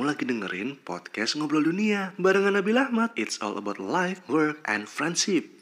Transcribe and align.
Kamu 0.00 0.16
lagi 0.16 0.24
dengerin 0.24 0.80
podcast 0.80 1.36
Ngobrol 1.36 1.60
Dunia 1.60 2.16
barengan 2.16 2.56
Nabil 2.56 2.80
Ahmad. 2.80 3.12
It's 3.20 3.36
all 3.36 3.60
about 3.60 3.76
life, 3.76 4.24
work, 4.32 4.64
and 4.64 4.88
friendship. 4.88 5.60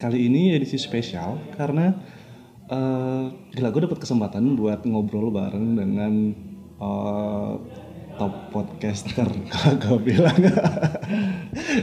Kali 0.00 0.24
ini 0.24 0.56
edisi 0.56 0.80
spesial 0.80 1.36
karena 1.52 1.92
gila 3.52 3.68
gue 3.70 3.82
dapet 3.86 4.00
kesempatan 4.02 4.56
buat 4.56 4.82
ngobrol 4.86 5.30
bareng 5.30 5.76
dengan 5.76 6.12
eh, 6.80 7.52
top 8.16 8.34
podcaster 8.52 9.28
kalau 9.52 9.76
gue 9.78 9.98
bilang. 10.12 10.38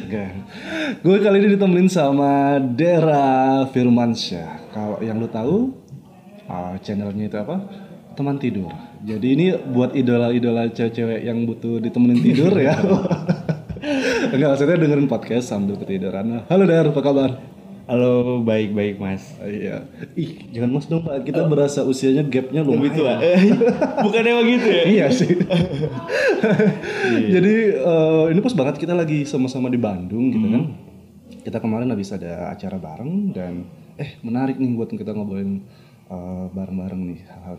Gak. 0.09 0.31
Gue 1.01 1.17
kali 1.21 1.37
ini 1.43 1.55
ditemenin 1.55 1.89
sama 1.89 2.57
Dera 2.61 3.65
Firmansyah. 3.69 4.71
Kalau 4.73 4.97
yang 5.01 5.19
lu 5.19 5.29
tahu 5.29 5.73
eh, 6.47 6.73
channelnya 6.83 7.29
itu 7.29 7.37
apa? 7.37 7.55
Teman 8.17 8.35
tidur. 8.35 8.71
Jadi 8.99 9.27
ini 9.31 9.45
buat 9.55 9.95
idola-idola 9.95 10.67
cewek-cewek 10.75 11.23
yang 11.23 11.47
butuh 11.47 11.79
ditemenin 11.79 12.19
tidur 12.19 12.51
ya. 12.59 12.75
Enggak, 14.35 14.49
maksudnya 14.53 14.77
dengerin 14.77 15.07
podcast 15.07 15.49
sambil 15.49 15.79
ketiduran. 15.79 16.43
Halo 16.51 16.63
Der, 16.67 16.91
apa 16.91 17.01
kabar? 17.01 17.48
Halo, 17.89 18.45
baik-baik 18.45 19.01
mas. 19.01 19.33
Iya. 19.41 19.81
Ih, 20.13 20.45
jangan 20.53 20.77
mas 20.77 20.85
dong 20.85 21.01
pak. 21.01 21.25
Kita 21.25 21.49
berasa 21.49 21.81
usianya 21.81 22.21
gapnya 22.21 22.61
lumayan. 22.61 22.85
Lebih 22.85 22.91
tua. 22.93 23.13
Bukan 24.05 24.21
emang 24.29 24.45
gitu 24.45 24.67
ya? 24.69 24.83
iya 24.85 25.05
sih. 25.09 25.33
Jadi 27.33 27.53
eh, 27.73 28.23
ini 28.29 28.39
pas 28.45 28.53
banget 28.53 28.77
kita 28.77 28.93
lagi 28.93 29.25
sama-sama 29.25 29.73
di 29.73 29.81
Bandung 29.81 30.29
gitu 30.29 30.47
kan. 30.53 30.63
Kita 31.41 31.57
kemarin 31.57 31.89
habis 31.89 32.13
ada 32.13 32.53
acara 32.53 32.77
bareng 32.77 33.33
dan 33.33 33.65
eh 33.97 34.21
menarik 34.21 34.61
nih 34.61 34.69
buat 34.77 34.93
kita 34.93 35.09
ngobrolin 35.09 35.65
eh, 36.13 36.45
bareng-bareng 36.53 37.01
nih 37.09 37.19
hal-hal. 37.25 37.57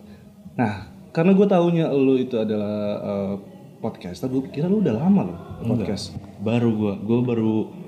Nah, 0.54 0.94
karena 1.10 1.34
gue 1.34 1.46
taunya 1.50 1.90
lu 1.90 2.14
itu 2.14 2.38
adalah 2.38 2.78
eh, 3.02 3.34
podcaster, 3.82 4.30
gue 4.30 4.46
kira 4.54 4.70
lu 4.70 4.78
udah 4.78 4.94
lama 4.94 5.26
loh 5.26 5.38
podcast. 5.66 6.14
Baru 6.38 6.70
gua, 6.78 6.94
gua 7.02 7.18
baru 7.26 7.79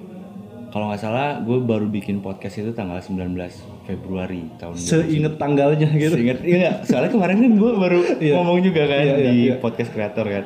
kalau 0.73 0.89
nggak 0.89 0.99
salah 0.99 1.37
gue 1.39 1.61
baru 1.61 1.85
bikin 1.87 2.19
podcast 2.19 2.57
itu 2.57 2.73
tanggal 2.73 2.97
19 2.97 3.29
Februari 3.85 4.49
tahun 4.57 4.73
Seinget 4.75 5.37
tanggalnya 5.37 5.85
gitu. 5.93 6.17
Ingat, 6.17 6.39
iya 6.41 6.57
nggak? 6.59 6.77
Soalnya 6.85 7.11
kemarin 7.11 7.37
kan 7.39 7.53
gue 7.55 7.71
baru 7.77 7.99
Iya. 8.25 8.35
ngomong 8.35 8.59
juga 8.63 8.83
kan 8.87 8.99
Iya, 8.99 9.15
iya, 9.15 9.17
di 9.23 9.37
iya. 9.45 9.55
podcast 9.59 9.91
kreator 9.91 10.25
kan. 10.25 10.45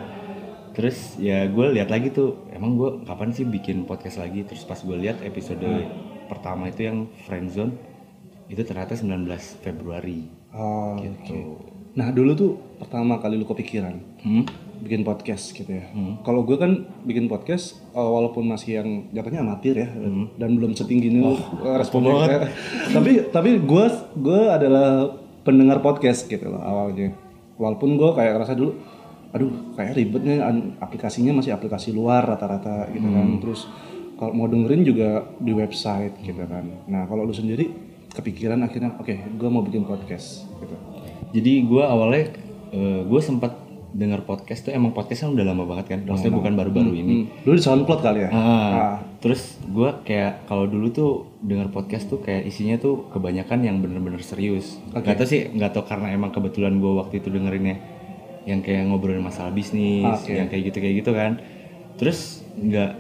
Terus 0.73 0.97
ya 1.17 1.47
gue 1.47 1.67
lihat 1.73 1.89
lagi 1.89 2.11
tuh, 2.11 2.45
emang 2.51 2.75
gue 2.75 3.01
kapan 3.03 3.31
sih 3.31 3.45
bikin 3.45 3.87
podcast 3.87 4.19
lagi? 4.19 4.43
Terus 4.43 4.63
pas 4.63 4.77
gue 4.77 4.97
lihat 4.99 5.23
episode 5.23 5.63
Hmm. 5.63 5.87
pertama 6.27 6.67
itu 6.67 6.83
yang 6.83 6.99
friendzone 7.23 7.79
itu 8.47 8.61
ternyata 8.61 8.93
19 8.93 9.31
Februari. 9.59 10.27
Oh, 10.51 10.99
Gitu. 10.99 11.15
oke. 11.15 11.39
Nah 11.95 12.11
dulu 12.11 12.31
tuh 12.33 12.51
pertama 12.77 13.17
kali 13.17 13.35
lu 13.35 13.45
kepikiran 13.45 13.95
Hmm? 14.21 14.45
Bikin 14.81 15.03
podcast 15.03 15.57
gitu 15.57 15.69
ya. 15.69 15.89
Kalau 16.23 16.45
gue 16.45 16.57
kan 16.61 16.85
bikin 17.03 17.27
podcast 17.27 17.81
uh, 17.97 18.07
walaupun 18.07 18.47
masih 18.47 18.81
yang 18.83 18.89
jatuhnya 19.11 19.41
amatir 19.43 19.75
ya 19.77 19.89
dan 20.37 20.51
belum 20.57 20.77
setinggi 20.77 21.09
ini 21.11 21.21
uh, 21.25 21.77
responnya. 21.77 22.47
tapi 22.97 23.29
tapi 23.33 23.61
gue 23.61 23.87
gue 24.21 24.43
adalah 24.47 25.17
pendengar 25.43 25.81
podcast 25.83 26.29
gitu 26.29 26.49
loh 26.53 26.63
awalnya. 26.63 27.13
Walaupun 27.57 27.97
gue 27.97 28.11
kayak 28.13 28.35
rasa 28.45 28.53
dulu, 28.53 28.77
aduh 29.33 29.75
kayak 29.75 29.97
ribetnya 29.97 30.45
aplikasinya 30.79 31.41
masih 31.41 31.57
aplikasi 31.57 31.91
luar 31.91 32.23
rata-rata 32.23 32.87
gitu 32.93 33.09
kan. 33.09 33.41
Terus 33.43 33.67
kalau 34.17 34.33
mau 34.33 34.49
dengerin 34.49 34.83
juga 34.85 35.25
di 35.41 35.53
website 35.57 36.21
gitu 36.23 36.45
kan. 36.47 36.65
Nah 36.89 37.09
kalau 37.09 37.25
lu 37.25 37.33
sendiri 37.33 37.69
kepikiran 38.13 38.61
akhirnya 38.65 38.97
oke 38.97 39.13
gue 39.13 39.49
mau 39.49 39.65
bikin 39.65 39.85
podcast 39.85 40.47
gitu. 40.61 40.77
Jadi 41.37 41.53
gue 41.65 41.85
awalnya 41.85 42.33
gue 43.07 43.21
sempat 43.25 43.66
dengar 43.93 44.23
podcast 44.23 44.65
tuh 44.65 44.73
emang 44.73 44.91
podcastnya 44.91 45.31
udah 45.31 45.45
lama 45.47 45.65
banget 45.65 45.87
kan, 45.95 46.01
maksudnya 46.05 46.35
bukan 46.35 46.53
baru-baru 46.55 46.93
ini. 46.93 47.15
Hmm. 47.23 47.27
Dulu 47.45 47.55
di 47.55 47.63
SoundCloud 47.63 48.01
kali 48.01 48.19
ya? 48.25 48.31
Ah, 48.31 48.99
terus 49.19 49.57
gue 49.63 49.91
kayak 50.03 50.45
kalau 50.45 50.67
dulu 50.67 50.87
tuh 50.91 51.11
dengar 51.41 51.69
podcast 51.69 52.07
tuh 52.07 52.19
kayak 52.19 52.45
isinya 52.45 52.77
tuh 52.77 53.07
kebanyakan 53.11 53.63
yang 53.63 53.77
bener-bener 53.79 54.21
serius. 54.21 54.77
Gak 54.91 55.17
tau 55.17 55.25
sih, 55.25 55.49
nggak 55.49 55.71
tau 55.73 55.85
karena 55.85 56.11
emang 56.11 56.31
kebetulan 56.31 56.77
gue 56.77 56.93
waktu 56.95 57.21
itu 57.21 57.29
dengerinnya 57.29 57.77
yang 58.47 58.63
kayak 58.63 58.87
ngobrolin 58.87 59.21
masalah 59.21 59.51
bisnis, 59.51 60.07
Oke. 60.23 60.35
yang 60.35 60.47
kayak 60.47 60.71
gitu 60.71 60.79
kayak 60.79 60.95
gitu 61.03 61.11
kan. 61.11 61.33
Terus 61.97 62.45
nggak 62.55 62.93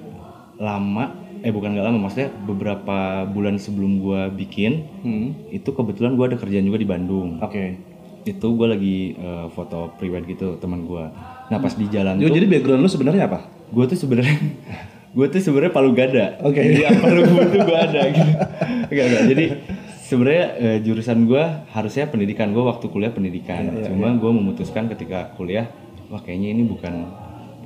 lama, 0.57 1.05
eh 1.45 1.53
bukan 1.53 1.77
nggak 1.77 1.87
lama, 1.87 1.99
maksudnya 2.01 2.33
beberapa 2.33 2.99
bulan 3.29 3.61
sebelum 3.61 4.01
gue 4.01 4.21
bikin 4.35 4.73
Hmm. 5.05 5.29
itu 5.53 5.69
kebetulan 5.69 6.17
gue 6.17 6.27
ada 6.27 6.37
kerjaan 6.37 6.65
juga 6.65 6.81
di 6.81 6.89
Bandung 6.89 7.39
Oke. 7.39 7.77
Itu 8.27 8.47
gue 8.59 8.67
lagi 8.67 8.97
eh, 9.15 9.47
foto 9.55 9.95
private 9.95 10.27
gitu 10.27 10.59
teman 10.59 10.83
gue 10.83 11.05
nah 11.47 11.59
pas 11.63 11.71
di 11.71 11.87
jalan 11.87 12.19
Yo, 12.19 12.27
tuh 12.27 12.43
jadi 12.43 12.47
background 12.51 12.83
lu 12.83 12.91
sebenarnya 12.91 13.31
apa? 13.31 13.47
gue 13.71 13.85
tuh 13.87 13.99
sebenarnya 13.99 14.37
gue 15.17 15.27
tuh 15.31 15.41
sebenarnya 15.41 15.73
palu 15.73 15.95
gada 15.95 16.37
Oke. 16.43 16.59
jadi 16.59 16.91
apa 16.91 17.07
lu 17.15 17.23
tuh 17.25 17.61
gue 17.63 17.79
ada 17.79 18.01
gitu 18.15 18.33
enggak 18.91 19.05
enggak 19.07 19.25
jadi 19.31 19.45
sebenarnya 20.07 20.47
eh, 20.59 20.79
jurusan 20.83 21.19
gue 21.31 21.45
harusnya 21.71 22.05
pendidikan 22.11 22.51
gue 22.51 22.63
waktu 22.67 22.87
kuliah 22.91 23.15
pendidikan 23.15 23.71
Iya, 23.71 23.91
cuma 23.91 24.11
gue 24.15 24.31
memutuskan 24.35 24.91
ketika 24.91 25.31
kuliah 25.39 25.71
wah 26.11 26.23
kayaknya 26.23 26.55
ini 26.55 26.63
bukan 26.67 27.07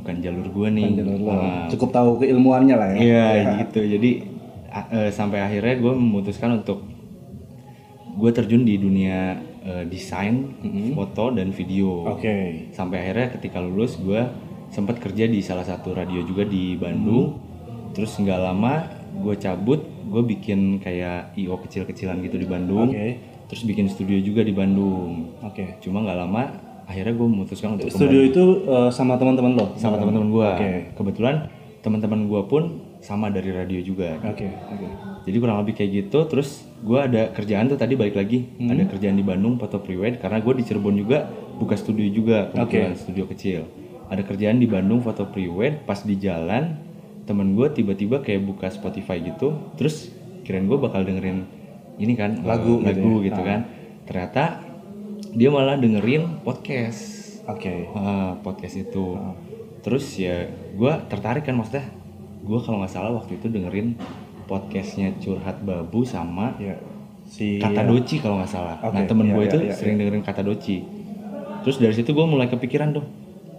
bukan 0.01 0.15
jalur 0.25 0.49
gue 0.49 0.69
nih 0.81 0.89
Jalur 0.97 1.19
lu. 1.21 1.29
Ah, 1.29 1.69
Cukup 1.69 1.93
tahu 1.93 2.25
keilmuannya 2.25 2.73
lah 2.73 2.89
ya. 2.97 2.99
Iya 3.05 3.27
gitu. 3.61 3.85
Jadi 3.85 4.11
eh, 4.73 5.11
sampai 5.13 5.45
akhirnya 5.45 5.77
gue 5.77 5.93
memutuskan 5.93 6.65
untuk 6.65 6.89
gue 8.17 8.31
terjun 8.33 8.65
di 8.65 8.81
dunia 8.81 9.50
eh, 9.65 9.85
desain, 9.89 10.57
foto 10.97 11.35
dan 11.35 11.53
video. 11.53 12.17
Oke. 12.17 12.69
Sampai 12.73 13.05
akhirnya 13.05 13.35
ketika 13.37 13.59
lulus 13.61 13.97
gue 14.01 14.21
sempat 14.71 15.03
kerja 15.03 15.27
di 15.27 15.43
salah 15.43 15.67
satu 15.67 15.93
radio 15.93 16.23
juga 16.25 16.47
di 16.47 16.79
Bandung. 16.79 17.39
Terus 17.91 18.15
nggak 18.17 18.41
lama 18.41 18.87
gue 19.11 19.35
cabut, 19.37 19.83
gue 19.83 20.23
bikin 20.23 20.79
kayak 20.79 21.35
io 21.35 21.59
kecil-kecilan 21.59 22.23
gitu 22.25 22.37
di 22.39 22.47
Bandung. 22.47 22.95
Oke. 22.95 23.19
Terus 23.51 23.67
bikin 23.67 23.91
studio 23.91 24.17
juga 24.23 24.47
di 24.47 24.55
Bandung. 24.55 25.35
Oke. 25.43 25.83
Cuma 25.83 26.07
nggak 26.07 26.19
lama 26.19 26.43
akhirnya 26.91 27.15
gue 27.15 27.29
memutuskan 27.31 27.79
untuk 27.79 27.87
Studio 27.87 28.21
itu 28.27 28.45
eh, 28.67 28.91
sama 28.91 29.15
teman-teman 29.15 29.55
lo? 29.55 29.67
sama 29.79 29.99
teman-teman 29.99 30.29
gue. 30.31 30.49
Oke. 30.59 30.73
Kebetulan 30.99 31.37
teman-teman 31.81 32.27
gue 32.27 32.43
pun 32.51 32.63
sama 33.01 33.31
dari 33.31 33.55
radio 33.55 33.81
juga. 33.81 34.19
Oke. 34.27 34.51
Oke. 34.51 34.89
Jadi 35.25 35.37
kurang 35.37 35.61
lebih 35.61 35.77
kayak 35.77 35.91
gitu. 36.07 36.19
Terus 36.29 36.65
gue 36.81 36.97
ada 36.97 37.29
kerjaan 37.33 37.69
tuh 37.69 37.77
tadi 37.77 37.95
balik 37.97 38.17
lagi. 38.17 38.49
Hmm. 38.57 38.73
Ada 38.73 38.89
kerjaan 38.97 39.17
di 39.21 39.25
Bandung 39.25 39.61
foto 39.61 39.81
prewed 39.81 40.21
karena 40.21 40.41
gue 40.41 40.53
di 40.57 40.65
Cirebon 40.65 40.97
juga 40.97 41.29
buka 41.61 41.77
studio 41.77 42.09
juga 42.09 42.49
kebetulan 42.53 42.97
studio 42.97 43.25
kecil. 43.29 43.61
Ada 44.09 44.23
kerjaan 44.27 44.59
di 44.59 44.67
Bandung 44.67 45.05
foto 45.05 45.29
prewed. 45.29 45.85
Pas 45.85 46.01
di 46.01 46.17
jalan 46.17 46.81
temen 47.29 47.55
gue 47.55 47.69
tiba-tiba 47.71 48.25
kayak 48.25 48.43
buka 48.49 48.73
Spotify 48.73 49.21
gitu. 49.21 49.55
Terus 49.77 50.11
kirain 50.43 50.65
gue 50.65 50.79
bakal 50.81 51.05
dengerin 51.05 51.47
ini 52.01 52.17
kan 52.17 52.41
Lagu 52.43 52.81
eh, 52.81 52.91
gitu 52.91 53.01
lagu 53.05 53.13
ya? 53.21 53.27
gitu 53.29 53.41
kan. 53.45 53.61
Ternyata 54.09 54.45
dia 55.37 55.49
malah 55.53 55.77
dengerin 55.77 56.43
podcast. 56.43 57.21
Oke. 57.47 57.87
Ah, 57.93 58.41
podcast 58.41 58.81
itu. 58.81 59.21
Terus 59.85 60.17
ya 60.17 60.49
gue 60.75 60.93
tertarik 61.13 61.45
kan 61.45 61.55
maksudnya 61.55 61.87
gue 62.41 62.59
kalau 62.65 62.81
nggak 62.81 62.93
salah 62.93 63.13
waktu 63.13 63.37
itu 63.37 63.53
dengerin 63.53 64.01
podcastnya 64.51 65.15
curhat 65.23 65.63
babu 65.63 66.03
sama 66.03 66.59
Ya. 66.59 66.75
Si 67.31 67.63
kata 67.63 67.87
doci 67.87 68.19
kalau 68.19 68.43
nggak 68.43 68.51
salah. 68.51 68.77
Oke, 68.83 68.91
Nah 68.91 69.07
temen 69.07 69.31
iya, 69.31 69.35
gue 69.39 69.43
iya, 69.47 69.51
itu 69.55 69.59
iya, 69.63 69.75
sering 69.79 70.03
dengerin 70.03 70.27
kata 70.27 70.43
doci. 70.43 70.83
Terus 71.63 71.79
dari 71.79 71.95
situ 71.95 72.11
gue 72.11 72.27
mulai 72.27 72.51
kepikiran 72.51 72.91
tuh, 72.91 73.07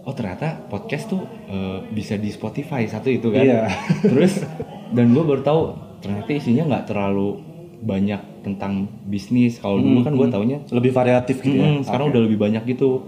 oh 0.04 0.12
ternyata 0.12 0.60
podcast 0.68 1.08
tuh 1.08 1.24
eh, 1.48 1.80
bisa 1.88 2.20
di 2.20 2.28
Spotify 2.28 2.84
satu 2.84 3.08
itu 3.08 3.32
kan. 3.32 3.40
Iya. 3.40 3.72
Terus 4.12 4.44
dan 4.92 5.16
gue 5.16 5.24
baru 5.24 5.40
tahu 5.40 5.60
ternyata 6.04 6.30
isinya 6.36 6.68
nggak 6.68 6.84
terlalu 6.92 7.40
banyak 7.80 8.44
tentang 8.44 8.92
bisnis. 9.08 9.56
Kalau 9.56 9.80
dulu 9.80 10.04
kan 10.04 10.12
gue 10.20 10.28
taunya 10.28 10.58
lebih 10.68 10.92
variatif 10.92 11.40
gitu 11.40 11.56
ya. 11.56 11.72
Hmm, 11.72 11.80
sekarang 11.80 12.12
udah 12.12 12.20
lebih 12.28 12.36
banyak 12.36 12.62
gitu. 12.76 13.00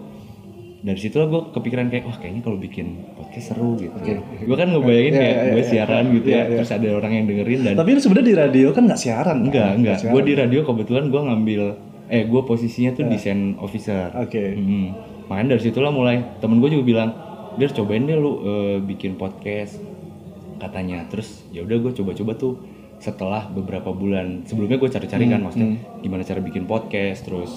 Dari 0.85 1.01
situ 1.01 1.17
lah 1.17 1.27
gue 1.27 1.41
kepikiran 1.51 1.89
kayak 1.89 2.05
wah 2.05 2.13
kayaknya 2.15 2.45
kalau 2.45 2.61
bikin 2.61 2.87
podcast 3.17 3.57
seru 3.57 3.73
gitu. 3.75 3.97
Gue 4.45 4.53
kan 4.53 4.69
ngebayangin 4.69 5.13
Iya, 5.13 5.21
kayak 5.25 5.33
iya, 5.35 5.45
gue 5.49 5.57
iya. 5.57 5.71
siaran 5.73 6.05
gitu 6.13 6.27
Iya, 6.29 6.37
ya, 6.37 6.43
iya. 6.45 6.57
terus 6.61 6.71
ada 6.71 6.89
orang 6.93 7.13
yang 7.15 7.25
dengerin 7.25 7.61
dan 7.65 7.75
Tapi 7.75 7.91
sebenarnya 7.97 8.29
di 8.29 8.37
radio 8.37 8.67
kan 8.71 8.83
nggak 8.85 9.01
siaran? 9.01 9.37
kan? 9.41 9.47
enggak 9.49 9.71
enggak. 9.75 9.97
siaran. 9.99 10.13
Gue 10.13 10.23
di 10.23 10.35
radio 10.37 10.61
kebetulan 10.63 11.05
gue 11.09 11.21
ngambil 11.25 11.63
eh 12.05 12.23
gue 12.23 12.43
posisinya 12.45 12.91
tuh 12.93 13.09
desain 13.09 13.41
officer. 13.57 14.13
Oke. 14.15 14.45
Hmm. 14.53 14.93
Makanya 15.25 15.57
dari 15.57 15.63
situlah 15.65 15.89
mulai 15.89 16.21
temen 16.39 16.61
gue 16.61 16.69
juga 16.69 16.85
bilang, 16.85 17.11
"Dir 17.57 17.73
cobain 17.73 18.05
deh 18.05 18.13
lu 18.15 18.33
eh, 18.45 18.77
bikin 18.79 19.17
podcast." 19.17 19.81
Katanya. 20.55 21.09
Terus 21.09 21.49
ya 21.49 21.65
udah 21.65 21.81
gue 21.81 21.93
coba-coba 21.95 22.37
tuh 22.37 22.61
setelah 22.97 23.49
beberapa 23.49 23.89
bulan 23.91 24.45
sebelumnya 24.45 24.77
gue 24.77 24.87
cari-cari 24.87 25.25
kan 25.27 25.41
maksudnya 25.41 25.77
gimana 26.01 26.23
cara 26.23 26.41
bikin 26.41 26.65
podcast 26.65 27.25
terus 27.25 27.53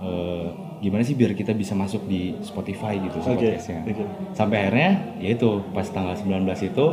eh, 0.00 0.48
gimana 0.82 1.00
sih 1.00 1.14
biar 1.14 1.30
kita 1.32 1.52
bisa 1.52 1.72
masuk 1.72 2.02
di 2.04 2.34
Spotify 2.40 2.98
gitu 2.98 3.22
Oke, 3.22 3.38
podcastnya. 3.46 3.86
oke. 3.86 4.02
Sampai 4.32 4.56
akhirnya 4.60 4.90
ya 5.16 5.30
itu 5.30 5.46
pas 5.70 5.86
tanggal 5.86 6.12
19 6.12 6.42
itu 6.64 6.86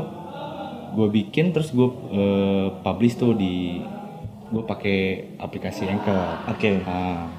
gue 0.90 1.08
bikin 1.12 1.50
terus 1.50 1.70
gue 1.70 1.86
eh, 2.12 2.68
publish 2.80 3.14
tuh 3.16 3.34
di 3.34 3.82
gue 4.48 4.64
pakai 4.64 4.98
aplikasi 5.36 5.86
Anchor. 5.86 6.46
Oke. 6.48 6.82
Nah, 6.82 7.30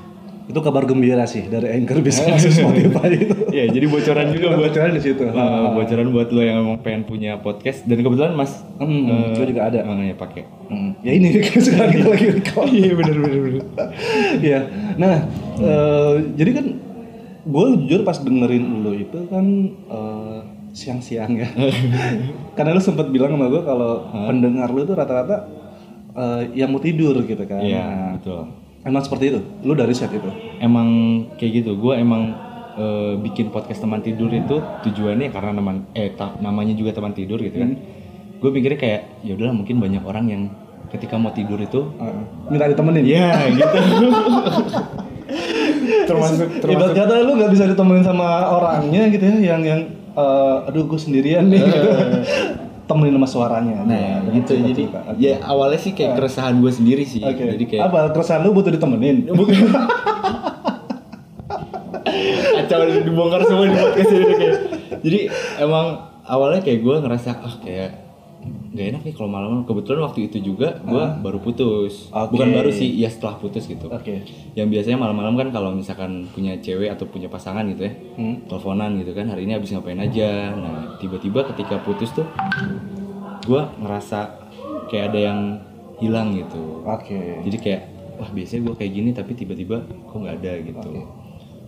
Itu 0.43 0.59
kabar 0.61 0.83
gembira 0.83 1.23
sih 1.25 1.47
dari 1.47 1.71
Anchor 1.73 1.99
bisa 2.01 2.27
masuk 2.27 2.51
Spotify 2.51 3.07
itu. 3.13 3.35
ya 3.55 3.71
jadi 3.71 3.87
bocoran 3.87 4.31
juga 4.31 4.47
buat 4.51 4.67
bocoran 4.67 4.91
di 4.91 4.99
situ. 5.01 5.23
eh, 5.23 5.35
bocoran 5.71 6.07
buat 6.11 6.29
lo 6.29 6.41
yang 6.41 6.57
emang 6.61 6.79
pengen 6.81 7.03
punya 7.05 7.39
podcast 7.39 7.87
dan 7.87 7.95
kebetulan 7.97 8.35
Mas 8.35 8.59
Hmm, 8.75 9.31
gue 9.31 9.47
juga 9.47 9.71
ada. 9.71 9.83
Mana 9.85 10.03
ya 10.05 10.17
pakai. 10.17 10.43
Hmm, 10.67 10.99
Ya 11.03 11.13
ini 11.13 11.31
sekarang 11.57 11.91
kita 11.93 12.07
lagi 12.09 12.27
record. 12.33 12.67
Iya 12.67 12.93
benar 12.93 13.17
benar 13.17 13.39
benar. 13.41 13.63
Iya. 14.41 14.61
Nah, 14.97 15.15
eh, 15.63 16.15
jadi 16.35 16.51
kan 16.53 16.67
gue 17.43 17.65
jujur 17.81 18.01
pas 18.03 18.17
dengerin 18.17 18.65
lu 18.81 18.93
itu 18.95 19.19
kan 19.27 19.45
eh, 19.87 20.39
siang-siang 20.71 21.35
ya. 21.35 21.49
Karena 22.57 22.73
lu 22.73 22.81
sempat 22.81 23.09
bilang 23.09 23.31
sama 23.31 23.47
gue 23.47 23.61
kalau 23.61 23.93
pendengar 24.25 24.69
lu 24.69 24.83
itu 24.83 24.93
rata-rata 24.93 25.37
eh, 26.13 26.43
yang 26.55 26.69
mau 26.69 26.79
tidur 26.79 27.17
gitu 27.21 27.43
kan. 27.43 27.59
Iya, 27.59 27.83
Nah, 27.83 28.11
betul. 28.15 28.41
Emang 28.81 29.03
seperti 29.03 29.25
itu. 29.29 29.41
Lu 29.61 29.75
dari 29.75 29.93
set 29.93 30.09
itu. 30.11 30.31
emang 30.59 30.89
kayak 31.35 31.53
gitu 31.59 31.75
gue 31.75 31.95
emang 31.95 32.33
eh, 32.73 33.15
bikin 33.19 33.49
podcast 33.49 33.79
teman 33.79 34.01
tidur 34.01 34.29
itu 34.29 34.57
tujuannya 34.83 35.29
karena 35.29 35.53
teman 35.55 35.77
eh 35.93 36.13
ta- 36.13 36.37
namanya 36.39 36.73
juga 36.73 36.93
teman 36.93 37.11
tidur 37.11 37.37
gitu 37.39 37.57
kan 37.57 37.77
gue 38.41 38.51
pikirnya 38.51 38.79
kayak 38.79 39.01
ya 39.21 39.35
udahlah 39.35 39.53
mungkin 39.55 39.77
banyak 39.77 40.01
orang 40.01 40.25
yang 40.27 40.43
ketika 40.89 41.15
mau 41.15 41.29
tidur 41.31 41.57
itu 41.57 41.93
Eh, 41.95 42.15
minta 42.49 42.65
ditemenin. 42.67 43.05
ya 43.05 43.27
gitu 43.49 43.79
termasuk 46.07 46.49
Ibarat 46.61 46.93
kata 46.93 47.15
lu 47.23 47.33
nggak 47.37 47.51
bisa 47.51 47.65
ditemenin 47.67 48.03
sama 48.03 48.51
orangnya 48.51 49.09
gitu 49.09 49.23
ya, 49.23 49.55
yang 49.55 49.63
yang 49.63 49.81
eh, 50.13 50.57
aduh 50.69 50.85
gue 50.85 51.01
sendirian 51.01 51.47
nih 51.47 51.61
gitu. 51.67 51.89
Temenin 52.85 53.15
sama 53.15 53.29
suaranya. 53.31 53.87
nah 53.87 54.19
Dengan 54.19 54.43
gitu 54.43 54.53
jadi 54.59 54.73
cerita-cerita. 54.75 55.15
ya 55.15 55.39
awalnya 55.47 55.79
sih 55.79 55.93
kayak 55.95 56.19
keresahan 56.19 56.59
gue 56.59 56.73
sendiri 56.75 57.07
sih 57.07 57.23
Oke. 57.23 57.39
jadi 57.55 57.65
kayak 57.65 57.83
apa 57.87 57.99
keresahan 58.11 58.43
lu 58.43 58.51
butuh 58.51 58.75
ditemenin? 58.75 59.31
Bukan. 59.39 59.55
kacau 62.51 62.81
dibongkar 63.03 63.43
semua 63.47 63.67
di 63.67 63.75
podcast 63.75 64.11
ini 64.11 64.35
kayak 64.35 64.57
jadi 65.01 65.19
emang 65.59 65.87
awalnya 66.27 66.61
kayak 66.63 66.81
gue 66.83 66.97
ngerasa 66.99 67.31
ah 67.41 67.55
kayak 67.63 67.91
gak 68.71 68.87
enak 68.89 69.03
nih 69.03 69.13
kalau 69.13 69.29
malam 69.29 69.63
kebetulan 69.63 70.01
waktu 70.03 70.27
itu 70.27 70.41
juga 70.43 70.81
gue 70.81 71.05
baru 71.21 71.39
putus 71.39 72.09
Oke. 72.09 72.33
bukan 72.33 72.49
baru 72.51 72.71
sih 72.71 72.89
ya 72.95 73.07
setelah 73.07 73.37
putus 73.37 73.65
gitu 73.65 73.87
Oke. 73.87 74.25
yang 74.55 74.67
biasanya 74.67 74.97
malam-malam 74.97 75.35
kan 75.35 75.49
kalau 75.51 75.71
misalkan 75.71 76.25
punya 76.27 76.57
cewek 76.57 76.89
atau 76.89 77.05
punya 77.05 77.27
pasangan 77.27 77.67
gitu 77.69 77.85
ya 77.85 77.93
Hmm. 78.15 78.41
teleponan 78.47 78.97
gitu 78.97 79.11
kan 79.11 79.27
hari 79.27 79.45
ini 79.45 79.53
habis 79.53 79.71
ngapain 79.71 79.99
aja 79.99 80.53
nah 80.53 80.97
tiba-tiba 80.97 81.45
ketika 81.47 81.81
putus 81.81 82.11
tuh 82.11 82.25
gue 83.43 83.63
ngerasa 83.79 84.19
kayak 84.87 85.05
ada 85.11 85.21
yang 85.23 85.41
hilang 85.97 86.33
gitu 86.33 86.81
Oke. 86.83 87.43
jadi 87.43 87.57
kayak 87.59 87.83
wah 88.17 88.31
biasanya 88.31 88.61
gue 88.63 88.75
kayak 88.77 88.93
gini 88.95 89.11
tapi 89.11 89.33
tiba-tiba 89.35 89.77
kok 89.83 90.17
nggak 90.17 90.37
ada 90.39 90.53
gitu 90.61 90.91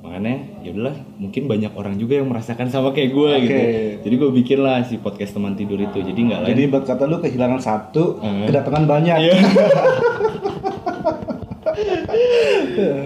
makanya 0.03 0.35
ya 0.61 0.71
udahlah 0.71 0.97
mungkin 1.15 1.43
banyak 1.47 1.73
orang 1.73 1.95
juga 1.95 2.19
yang 2.19 2.27
merasakan 2.27 2.67
sama 2.67 2.91
kayak 2.91 3.11
gue 3.11 3.31
gitu 3.41 3.55
Oke. 3.55 3.73
jadi 4.03 4.15
gue 4.19 4.31
bikin 4.35 4.59
lah 4.59 4.83
si 4.83 4.99
podcast 4.99 5.31
teman 5.33 5.55
tidur 5.55 5.79
itu 5.79 5.95
jadi 5.97 6.19
nggak 6.19 6.41
lain 6.43 6.51
Jadi 6.51 6.63
ibarat 6.67 6.85
kata 6.85 7.03
lu 7.07 7.17
kehilangan 7.19 7.61
satu, 7.61 8.19
Eh. 8.19 8.47
kedatangan 8.47 8.85
banyak. 8.85 9.17
Iya. 9.23 9.35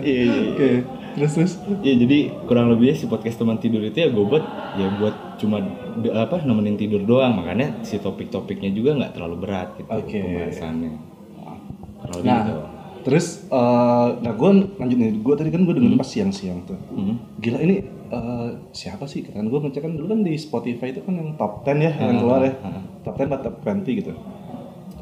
iya 0.02 0.22
iya 0.24 0.42
Oke. 0.50 0.70
Terus 1.16 1.32
terus. 1.32 1.52
Ya 1.80 1.94
jadi 1.96 2.18
kurang 2.44 2.68
lebihnya 2.68 2.94
si 2.94 3.06
podcast 3.06 3.36
teman 3.36 3.56
tidur 3.56 3.80
itu 3.80 3.96
ya 3.96 4.08
gue 4.08 4.20
buat 4.20 4.44
ya 4.76 4.88
buat 4.96 5.14
cuma 5.36 5.64
apa 6.12 6.36
nemenin 6.44 6.76
tidur 6.76 7.00
doang 7.02 7.32
makanya 7.34 7.80
si 7.80 7.96
topik-topiknya 7.96 8.68
juga 8.70 8.96
nggak 8.96 9.12
terlalu 9.12 9.36
berat 9.38 9.68
gitu 9.76 9.88
Oke. 9.88 10.12
pembahasannya. 10.14 10.92
Nah, 12.22 12.40
gitu. 12.44 12.54
Terus 13.06 13.46
eh, 13.46 14.08
nah 14.18 14.32
gue 14.34 14.50
lanjut 14.82 14.98
nih. 14.98 15.10
Gue 15.22 15.34
tadi 15.38 15.54
kan 15.54 15.62
gue 15.62 15.74
dengerin 15.78 15.94
pas 15.94 16.10
siang-siang 16.10 16.66
tuh. 16.66 16.74
Hmm. 16.90 17.22
Gila 17.38 17.62
ini 17.62 17.86
eh, 18.10 18.48
siapa 18.74 19.06
sih? 19.06 19.22
Kan 19.22 19.46
gue 19.46 19.58
ngecek 19.62 19.86
kan 19.86 19.94
dulu 19.94 20.10
kan 20.10 20.26
di 20.26 20.34
Spotify 20.34 20.90
itu 20.90 21.06
kan 21.06 21.14
yang 21.14 21.38
top 21.38 21.62
10 21.62 21.86
ya 21.86 21.92
yang 21.94 22.18
keluar 22.18 22.42
ya. 22.42 22.58
Top 23.06 23.14
10 23.14 23.30
atau 23.30 23.54
top 23.54 23.56
20 23.62 24.02
gitu. 24.02 24.12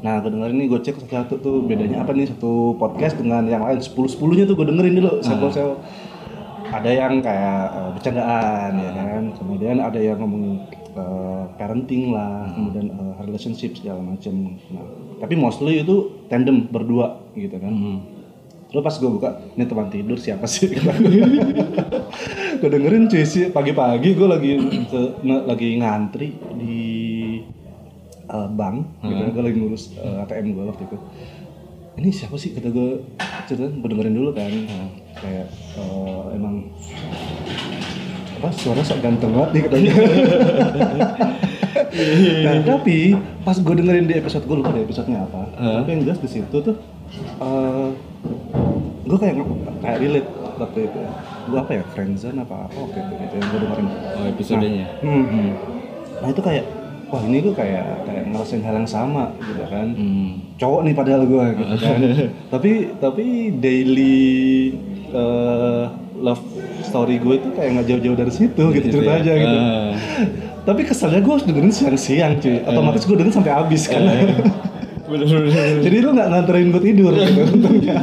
Nah, 0.05 0.21
gue 0.21 0.29
dengerin 0.29 0.57
nih, 0.61 0.67
gue 0.69 0.79
cek 0.85 1.01
satu-satu 1.01 1.33
tuh 1.41 1.55
bedanya 1.65 2.05
apa 2.05 2.13
nih 2.13 2.29
satu 2.29 2.77
podcast 2.77 3.17
dengan 3.17 3.41
yang 3.49 3.65
lain. 3.65 3.81
Sepuluh 3.81 4.05
sepuluhnya 4.05 4.45
tuh 4.45 4.53
gue 4.53 4.69
dengerin 4.69 5.01
dulu, 5.01 5.25
sampel 5.25 5.49
sampel. 5.49 5.81
Ada 6.69 6.89
yang 6.93 7.25
kayak 7.25 7.61
eh, 7.73 7.89
bercandaan 7.97 8.71
ya 8.77 8.91
kan, 8.93 9.23
kemudian 9.33 9.81
ada 9.81 9.97
yang 9.97 10.21
ngomong 10.21 10.61
eh, 10.95 11.43
parenting 11.59 12.15
lah, 12.15 12.49
kemudian 12.55 12.87
eh, 12.89 13.13
relationship 13.21 13.75
segala 13.75 14.01
macam. 14.01 14.55
Nah, 14.71 14.87
tapi 15.19 15.35
mostly 15.35 15.83
itu 15.83 16.25
tandem 16.31 16.67
berdua 16.71 17.19
gitu 17.35 17.55
kan. 17.59 17.73
Terus 18.65 18.81
pas 18.83 18.95
gue 18.99 19.07
buka, 19.07 19.29
ini 19.55 19.63
teman 19.69 19.87
tidur 19.87 20.19
siapa 20.19 20.49
sih? 20.49 20.67
gue 22.59 22.69
dengerin 22.71 23.07
cuy 23.07 23.23
sih 23.23 23.47
pagi-pagi 23.51 24.15
gue 24.15 24.27
lagi 24.27 24.51
lagi 25.23 25.67
ngantri 25.79 26.33
di 26.59 26.83
uh, 28.27 28.49
bank, 28.51 28.99
gitu 29.05 29.31
gue 29.31 29.43
lagi 29.43 29.57
ngurus 29.61 29.95
uh, 30.01 30.23
ATM 30.27 30.57
gue 30.57 30.63
waktu 30.65 30.83
itu. 30.91 30.97
Ini 31.95 32.09
siapa 32.11 32.35
sih 32.35 32.51
kata 32.51 32.75
gue 32.75 32.99
cerita 33.47 33.71
gue 33.71 33.89
dengerin 33.95 34.15
dulu 34.17 34.35
kan, 34.35 34.51
kayak 35.23 35.47
uh, 35.79 36.35
emang 36.35 36.67
apa 38.35 38.47
suara 38.51 38.81
sok 38.83 38.99
ganteng 38.99 39.31
banget 39.31 39.49
nih 39.55 39.61
katanya. 39.67 39.93
nah 42.45 42.55
tapi 42.75 43.15
pas 43.47 43.55
gue 43.55 43.75
dengerin 43.79 44.07
di 44.07 44.15
episode 44.19 44.43
gue 44.43 44.57
lupa 44.59 44.75
deh 44.75 44.83
episodenya 44.83 45.23
apa. 45.23 45.41
Tapi 45.55 45.89
yang 45.95 46.01
jelas 46.03 46.19
di 46.19 46.29
situ 46.29 46.57
tuh 46.59 46.75
uh, 47.39 47.89
gue 49.05 49.17
kayak 49.17 49.35
kayak 49.79 49.97
relate 50.03 50.29
waktu 50.59 50.79
itu. 50.91 50.99
Gue 51.45 51.59
apa 51.61 51.71
ya 51.79 51.83
friendzone 51.95 52.39
apa 52.43 52.67
apa 52.67 52.75
itu 52.75 52.99
gitu 52.99 53.33
yang 53.39 53.47
gue 53.47 53.59
dengerin. 53.63 53.87
Oh 54.19 54.25
episodenya. 54.27 54.87
Hmm. 54.99 55.55
Nah 56.19 56.27
itu 56.31 56.41
kayak 56.43 56.65
wah 57.07 57.21
ini 57.23 57.37
gue 57.39 57.55
kayak 57.55 58.03
kayak 58.03 58.23
ngerasain 58.33 58.63
hal 58.65 58.75
yang 58.75 58.89
sama 58.89 59.31
gitu 59.39 59.63
kan. 59.71 59.87
Hmm. 59.95 60.43
Cowok 60.59 60.81
nih 60.83 60.95
padahal 60.95 61.23
gue 61.23 61.45
gitu 61.55 61.75
kan. 61.79 61.99
tapi 62.53 62.71
tapi 62.99 63.25
daily 63.63 64.27
eh, 65.15 65.83
love 66.19 66.43
story 66.95 67.19
gue 67.19 67.35
itu 67.35 67.49
kayak 67.51 67.69
nggak 67.73 67.85
jauh-jauh 67.85 68.17
dari 68.17 68.31
situ 68.31 68.63
gitu 68.71 68.79
Gitu 68.81 68.87
cerita 68.95 69.11
ya. 69.11 69.19
aja 69.19 69.31
gitu. 69.35 69.57
Ah. 69.57 69.91
Tapi 70.63 70.81
keselnya 70.81 71.19
gue 71.19 71.29
harus 71.29 71.43
dengerin 71.43 71.69
siang-siang 71.69 72.33
cuy. 72.39 72.63
Otomatis 72.63 73.03
gue 73.03 73.13
dengerin 73.13 73.35
sampai 73.35 73.51
habis 73.51 73.83
kan. 73.85 74.01
Bener-bener. 75.05 75.51
Jadi 75.85 75.97
lu 75.99 76.09
nggak 76.11 76.27
nganterin 76.27 76.67
gue 76.71 76.81
tidur 76.81 77.11
gitu 77.13 77.41
untungnya. 77.45 77.97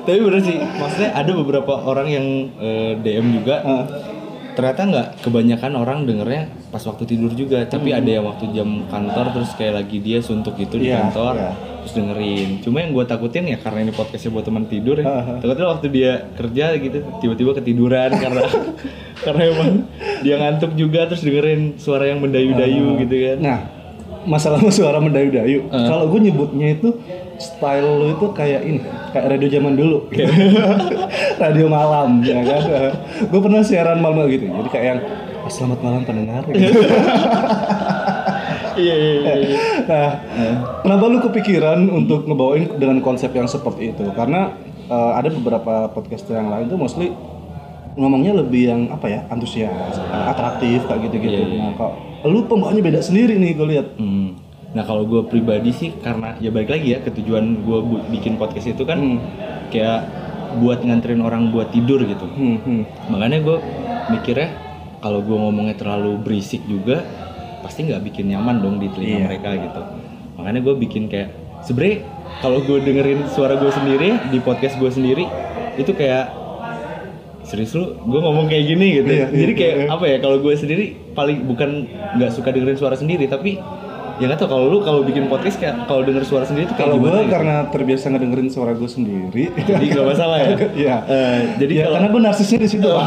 Tapi 0.00 0.18
bener 0.18 0.40
sih, 0.40 0.56
maksudnya 0.56 1.10
ada 1.12 1.32
beberapa 1.34 1.72
orang 1.78 2.08
yang 2.08 2.26
eh, 2.56 2.92
DM 2.96 3.26
juga. 3.34 3.56
Ah. 3.60 3.84
Ternyata 4.52 4.80
nggak 4.84 5.06
kebanyakan 5.22 5.72
orang 5.76 5.98
dengernya 6.02 6.42
pas 6.68 6.82
waktu 6.82 7.06
tidur 7.06 7.30
juga, 7.30 7.62
tapi 7.64 7.90
ada 7.90 8.08
yang 8.08 8.26
waktu 8.26 8.50
jam 8.50 8.66
kantor 8.86 9.30
terus 9.30 9.54
kayak 9.54 9.78
lagi 9.78 9.98
dia 9.98 10.18
suntuk 10.18 10.56
gitu 10.56 10.76
di 10.76 10.88
Hmm. 10.88 10.90
Iya, 10.90 10.98
kantor, 11.04 11.34
iya. 11.36 11.50
Terus 11.88 12.04
dengerin. 12.04 12.60
Cuma 12.60 12.84
yang 12.84 12.92
gue 12.92 13.04
takutin 13.08 13.48
ya 13.48 13.56
karena 13.56 13.88
ini 13.88 13.92
podcastnya 13.96 14.28
buat 14.28 14.44
teman 14.44 14.68
tidur 14.68 15.00
ya. 15.00 15.40
Takutnya 15.40 15.66
waktu 15.72 15.86
dia 15.88 16.12
kerja 16.36 16.76
gitu 16.76 16.98
tiba-tiba 17.24 17.56
ketiduran 17.56 18.12
karena 18.22 18.44
karena 19.24 19.42
emang 19.48 19.70
dia 20.20 20.36
ngantuk 20.36 20.76
juga 20.76 21.08
terus 21.08 21.24
dengerin 21.24 21.80
suara 21.80 22.04
yang 22.04 22.20
mendayu-dayu 22.20 23.00
gitu 23.00 23.14
kan. 23.16 23.36
Nah, 23.40 23.58
masalah 24.28 24.60
suara 24.68 25.00
mendayu-dayu. 25.00 25.72
Ah. 25.72 25.88
Kalau 25.88 26.12
gue 26.12 26.28
nyebutnya 26.28 26.76
itu 26.76 26.92
style 27.40 27.88
lu 27.88 28.06
itu 28.18 28.26
kayak 28.36 28.60
ini, 28.68 28.80
kayak 29.16 29.26
radio 29.32 29.48
zaman 29.48 29.72
dulu. 29.72 29.98
radio 31.42 31.66
malam, 31.72 32.20
ya 32.20 32.44
kan. 32.44 32.62
gue 33.24 33.40
pernah 33.40 33.64
siaran 33.64 34.04
malam 34.04 34.28
gitu. 34.28 34.44
Jadi 34.44 34.68
kayak 34.68 34.86
yang 34.92 35.00
"Ah, 35.46 35.50
selamat 35.50 35.78
malam 35.80 36.02
pendengar. 36.04 36.42
Gitu. 36.50 36.82
Iya 38.78 38.94
iya 38.94 39.12
iya. 39.18 39.34
nah, 39.90 40.10
kenapa 40.86 41.04
lu 41.10 41.18
kepikiran 41.18 41.82
untuk 41.90 42.30
ngebawain 42.30 42.78
dengan 42.78 43.02
konsep 43.02 43.34
yang 43.34 43.50
seperti 43.50 43.90
itu? 43.90 44.06
Karena 44.14 44.54
eh, 44.86 45.12
ada 45.18 45.28
beberapa 45.34 45.90
podcaster 45.90 46.38
yang 46.38 46.48
lain 46.48 46.70
tuh 46.70 46.78
mostly 46.78 47.10
ngomongnya 47.98 48.38
lebih 48.38 48.62
yang 48.70 48.80
apa 48.94 49.10
ya 49.10 49.20
antusias, 49.26 49.98
atraktif 50.06 50.86
kayak 50.86 51.10
gitu-gitu. 51.10 51.34
Iya, 51.34 51.50
iya. 51.50 51.62
Nah, 51.66 51.72
kok 51.74 51.92
lu 52.30 52.46
pembawaannya 52.46 52.82
beda 52.82 53.00
sendiri 53.02 53.34
nih 53.38 53.58
gue 53.58 53.66
lihat. 53.74 53.86
Hmm. 53.98 54.38
Nah 54.68 54.84
kalau 54.86 55.02
gue 55.08 55.26
pribadi 55.26 55.74
sih 55.74 55.90
karena 55.98 56.38
ya 56.38 56.54
balik 56.54 56.70
lagi 56.70 56.94
ya 56.94 57.02
ketujuan 57.02 57.66
gue 57.66 57.78
bikin 58.14 58.38
podcast 58.38 58.70
itu 58.70 58.86
kan 58.86 58.98
Hmm. 59.02 59.18
kayak 59.74 60.06
buat 60.62 60.80
nganterin 60.86 61.20
orang 61.20 61.50
buat 61.50 61.74
tidur 61.74 62.02
gitu. 62.06 62.26
Hmm, 62.26 62.58
hmm. 62.62 62.82
Makanya 63.10 63.38
gue 63.42 63.58
mikirnya 64.14 64.48
kalau 64.98 65.22
gue 65.22 65.34
ngomongnya 65.34 65.74
terlalu 65.78 66.18
berisik 66.22 66.62
juga 66.66 67.02
pasti 67.68 67.84
nggak 67.84 68.00
bikin 68.02 68.24
nyaman 68.28 68.58
dong 68.58 68.76
di 68.76 68.88
telinga 68.88 69.12
Iya. 69.14 69.24
mereka 69.28 69.48
gitu. 69.54 69.80
Makanya 70.34 70.60
gue 70.60 70.74
bikin 70.78 71.02
kayak 71.06 71.28
sebenernya 71.60 71.96
kalau 72.40 72.58
gue 72.60 72.78
dengerin 72.78 73.28
suara 73.28 73.54
gue 73.54 73.68
sendiri 73.68 74.16
di 74.28 74.38
podcast 74.38 74.74
gue 74.76 74.88
sendiri 74.88 75.28
itu 75.74 75.92
kayak 75.92 76.32
serius 77.42 77.72
lu 77.72 77.96
gue 77.98 78.18
ngomong 78.18 78.44
kayak 78.46 78.64
gini 78.66 78.86
gitu 78.94 79.08
Iya, 79.10 79.26
jadi 79.28 79.40
iya, 79.46 79.56
kayak 79.56 79.74
iya. 79.74 79.86
apa 79.88 80.04
ya 80.04 80.16
kalau 80.18 80.36
gue 80.38 80.52
sendiri 80.52 80.84
paling 81.12 81.44
bukan 81.44 81.88
nggak 82.14 82.30
suka 82.30 82.50
dengerin 82.50 82.76
suara 82.76 82.92
sendiri 82.92 83.24
tapi 83.24 83.56
ya 84.18 84.26
nggak 84.26 84.36
tau 84.36 84.48
kalau 84.48 84.66
lu 84.66 84.78
kalau 84.80 85.00
bikin 85.00 85.26
podcast 85.26 85.56
kayak 85.56 85.86
kalau 85.86 86.02
denger 86.02 86.22
suara 86.22 86.44
sendiri 86.44 86.66
tuh 86.66 86.74
kayak 86.74 86.90
Kalau 86.90 86.98
gue 86.98 87.08
gitu. 87.14 87.30
karena 87.30 87.54
terbiasa 87.66 88.04
ngedengerin 88.08 88.48
suara 88.48 88.72
gue 88.72 88.84
sendiri, 88.86 89.44
jadi 89.56 89.84
nggak 89.88 90.06
masalah 90.08 90.36
ya 90.36 90.48
Iya. 90.84 90.96
Eh, 91.06 91.38
jadi 91.56 91.72
ya, 91.72 91.82
kalau 91.82 91.94
karena 91.94 92.08
gue 92.10 92.20
narsisnya 92.22 92.58
di 92.58 92.68
situ. 92.68 92.84
Pak. 92.84 93.06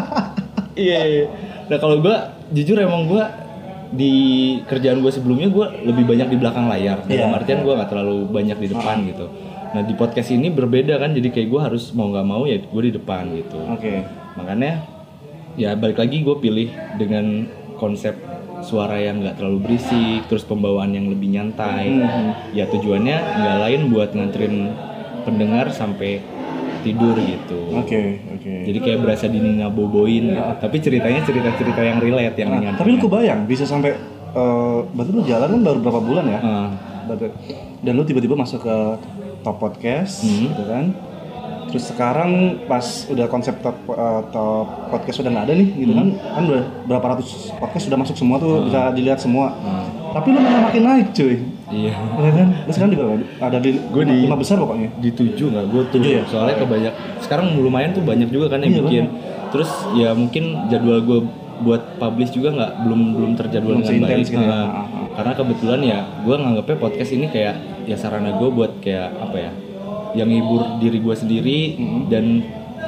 iya 0.80 1.00
iya. 1.04 1.24
nah 1.64 1.76
kalau 1.76 2.00
gue 2.00 2.16
jujur 2.52 2.76
emang 2.76 3.06
gue 3.06 3.22
di 3.94 4.14
kerjaan 4.62 4.98
gue 4.98 5.08
sebelumnya 5.08 5.48
gue 5.48 5.66
lebih 5.84 6.04
banyak 6.04 6.28
di 6.28 6.36
belakang 6.36 6.66
layar 6.66 7.02
dalam 7.04 7.30
Iya. 7.30 7.36
artian 7.36 7.58
gue 7.60 7.72
nggak 7.72 7.88
terlalu 7.88 8.18
banyak 8.26 8.58
di 8.58 8.68
depan 8.68 8.96
gitu 9.06 9.26
nah 9.70 9.82
di 9.82 9.94
podcast 9.94 10.30
ini 10.30 10.48
berbeda 10.48 10.98
kan 10.98 11.10
jadi 11.10 11.28
kayak 11.28 11.48
gue 11.48 11.60
harus 11.60 11.90
mau 11.90 12.06
nggak 12.08 12.22
mau 12.24 12.42
ya 12.44 12.58
gue 12.58 12.82
di 12.84 12.92
depan 12.92 13.26
gitu 13.32 13.58
Oke. 13.68 14.02
makanya 14.34 14.82
ya 15.54 15.74
balik 15.74 15.96
lagi 15.96 16.20
gue 16.20 16.36
pilih 16.36 16.68
dengan 16.94 17.46
konsep 17.74 18.14
suara 18.60 18.96
yang 18.96 19.18
nggak 19.18 19.36
terlalu 19.36 19.58
berisik 19.64 20.24
terus 20.24 20.42
pembawaan 20.42 20.90
yang 20.90 21.06
lebih 21.06 21.28
nyantai 21.28 21.90
Mhm. 21.90 22.54
ya 22.54 22.66
tujuannya 22.66 23.16
nggak 23.36 23.56
lain 23.60 23.80
buat 23.88 24.10
nganterin 24.10 24.56
pendengar 25.22 25.70
sampai 25.70 26.22
tidur 26.84 27.16
gitu 27.16 27.58
Oke, 27.74 28.20
oke. 28.30 28.52
jadi 28.62 28.78
kayak 28.78 28.98
berasa 29.00 29.24
diningaboboin 29.26 30.24
gitu. 30.28 30.42
tapi 30.60 30.76
ceritanya 30.78 31.20
cerita-cerita 31.22 31.80
yang 31.80 31.98
relate 31.98 32.36
yang 32.36 32.50
Nah, 32.52 32.76
tapi 32.76 32.92
lu 32.92 33.00
kebayang 33.00 33.44
bisa 33.44 33.64
sampai 33.64 33.96
eh 34.30 34.78
berarti 34.86 35.10
lu 35.10 35.22
jalan 35.22 35.48
kan 35.48 35.60
baru 35.62 35.78
berapa 35.80 36.00
bulan 36.00 36.24
ya? 36.26 36.40
Berarti- 37.04 37.32
Dan 37.80 37.92
lu 37.94 38.02
tiba-tiba 38.02 38.34
masuk 38.34 38.60
ke 38.60 38.76
top 39.40 39.56
podcast 39.56 40.22
Hmm. 40.22 40.48
gitu 40.48 40.62
kan. 40.64 40.84
Terus 41.66 41.84
sekarang 41.86 42.30
pas 42.64 42.82
udah 43.06 43.26
konsep 43.26 43.58
top, 43.58 43.74
eh, 43.88 44.22
top 44.30 44.66
podcast 44.88 45.20
udah 45.20 45.30
nggak 45.30 45.44
ada 45.44 45.54
nih 45.54 45.68
gitu 45.76 45.92
kan. 45.92 46.06
Hmm. 46.08 46.32
Kan 46.32 46.42
udah 46.46 46.62
berapa 46.84 47.06
ratus 47.12 47.28
podcast 47.52 47.84
sudah 47.84 47.98
masuk 47.98 48.14
semua 48.14 48.36
tuh 48.38 48.64
bisa 48.64 48.90
dilihat 48.90 49.18
semua. 49.18 49.52
ah. 49.56 49.84
Tapi 50.14 50.28
lu 50.30 50.38
malah 50.38 50.60
makin 50.64 50.82
naik 50.84 51.06
cuy. 51.10 51.36
iya 51.68 51.90
Ya 51.92 52.30
kan? 52.32 52.48
Lu 52.60 52.70
sekarang 52.70 52.90
di 52.90 52.96
berapa? 52.96 53.14
Ada 53.40 53.58
di, 53.58 53.70
Gua 53.84 54.02
di- 54.04 54.22
lima 54.22 54.36
besar 54.36 54.56
pokoknya. 54.56 54.88
di 54.96 55.10
tujuh 55.10 55.46
nggak 55.48 55.64
gue 55.66 55.82
tujuh 55.90 56.10
ya? 56.12 56.22
soalnya 56.24 56.56
kebanyak 56.56 56.94
sekarang 57.18 57.46
lumayan 57.56 57.90
tuh 57.90 58.00
banyak 58.00 58.28
juga 58.28 58.46
kan 58.48 58.60
yang 58.60 58.72
Iya, 58.72 58.80
bikin 58.80 59.04
terus 59.50 59.70
ya 59.92 60.10
mungkin 60.12 60.44
jadwal 60.68 60.98
gue 61.00 61.18
buat 61.56 61.82
publish 61.96 62.30
juga 62.30 62.50
nggak 62.52 62.72
belum 62.80 63.00
belum 63.12 63.32
terjadwal 63.34 63.74
Belum 63.76 63.82
dengan 63.84 64.02
baik 64.04 64.22
gitu 64.24 64.34
ya. 64.34 64.42
Nah, 64.44 64.50
Ah, 64.50 64.70
ah, 64.84 65.06
karena 65.12 65.32
kebetulan 65.32 65.80
ya 65.80 65.98
gue 66.20 66.34
nganggapnya 66.36 66.76
podcast 66.76 67.10
ini 67.10 67.26
kayak 67.28 67.54
ya 67.84 67.94
sarana 67.94 68.30
gue 68.32 68.48
buat 68.48 68.78
kayak 68.78 69.08
apa 69.20 69.36
ya 69.36 69.50
yang 70.14 70.28
ngibur 70.28 70.78
diri 70.78 70.98
gue 70.98 71.14
sendiri 71.14 71.58
Mm-hmm. 71.74 72.02
dan 72.06 72.24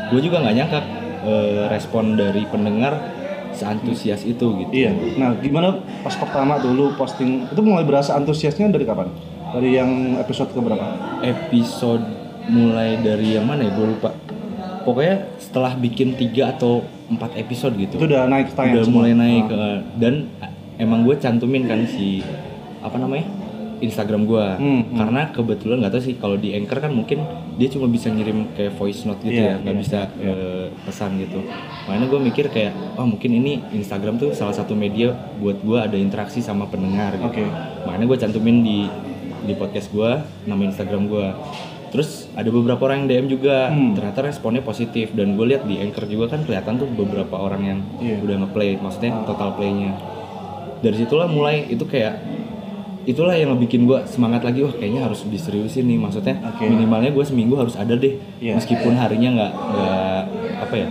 gue 0.06 0.20
juga 0.20 0.36
nggak 0.40 0.54
nyangka 0.54 0.80
eh, 1.22 1.64
respon 1.68 2.14
dari 2.14 2.42
pendengar 2.44 3.15
seantusias 3.56 4.22
itu 4.22 4.46
gitu 4.54 4.70
Iya. 4.70 4.92
Nah, 5.16 5.32
gimana 5.34 5.74
pas 6.00 6.12
pertama 6.12 6.56
tuh 6.56 6.70
lu 6.70 6.92
posting 6.92 7.44
itu 7.46 7.60
mulai 7.60 7.82
berasa 7.82 8.12
antusiasnya 8.12 8.68
dari 8.68 8.84
kapan? 8.84 9.08
Dari 9.48 9.72
yang 9.72 9.90
episode 10.16 10.48
ke 10.48 10.60
berapa? 10.60 10.86
episode 11.20 12.04
mulai 12.46 12.94
dari 12.98 13.34
yang 13.34 13.42
mana 13.42 13.62
ya 13.62 13.72
gue 13.72 13.86
lupa 13.88 14.14
pokoknya 14.82 15.16
setelah 15.36 15.74
bikin 15.74 16.14
tiga 16.14 16.52
atau 16.52 16.78
empat 17.06 17.34
episode 17.34 17.74
gitu 17.74 17.96
Itu 17.96 18.06
udah 18.06 18.26
naik 18.26 18.52
tayang 18.52 18.72
udah 18.72 18.84
semua? 18.84 18.96
mulai 19.00 19.12
naik 19.14 19.44
Ah. 19.46 19.56
eh, 19.56 19.78
dan 19.96 20.14
emang 20.76 21.02
gue 21.02 21.16
cantumin 21.16 21.64
kan 21.64 21.82
si 21.84 22.22
apa 22.78 22.94
namanya 22.96 23.26
Instagram 23.78 24.24
gue 24.24 24.46
Hmm, 24.54 24.62
hmm. 24.84 24.94
karena 24.94 25.20
kebetulan 25.28 25.76
nggak 25.80 25.92
tahu 25.92 26.02
sih 26.04 26.14
kalau 26.14 26.36
di 26.36 26.52
anchor 26.52 26.78
kan 26.78 26.92
mungkin 26.92 27.18
dia 27.56 27.68
cuma 27.68 27.86
bisa 27.86 28.06
ngirim 28.06 28.52
kayak 28.52 28.72
voice 28.74 29.02
note 29.02 29.20
gitu 29.20 29.32
Iya, 29.34 29.48
ya 29.50 29.54
nggak 29.58 29.72
iya, 29.72 29.80
bisa 29.80 29.98
eh, 30.18 30.66
pesan 30.82 31.16
gitu 31.16 31.40
makanya 31.82 32.06
gue 32.06 32.20
mikir 32.22 32.44
kayak 32.46 32.72
oh 32.94 33.06
mungkin 33.06 33.30
ini 33.32 33.64
Instagram 33.72 34.16
tuh 34.16 34.30
salah 34.30 34.52
satu 34.52 34.72
media 34.72 35.10
buat 35.36 35.58
gue 35.58 35.78
ada 35.78 35.96
interaksi 35.96 36.38
sama 36.38 36.64
pendengar 36.66 37.16
gitu 37.16 37.40
Oke. 37.40 37.44
makanya 37.82 38.06
gue 38.06 38.18
cantumin 38.18 38.56
di 38.60 38.78
di 39.42 39.52
podcast 39.52 39.88
gue 39.88 40.10
nama 40.44 40.62
Instagram 40.62 41.06
gue 41.06 41.26
terus 41.86 42.28
ada 42.34 42.50
beberapa 42.50 42.82
orang 42.82 43.02
yang 43.02 43.08
DM 43.08 43.26
juga 43.32 43.68
Hmm. 43.68 43.94
ternyata 43.94 44.20
responnya 44.22 44.60
positif 44.60 45.10
dan 45.12 45.32
gue 45.32 45.46
lihat 45.46 45.64
di 45.64 45.78
anchor 45.78 46.04
juga 46.04 46.28
kan 46.28 46.42
kelihatan 46.42 46.76
tuh 46.76 46.88
beberapa 46.88 47.36
orang 47.36 47.62
yang 47.64 47.78
Iya. 47.96 48.20
udah 48.20 48.36
ngeplay 48.42 48.76
maksudnya 48.76 49.12
Ah. 49.12 49.24
total 49.24 49.56
playnya 49.56 49.96
dari 50.76 50.92
situlah 50.94 51.24
mulai 51.26 51.64
itu 51.64 51.82
kayak 51.82 52.20
itulah 53.06 53.32
yang 53.32 53.50
ngebikin 53.50 53.86
gue 53.86 54.02
semangat 54.04 54.42
lagi 54.42 54.60
wah 54.60 54.70
kayaknya 54.70 55.00
harus 55.00 55.22
diseriusin 55.24 55.82
nih 55.84 55.96
maksudnya 55.96 56.42
Oke. 56.44 56.66
minimalnya 56.66 57.08
gue 57.08 57.22
seminggu 57.22 57.54
harus 57.54 57.74
ada 57.74 57.94
deh 57.94 58.18
Iya. 58.36 58.58
meskipun 58.58 58.92
harinya 58.92 59.30
nggak 59.32 59.52
nggak 59.54 60.20
apa 60.60 60.74
ya 60.74 60.88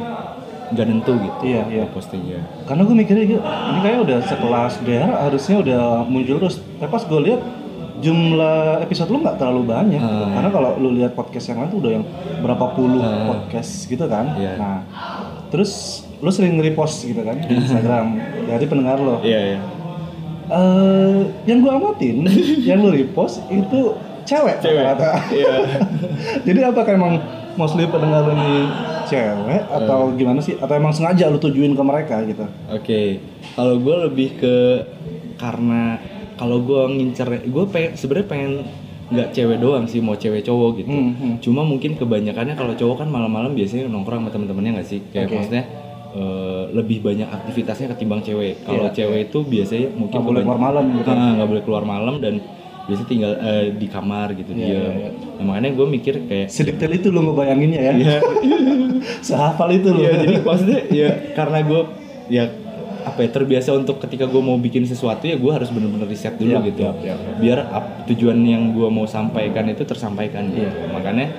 nggak 0.65 0.85
nentu 0.85 1.13
gitu 1.13 1.41
Iya, 1.45 1.61
iya. 1.69 1.85
postingnya 1.87 2.39
Karena 2.63 2.81
gue 2.81 2.95
mikirnya 2.95 3.25
gitu, 3.27 3.41
ini 3.43 3.79
kayak 3.81 3.99
udah 4.01 4.19
sekelas 4.23 4.73
DR 4.81 5.11
harusnya 5.21 5.55
udah 5.59 5.81
muncul 6.03 6.39
terus. 6.39 6.57
Tapi 6.75 6.89
pas 6.89 7.03
gue 7.03 7.19
lihat 7.21 7.41
jumlah 7.95 8.81
episode 8.81 9.07
lu 9.07 9.21
nggak 9.21 9.37
terlalu 9.37 9.61
banyak. 9.67 9.99
gitu. 9.99 10.23
Ah. 10.23 10.31
Karena 10.33 10.49
kalau 10.49 10.69
lu 10.77 10.89
lihat 10.91 11.13
podcast 11.13 11.45
yang 11.47 11.59
lain 11.59 11.69
tuh 11.69 11.79
udah 11.79 11.91
yang 11.93 12.03
berapa 12.39 12.65
puluh 12.71 12.99
Ah. 12.99 13.29
podcast 13.29 13.85
gitu 13.85 14.05
kan. 14.05 14.35
Iya. 14.35 14.53
Nah, 14.55 14.79
terus 15.47 16.01
lu 16.17 16.27
sering 16.27 16.55
nge-repost 16.55 17.05
gitu 17.05 17.21
kan 17.21 17.37
di 17.37 17.53
Instagram 17.61 18.05
dari 18.45 18.65
pendengar 18.65 18.97
lo. 18.97 19.21
iya 19.21 19.39
iya 19.53 19.59
Eh, 20.45 21.19
yang 21.45 21.57
gue 21.59 21.71
amatin, 21.71 22.15
yang 22.69 22.79
lu 22.79 22.89
repost 22.89 23.41
itu 23.47 23.97
cewek. 24.23 24.61
Cewek. 24.61 24.83
rata-rata. 24.83 25.25
iya 25.31 25.55
Jadi 26.47 26.59
apakah 26.61 26.91
emang 26.91 27.13
mostly 27.53 27.85
pendengar 27.85 28.25
ini 28.27 28.69
cewek 29.05 29.63
atau 29.67 30.09
Eh. 30.09 30.17
gimana 30.17 30.39
sih? 30.39 30.53
Atau 30.55 30.75
emang 30.75 30.91
sengaja 30.91 31.27
lu 31.27 31.37
tujuin 31.37 31.73
ke 31.73 31.81
mereka 31.81 32.21
gitu? 32.23 32.45
Oke, 32.67 33.21
kalau 33.53 33.77
gue 33.77 33.95
lebih 34.03 34.29
ke 34.35 34.55
karena 35.35 35.97
kalau 36.35 36.59
gue 36.59 36.81
ngincer, 36.91 37.41
gue 37.43 37.63
pengen 37.67 37.91
sebenarnya 37.95 38.27
pengen 38.27 38.51
nggak 39.05 39.31
cewek 39.31 39.57
doang 39.57 39.85
sih, 39.85 40.01
mau 40.01 40.13
cewek 40.13 40.41
cowok 40.41 40.69
gitu. 40.79 40.89
Hmm, 40.89 41.13
hmm. 41.13 41.33
Cuma 41.39 41.61
mungkin 41.61 41.93
kebanyakannya 41.93 42.53
kalau 42.53 42.73
cowok 42.73 43.05
kan 43.05 43.09
malam-malam 43.09 43.53
biasanya 43.53 43.85
nongkrong 43.85 44.25
sama 44.25 44.29
temen-temennya 44.29 44.71
nggak 44.75 44.87
sih? 44.87 44.99
Kayak 45.09 45.25
Oke. 45.25 45.35
maksudnya 45.35 45.63
eh, 46.15 46.63
lebih 46.71 46.97
banyak 47.01 47.27
aktivitasnya 47.27 47.91
ketimbang 47.91 48.21
cewek. 48.21 48.63
Kalau 48.63 48.87
Iya. 48.87 48.95
cewek 48.95 49.19
itu 49.25 49.39
biasanya 49.43 49.87
mungkin 49.91 50.15
Nggak 50.15 50.25
boleh 50.25 50.41
keluar 50.41 50.59
malam 50.61 50.85
gitu. 50.93 51.09
Ah, 51.09 51.31
nggak 51.35 51.49
boleh 51.49 51.63
keluar 51.63 51.83
malam 51.85 52.15
dan 52.17 52.33
biasanya 52.85 53.09
tinggal 53.09 53.31
eh, 53.35 53.65
di 53.73 53.87
kamar 53.87 54.27
gitu 54.33 54.51
Iya, 54.51 54.57
dia. 54.57 54.69
iya, 54.69 54.83
iya. 54.95 55.09
Nah, 55.35 55.43
makanya 55.45 55.69
gue 55.73 55.87
mikir 55.89 56.13
kayak 56.23 56.47
Sedetail 56.47 56.93
itu 56.93 57.07
lu 57.09 57.19
ngebayanginnya 57.23 57.81
ya? 57.81 57.93
Iya. 57.93 58.17
Sehafal 59.21 59.69
itu 59.73 59.87
lu. 59.89 59.99
Iya 59.99 60.11
jadi 60.19 60.33
maksudnya 60.39 60.79
ya 60.89 61.09
karena 61.33 61.59
gue 61.61 61.81
ya 62.27 62.43
apa 63.03 63.21
ya 63.21 63.29
terbiasa 63.31 63.69
untuk 63.71 63.99
ketika 63.99 64.25
gue 64.25 64.39
mau 64.39 64.57
bikin 64.57 64.81
sesuatu 64.83 65.23
ya 65.23 65.35
gue 65.35 65.51
harus 65.51 65.69
bener-bener 65.69 66.05
riset 66.05 66.33
dulu 66.35 66.49
Iya, 66.51 66.59
gitu 66.63 66.81
iya, 66.81 66.93
iya. 67.05 67.15
biar 67.37 67.59
ap- 67.69 68.09
tujuan 68.09 68.33
yang 68.39 68.73
gue 68.73 68.89
mau 68.89 69.05
sampaikan 69.05 69.61
itu 69.67 69.83
tersampaikan 69.83 70.49
gitu 70.49 70.65
makanya 70.89 71.29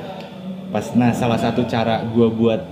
pas 0.69 0.95
nah 0.95 1.11
salah 1.11 1.35
satu 1.37 1.67
cara 1.67 2.07
gue 2.07 2.29
buat 2.29 2.63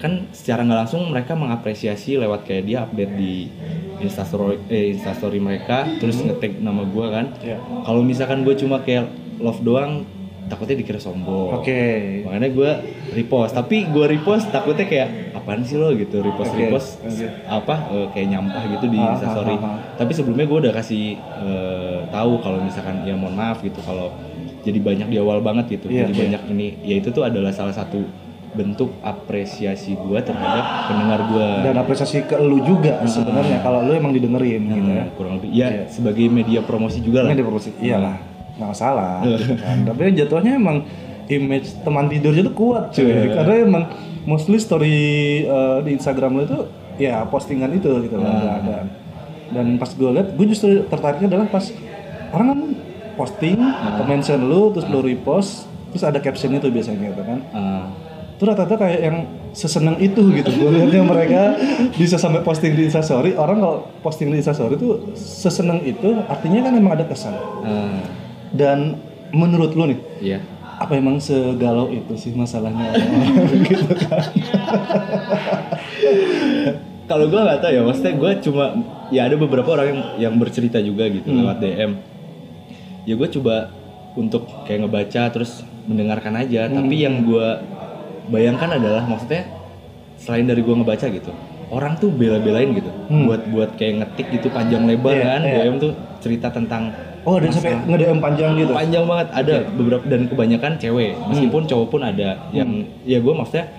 kan 0.00 0.12
secara 0.30 0.60
nggak 0.62 0.80
langsung 0.80 1.02
mereka 1.06 1.32
mengapresiasi 1.34 2.16
lewat 2.16 2.42
kayak 2.42 2.64
dia 2.64 2.78
update 2.80 3.14
di 3.14 3.52
instastory 3.98 4.56
eh, 4.66 4.90
instastory 4.90 5.38
mereka 5.38 5.84
terus 5.96 6.16
ngetag 6.18 6.56
nama 6.58 6.82
gue 6.82 7.06
kan 7.06 7.26
Hmm. 7.30 7.44
Iya. 7.44 7.56
kalau 7.84 8.00
misalkan 8.02 8.42
gue 8.42 8.54
cuma 8.54 8.80
kayak 8.80 9.06
love 9.38 9.60
doang 9.60 10.08
takutnya 10.46 10.76
dikira 10.76 10.98
sombong 10.98 11.54
Oke. 11.54 12.24
makanya 12.24 12.48
gue 12.50 12.70
repost 13.14 13.52
tapi 13.52 13.86
gue 13.86 14.06
repost 14.08 14.48
takutnya 14.48 14.82
kayak 14.84 15.08
apaan 15.32 15.62
sih 15.62 15.76
lo 15.76 15.92
gitu 15.92 16.18
repost 16.18 16.50
Oke, 16.50 16.58
repost 16.60 16.88
oke. 16.98 17.26
apa 17.46 17.74
eh, 17.88 18.06
kayak 18.10 18.28
nyampah 18.30 18.62
gitu 18.68 18.86
di 18.86 18.98
Ah, 18.98 19.14
instastory 19.14 19.54
ah, 19.54 19.60
ah, 19.60 19.68
ah. 19.68 19.78
tapi 19.94 20.10
sebelumnya 20.10 20.44
gue 20.44 20.58
udah 20.60 20.74
kasih 20.74 21.04
eh, 21.14 21.98
tahu 22.08 22.32
kalau 22.40 22.58
misalkan 22.58 23.04
ya 23.04 23.14
mohon 23.14 23.32
maaf 23.32 23.60
gitu 23.60 23.78
kalau 23.80 24.10
jadi 24.60 24.76
banyak 24.76 25.08
di 25.08 25.16
awal 25.16 25.40
banget 25.40 25.70
gitu 25.70 25.86
Iya, 25.86 26.04
jadi 26.04 26.12
iya. 26.12 26.20
banyak 26.20 26.42
ini 26.50 26.66
ya 26.82 26.94
itu 26.96 27.08
tuh 27.08 27.22
adalah 27.22 27.48
salah 27.48 27.72
satu 27.72 28.02
bentuk 28.50 28.90
apresiasi 29.00 29.94
gue 29.94 30.18
terhadap 30.18 30.64
pendengar 30.86 31.20
gue 31.24 31.48
Dan 31.62 31.76
apresiasi 31.76 32.22
ke 32.22 32.34
lu 32.34 32.58
juga 32.60 32.98
sebenarnya 33.04 33.60
kalau 33.60 33.80
lu 33.80 33.92
emang 33.92 34.10
didengerin 34.10 34.62
gitu 34.66 34.90
ya. 34.90 35.04
kurang 35.14 35.38
lebih 35.38 35.50
ya 35.50 35.68
Iya. 35.70 35.84
sebagai 35.86 36.26
media 36.26 36.60
promosi 36.60 36.98
juga 36.98 37.22
lah 37.22 37.30
Ini 37.30 37.38
diproduksi. 37.38 37.70
Iyalah, 37.78 38.16
nggak 38.56 38.68
masalah. 38.68 39.22
gitu 39.24 39.54
kan. 39.54 39.76
Tapi 39.84 40.00
jatuhnya 40.12 40.52
emang 40.56 40.82
image 41.26 41.78
teman 41.80 42.06
tidurnya 42.06 42.42
tuh 42.44 42.54
kuat 42.56 42.90
cuy. 42.90 43.06
Iya. 43.06 43.22
Karena 43.32 43.54
emang 43.60 43.84
mostly 44.22 44.58
story 44.58 44.98
uh, 45.44 45.78
di 45.80 45.94
Instagram 45.94 46.30
lu 46.32 46.42
itu 46.44 46.58
ya 46.98 47.22
postingan 47.24 47.70
itu 47.70 47.86
gitu 48.02 48.18
kan. 48.18 48.26
Nggak 48.26 48.56
ada. 48.60 48.78
Dan 49.50 49.66
pas 49.76 49.88
gue 49.88 50.10
liat, 50.10 50.28
gue 50.32 50.46
justru 50.48 50.68
tertariknya 50.84 51.26
adalah 51.28 51.46
pas 51.46 51.70
orang 52.30 52.46
kan 52.48 52.60
posting, 53.14 53.58
Ah. 53.58 54.02
mention 54.04 54.42
lu, 54.42 54.70
terus 54.70 54.86
lu 54.86 54.98
repost, 55.00 55.66
terus 55.88 56.02
ada 56.02 56.18
caption 56.18 56.50
itu 56.50 56.66
biasanya 56.66 57.10
gitu 57.10 57.20
kan. 57.20 57.38
Ah, 57.50 57.84
Itu 58.40 58.48
rata-rata 58.48 58.72
kayak 58.74 59.00
yang 59.02 59.16
seseneng 59.52 60.00
itu 60.00 60.32
gitu. 60.32 60.48
Gue 60.48 60.72
liatnya 60.72 61.04
mereka 61.04 61.60
bisa 61.92 62.16
sampai 62.16 62.40
posting 62.40 62.72
di 62.72 62.88
Instastory. 62.88 63.36
Orang 63.36 63.60
kalau 63.60 63.76
posting 64.00 64.32
di 64.32 64.40
Instastory 64.40 64.74
itu 64.74 65.12
seseneng 65.12 65.84
itu 65.84 66.16
artinya 66.24 66.64
kan 66.64 66.72
emang 66.72 66.92
ada 66.94 67.04
kesan. 67.04 67.36
ah, 67.36 68.00
Dan 68.48 68.96
menurut 69.30 69.76
lu 69.76 69.84
nih, 69.86 70.00
iya 70.18 70.40
apa 70.74 70.96
emang 70.96 71.20
segalau 71.20 71.92
itu 71.92 72.16
sih 72.16 72.32
masalahnya 72.32 72.96
gitu 73.68 73.92
kan 74.00 74.24
kalau 77.04 77.26
gue 77.26 77.36
nggak 77.36 77.60
tahu 77.60 77.70
ya 77.70 77.82
maksudnya 77.82 78.14
gue 78.14 78.30
cuma 78.40 78.64
ya 79.10 79.26
ada 79.26 79.36
beberapa 79.36 79.68
orang 79.70 79.86
yang 79.86 80.00
yang 80.18 80.34
bercerita 80.36 80.78
juga 80.78 81.04
gitu 81.10 81.28
Hmm. 81.28 81.42
lewat 81.42 81.58
DM 81.58 81.92
ya 83.04 83.14
gue 83.14 83.28
coba 83.30 83.68
untuk 84.14 84.48
kayak 84.64 84.86
ngebaca 84.86 85.22
terus 85.28 85.60
mendengarkan 85.84 86.38
aja 86.38 86.64
Hmm. 86.64 86.80
tapi 86.80 86.94
yang 86.96 87.28
gue 87.28 87.48
bayangkan 88.28 88.76
adalah 88.76 89.02
maksudnya 89.08 89.48
selain 90.20 90.44
dari 90.44 90.60
gue 90.60 90.74
ngebaca 90.76 91.06
gitu 91.08 91.32
orang 91.70 91.94
tuh 91.96 92.10
bela-belain 92.10 92.74
gitu. 92.74 92.90
Hmm. 93.08 93.30
buat 93.30 93.42
buat 93.48 93.70
kayak 93.78 94.02
ngetik 94.02 94.26
gitu 94.36 94.50
panjang 94.50 94.84
lebar 94.84 95.14
Iya, 95.14 95.24
kan 95.38 95.42
iya. 95.46 95.56
DM 95.64 95.76
tuh 95.78 95.92
cerita 96.18 96.50
tentang 96.50 96.90
oh 97.22 97.38
ada 97.38 97.46
sampai 97.48 97.78
nge-DM 97.86 98.18
panjang 98.18 98.50
gitu? 98.58 98.72
Panjang 98.74 99.04
banget. 99.06 99.28
Ada 99.32 99.54
beberapa 99.72 100.04
dan 100.10 100.26
kebanyakan 100.26 100.72
cewek. 100.82 101.14
Hmm. 101.14 101.26
meskipun 101.30 101.62
cowok 101.70 101.86
pun 101.88 102.00
ada 102.02 102.50
yang 102.50 102.84
ya 103.06 103.22
gue 103.22 103.34
maksudnya 103.34 103.70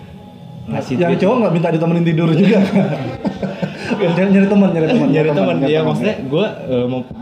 ngasih 0.71 0.93
yang 0.97 1.19
cowok 1.19 1.35
nggak 1.45 1.53
minta 1.53 1.69
ditemenin 1.69 2.05
tidur 2.07 2.29
juga? 2.31 2.59
Nyari, 3.91 4.33
nyari 4.33 4.47
teman 4.49 4.69
nyari 4.73 4.87
teman 4.87 5.07
nyari 5.13 5.29
teman. 5.29 5.55
nyari 5.61 5.69
ya 5.69 5.83
teman, 5.83 5.87
maksudnya 5.93 6.15
gue 6.25 6.45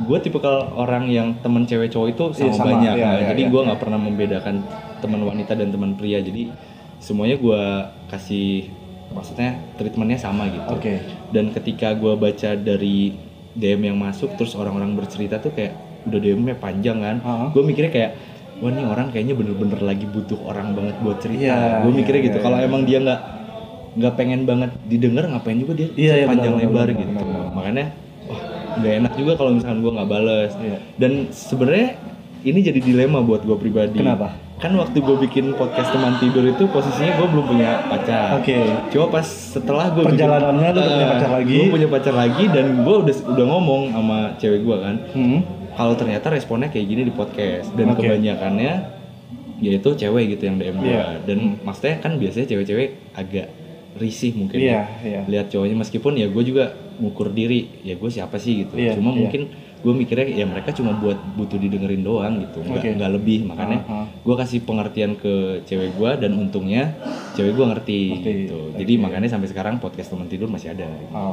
gue 0.05 0.17
tipikal 0.21 0.55
orang 0.79 1.11
yang 1.11 1.35
teman 1.43 1.67
cewek 1.67 1.91
cowok 1.91 2.07
itu 2.13 2.23
sama, 2.31 2.45
Iya, 2.45 2.51
sama, 2.55 2.67
banyak 2.71 2.93
iya, 2.95 3.03
nah, 3.03 3.15
iya, 3.19 3.25
jadi 3.33 3.41
iya. 3.41 3.51
gue 3.51 3.61
nggak 3.67 3.79
pernah 3.83 3.99
membedakan 3.99 4.55
teman 5.03 5.21
wanita 5.25 5.51
dan 5.59 5.67
teman 5.73 5.91
pria. 5.97 6.19
Jadi 6.23 6.53
semuanya 6.99 7.35
gue 7.35 7.61
kasih 8.07 8.69
maksudnya 9.09 9.57
treatmentnya 9.75 10.19
sama 10.19 10.45
gitu 10.47 10.69
Oke. 10.69 11.01
dan 11.31 11.49
ketika 11.49 11.91
gue 11.91 12.13
baca 12.13 12.53
dari 12.53 13.15
DM 13.51 13.81
yang 13.83 13.97
masuk 13.97 14.37
terus 14.37 14.53
orang-orang 14.53 14.93
bercerita 14.93 15.39
tuh 15.39 15.49
kayak 15.49 15.73
udah 16.05 16.15
DM-nya 16.15 16.55
panjang 16.55 16.99
kan 16.99 17.17
Ah. 17.21 17.47
gue 17.49 17.59
mikirnya 17.59 17.89
kayak 17.89 18.11
wah 18.59 18.69
ini 18.69 18.83
orang 18.83 19.09
kayaknya 19.09 19.33
bener-bener 19.33 19.79
lagi 19.79 20.05
butuh 20.05 20.37
orang 20.43 20.71
banget 20.71 20.95
buat 20.99 21.17
cerita 21.17 21.41
Iya, 21.41 21.57
gue 21.81 21.91
mikirnya 21.91 22.21
gitu 22.23 22.37
iya, 22.37 22.43
kalau 22.43 22.57
iya. 22.59 22.67
emang 22.67 22.81
dia 22.85 22.99
nggak 22.99 23.21
nggak 23.89 24.13
pengen 24.15 24.41
banget 24.45 24.71
didengar 24.85 25.25
ngapain 25.25 25.57
juga 25.57 25.73
dia 25.73 25.89
Iya, 25.91 26.13
iya, 26.13 26.25
panjang 26.29 26.53
benar, 26.53 26.63
lebar 26.63 26.79
benar, 26.85 26.89
gitu 26.93 27.09
benar, 27.09 27.25
benar. 27.25 27.47
makanya 27.51 27.85
wah 28.29 28.41
nggak 28.79 28.93
enak 28.95 29.13
juga 29.17 29.31
kalau 29.33 29.51
misalkan 29.51 29.79
gue 29.81 29.91
nggak 29.91 30.09
bales 30.09 30.51
Iya. 30.55 30.77
dan 30.95 31.11
sebenarnya 31.31 31.87
ini 32.39 32.59
jadi 32.61 32.79
dilema 32.79 33.19
buat 33.19 33.41
gue 33.41 33.57
pribadi 33.57 33.97
Kenapa? 33.97 34.31
Kan 34.59 34.75
waktu 34.75 34.99
gue 34.99 35.17
bikin 35.23 35.55
podcast 35.55 35.95
teman 35.95 36.19
tidur 36.19 36.43
itu 36.43 36.67
posisinya 36.67 37.15
gue 37.15 37.27
belum 37.31 37.45
punya 37.47 37.71
pacar 37.87 38.43
Oke. 38.43 38.59
Cuma 38.91 39.07
pas 39.07 39.23
setelah 39.23 39.87
gue 39.89 40.03
Perjalanannya 40.03 40.69
lu 40.75 40.79
udah 40.79 40.91
punya 40.91 41.07
pacar 41.15 41.31
lagi. 41.31 41.55
Gue 41.55 41.71
punya 41.71 41.87
pacar 41.87 42.13
lagi 42.13 42.43
dan 42.51 42.65
gue 42.83 42.95
udah 42.99 43.15
udah 43.31 43.45
ngomong 43.47 43.81
sama 43.95 44.17
cewek 44.35 44.61
gue 44.67 44.77
kan. 44.83 44.95
Hmm. 45.15 45.39
Kalau 45.79 45.93
ternyata 45.95 46.27
responnya 46.27 46.67
kayak 46.67 46.85
gini 46.85 47.01
di 47.07 47.13
podcast 47.15 47.71
dan 47.79 47.95
Oke. 47.95 48.03
kebanyakannya 48.03 48.73
yaitu 49.63 49.89
cewek 49.95 50.35
gitu 50.35 50.43
yang 50.51 50.59
DM 50.59 50.75
gue. 50.83 50.91
Iya. 50.91 51.07
Dan 51.23 51.39
maksudnya 51.63 51.95
kan 52.03 52.19
biasanya 52.19 52.51
cewek-cewek 52.51 53.15
agak 53.15 53.47
risih 53.95 54.31
mungkin 54.35 54.59
Iya, 54.59 54.71
ya. 54.71 54.83
iya. 55.03 55.21
lihat 55.23 55.47
cowoknya 55.51 55.75
meskipun 55.75 56.13
ya 56.15 56.27
gue 56.27 56.43
juga 56.43 56.75
ngukur 56.99 57.31
diri 57.31 57.79
ya 57.83 57.95
gue 57.95 58.09
siapa 58.11 58.35
sih 58.35 58.67
gitu. 58.67 58.75
Iya, 58.75 58.99
Cuma 58.99 59.15
iya. 59.15 59.23
mungkin 59.23 59.41
gue 59.79 59.93
mikirnya 59.95 60.27
ya 60.27 60.43
mereka 60.43 60.75
cuma 60.75 60.91
buat 60.91 61.15
butuh 61.39 61.55
didengerin 61.55 62.03
doang 62.03 62.43
gitu, 62.43 62.59
nggak 62.59 62.83
Oke. 62.83 62.89
nggak 63.00 63.12
lebih 63.15 63.48
makanya 63.48 63.79
Aha. 63.88 64.03
gue 64.12 64.36
kasih 64.36 64.59
pengertian 64.67 65.15
ke 65.15 65.63
cewek 65.63 65.95
gue 65.95 66.12
dan 66.19 66.36
untungnya 66.36 67.00
cewek 67.31 67.55
gue 67.55 67.65
ngerti 67.65 68.00
Ngerti, 68.12 68.31
gitu. 68.43 68.59
Jadi 68.75 68.93
makanya 69.00 69.31
sampai 69.31 69.48
sekarang 69.48 69.79
podcast 69.79 70.12
teman 70.12 70.27
tidur 70.27 70.51
masih 70.51 70.75
ada. 70.75 70.83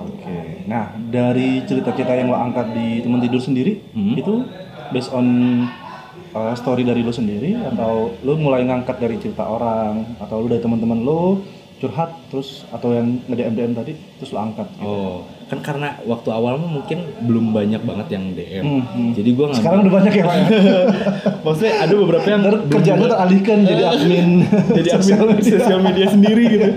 Oke. 0.06 0.62
Nah, 0.64 0.94
dari 0.96 1.66
cerita-cerita 1.66 2.14
yang 2.14 2.30
lo 2.30 2.38
angkat 2.38 2.70
di 2.70 3.02
teman 3.02 3.18
tidur 3.18 3.42
sendiri, 3.42 3.82
Hmm. 3.90 4.14
itu 4.14 4.34
based 4.94 5.10
on 5.10 5.26
uh, 6.30 6.54
story 6.54 6.86
dari 6.86 7.02
lo 7.02 7.10
sendiri 7.10 7.58
atau 7.58 8.14
lo 8.22 8.32
mulai 8.36 8.62
ngangkat 8.62 8.96
dari 8.96 9.16
cerita 9.18 9.42
orang 9.42 10.16
atau 10.18 10.38
lo 10.38 10.46
dari 10.46 10.62
teman-teman 10.62 11.02
lo 11.02 11.42
curhat 11.76 12.08
terus 12.32 12.64
atau 12.72 12.88
yang 12.96 13.20
nge-DM 13.28 13.52
DM 13.52 13.72
tadi 13.76 13.92
terus 14.16 14.32
lo 14.32 14.40
angkat. 14.40 14.64
gitu. 14.80 14.88
Oh, 14.88 15.28
kan 15.46 15.60
karena 15.60 16.00
waktu 16.08 16.28
awal 16.32 16.56
mungkin 16.56 17.04
belum 17.28 17.52
banyak 17.52 17.84
banget 17.84 18.16
yang 18.16 18.24
DM. 18.32 18.64
Hmm, 18.64 18.82
hmm. 18.82 19.10
Jadi 19.12 19.30
gue 19.36 19.44
nggak. 19.44 19.60
Sekarang 19.60 19.80
udah 19.84 19.94
banyak 19.94 20.12
ya, 20.16 20.24
Pak. 20.24 20.36
ya? 20.40 20.48
Maksudnya 21.44 21.74
ada 21.84 21.94
beberapa 22.00 22.26
yang 22.32 22.40
Ntar 22.48 22.56
kerjaan 22.72 22.98
lo 22.98 23.06
teralihkan 23.12 23.58
jadi 23.68 23.82
admin 23.92 24.28
jadi 24.72 24.88
admin 24.96 25.38
sosial 25.44 25.80
media 25.84 26.06
sendiri 26.08 26.44
gitu. 26.56 26.68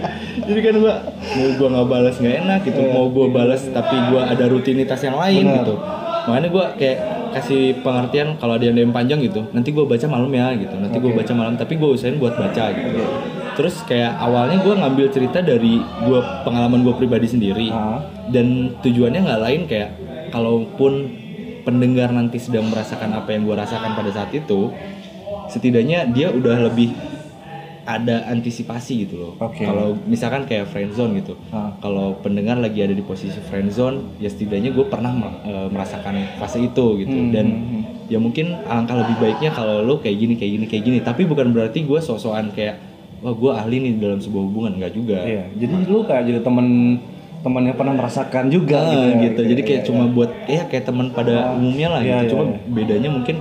Jadi 0.49 0.59
kan 0.59 0.73
gua 0.83 0.93
mau 1.15 1.47
gua 1.55 1.67
nggak 1.71 1.87
balas 1.87 2.15
nggak 2.19 2.35
enak 2.43 2.59
gitu, 2.67 2.81
mau 2.91 3.07
gua 3.07 3.27
balas 3.31 3.61
tapi 3.71 3.95
gua 4.11 4.21
ada 4.27 4.45
rutinitas 4.51 4.99
yang 4.99 5.15
lain 5.15 5.47
Benar. 5.47 5.55
gitu. 5.63 5.73
Makanya 6.27 6.49
gua 6.51 6.65
kayak 6.75 6.99
kasih 7.29 7.79
pengertian 7.85 8.35
kalau 8.41 8.57
ada 8.57 8.65
yang 8.67 8.75
DM 8.75 8.91
panjang 8.91 9.23
gitu, 9.23 9.47
nanti 9.55 9.71
gua 9.71 9.87
baca 9.87 10.05
malam 10.11 10.31
ya 10.33 10.51
gitu. 10.59 10.75
Nanti 10.75 10.97
gua 10.99 11.11
baca 11.15 11.33
malam, 11.37 11.53
tapi 11.55 11.79
gua 11.79 11.95
usahain 11.95 12.19
buat 12.19 12.35
baca 12.35 12.63
gitu. 12.75 12.99
Terus 13.59 13.75
kayak 13.83 14.15
awalnya 14.23 14.63
gua 14.63 14.79
ngambil 14.79 15.11
cerita 15.11 15.43
dari 15.43 15.83
gua 16.07 16.47
pengalaman 16.47 16.79
gua 16.79 16.95
pribadi 16.95 17.27
sendiri 17.27 17.67
Ah. 17.67 17.99
dan 18.31 18.71
tujuannya 18.79 19.19
nggak 19.19 19.41
lain 19.43 19.61
kayak 19.67 19.89
kalaupun 20.31 21.11
pendengar 21.67 22.07
nanti 22.15 22.39
sedang 22.39 22.71
merasakan 22.71 23.11
apa 23.19 23.35
yang 23.35 23.43
gua 23.43 23.67
rasakan 23.67 23.99
pada 23.99 24.15
saat 24.15 24.31
itu 24.31 24.71
setidaknya 25.51 26.07
dia 26.07 26.31
udah 26.31 26.71
lebih 26.71 26.95
ada 27.89 28.29
antisipasi 28.29 29.09
gitu 29.09 29.15
loh. 29.17 29.33
Oke. 29.41 29.65
Kalau 29.65 29.97
misalkan 30.05 30.45
kayak 30.45 30.69
friendzone 30.69 31.25
gitu. 31.25 31.33
Ah. 31.49 31.73
Kalau 31.81 32.21
pendengar 32.21 32.61
lagi 32.61 32.85
ada 32.85 32.93
di 32.93 33.01
posisi 33.01 33.41
friendzone, 33.49 34.21
ya 34.21 34.29
setidaknya 34.29 34.71
gue 34.77 34.85
pernah 34.85 35.09
eh, 35.41 35.67
merasakan 35.73 36.37
fase 36.37 36.61
itu 36.61 37.01
gitu. 37.01 37.09
Hmm, 37.09 37.33
Dan 37.33 37.47
hmm, 37.49 37.65
hmm. 37.65 37.83
ya 38.13 38.21
mungkin 38.21 38.61
alangkah 38.69 38.93
lebih 39.01 39.17
baiknya 39.17 39.49
kalau 39.51 39.81
lo 39.81 39.97
kayak 39.97 40.21
gini, 40.21 40.33
kayak 40.37 40.51
gini, 40.53 40.65
kayak 40.69 40.83
gini. 40.85 40.97
Tapi 41.01 41.25
bukan 41.25 41.49
berarti 41.49 41.81
gue 41.81 41.97
sok-sokan 41.97 42.53
kayak 42.53 42.77
wah 43.19 43.33
gue 43.33 43.51
ahli 43.51 43.75
nih 43.79 43.93
dalam 43.97 44.19
sebuah 44.19 44.43
hubungan 44.43 44.71
nggak 44.75 44.93
juga. 44.93 45.17
Iya, 45.21 45.43
jadi 45.55 45.73
lu 45.85 45.99
kayak 46.03 46.23
jadi 46.25 46.39
temen 46.39 46.67
teman 47.39 47.63
yang 47.63 47.75
pernah 47.75 47.95
merasakan 47.95 48.51
juga 48.51 48.77
Ah, 48.77 48.91
gitu, 48.91 48.99
ya, 48.99 49.15
gitu. 49.23 49.41
Jadi 49.47 49.61
ya, 49.61 49.67
kayak 49.67 49.81
ya, 49.81 49.87
cuma 49.87 50.03
ya. 50.03 50.11
buat 50.11 50.31
ya 50.43 50.61
kayak 50.67 50.83
teman 50.83 51.07
pada 51.09 51.55
umumnya 51.55 51.87
lah 51.87 52.01
iya, 52.03 52.19
gitu. 52.19 52.19
iya, 52.19 52.29
Cuma 52.29 52.43
iya. 52.43 52.57
bedanya 52.67 53.09
mungkin 53.09 53.35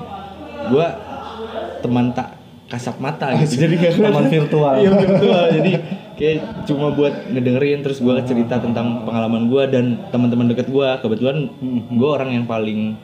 gua 0.71 0.87
teman 1.79 2.05
tak 2.13 2.29
kasat 2.69 2.97
mata 2.99 3.27
gitu. 3.35 3.65
Jadi 3.65 3.75
kayak 3.75 3.95
Teman 3.99 4.27
virtual. 4.35 4.75
Iya 4.77 4.91
virtual. 4.93 5.45
Jadi 5.51 5.73
kayak 6.15 6.39
cuma 6.67 6.87
buat 6.93 7.15
ngedengerin 7.27 7.79
terus 7.83 7.99
gua 7.99 8.23
cerita 8.23 8.59
tentang 8.59 9.03
pengalaman 9.03 9.49
gua 9.49 9.67
dan 9.67 9.99
teman-teman 10.11 10.47
deket 10.47 10.69
gua. 10.69 10.99
Kebetulan 10.99 11.51
Hmm, 11.59 11.99
gua 11.99 12.23
orang 12.23 12.35
yang 12.35 12.45
paling 12.45 12.95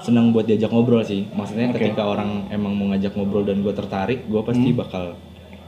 senang 0.00 0.32
buat 0.32 0.48
diajak 0.48 0.72
ngobrol 0.72 1.04
sih. 1.04 1.28
Maksudnya 1.30 1.70
Oke. 1.70 1.78
ketika 1.78 2.02
orang 2.02 2.48
emang 2.48 2.72
mau 2.72 2.90
ngajak 2.90 3.12
ngobrol 3.14 3.44
dan 3.44 3.60
gua 3.60 3.70
tertarik, 3.70 4.26
gua 4.26 4.40
Hmm. 4.40 4.50
pasti 4.50 4.68
bakal 4.72 5.04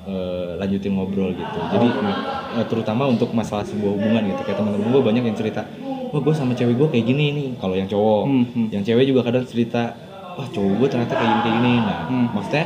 eh, 0.03 0.51
lanjutin 0.59 0.93
ngobrol 0.93 1.31
gitu. 1.33 1.59
Jadi 1.71 1.89
eh, 2.59 2.67
terutama 2.67 3.07
untuk 3.07 3.31
masalah 3.33 3.63
sebuah 3.63 3.93
hubungan 3.93 4.23
gitu. 4.29 4.41
Kayak 4.43 4.59
teman-teman 4.61 4.89
gue 4.91 5.03
banyak 5.03 5.23
yang 5.25 5.37
cerita, 5.37 5.63
wah 6.11 6.21
gue 6.21 6.35
sama 6.35 6.53
cewek 6.53 6.75
gue 6.75 6.89
kayak 6.91 7.07
gini 7.07 7.25
nih. 7.33 7.49
Kalau 7.57 7.75
yang 7.75 7.87
cowok, 7.87 8.23
Hmm, 8.27 8.45
hmm. 8.45 8.67
yang 8.71 8.83
cewek 8.83 9.05
juga 9.07 9.21
kadang 9.23 9.47
cerita, 9.47 9.95
wah 10.35 10.49
cowok 10.49 10.73
gue 10.77 10.89
ternyata 10.91 11.15
kayak 11.15 11.29
gini 11.29 11.43
kayak 11.43 11.57
gini. 11.57 11.73
Nah, 11.79 12.01
Hmm. 12.07 12.27
maksudnya 12.31 12.65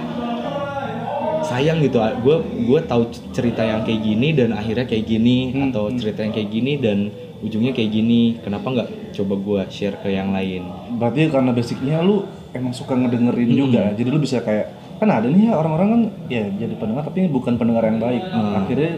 sayang 1.43 1.79
gitu. 1.79 1.97
Gue 2.21 2.37
gue 2.43 2.81
tahu 2.85 3.03
cerita 3.31 3.63
yang 3.63 3.87
kayak 3.87 4.01
gini 4.03 4.29
dan 4.35 4.51
akhirnya 4.51 4.87
kayak 4.89 5.05
gini 5.07 5.55
Hmm, 5.55 5.71
atau 5.71 5.89
cerita 5.95 6.27
yang 6.27 6.35
kayak 6.35 6.51
gini 6.51 6.73
dan 6.81 6.99
ujungnya 7.39 7.71
kayak 7.71 7.91
gini. 7.93 8.41
Kenapa 8.43 8.67
nggak 8.73 8.89
coba 9.15 9.35
gue 9.39 9.61
share 9.71 9.97
ke 10.03 10.11
yang 10.11 10.35
lain? 10.35 10.67
Berarti 10.99 11.31
karena 11.31 11.55
basicnya 11.55 12.03
lu 12.03 12.27
emang 12.51 12.73
suka 12.73 12.97
ngedengerin 12.97 13.53
juga, 13.53 13.93
jadi 13.93 14.09
lu 14.09 14.17
bisa 14.17 14.41
kayak 14.41 14.86
kan 14.97 15.09
ada 15.09 15.27
nih 15.27 15.47
ya 15.47 15.55
orang-orang 15.55 15.89
kan 15.89 16.03
ya 16.27 16.45
jadi 16.49 16.75
pendengar 16.75 17.05
tapi 17.05 17.29
bukan 17.29 17.55
pendengar 17.57 17.85
yang 17.85 17.99
baik. 17.99 18.23
Hmm. 18.25 18.61
Akhirnya 18.61 18.93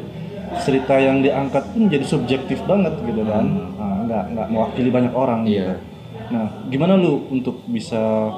cerita 0.59 0.95
yang 0.97 1.21
diangkat 1.21 1.65
pun 1.71 1.83
jadi 1.87 2.05
subjektif 2.05 2.65
banget 2.65 2.97
gitu 3.03 3.21
kan, 3.23 3.45
nah, 3.75 4.01
nggak 4.01 4.25
nggak 4.33 4.47
mewakili 4.49 4.89
banyak 4.89 5.13
orang 5.13 5.45
Iya. 5.45 5.53
gitu. 5.53 5.75
Nah, 6.29 6.47
gimana 6.67 6.93
lu 6.95 7.25
untuk 7.29 7.65
bisa 7.67 8.33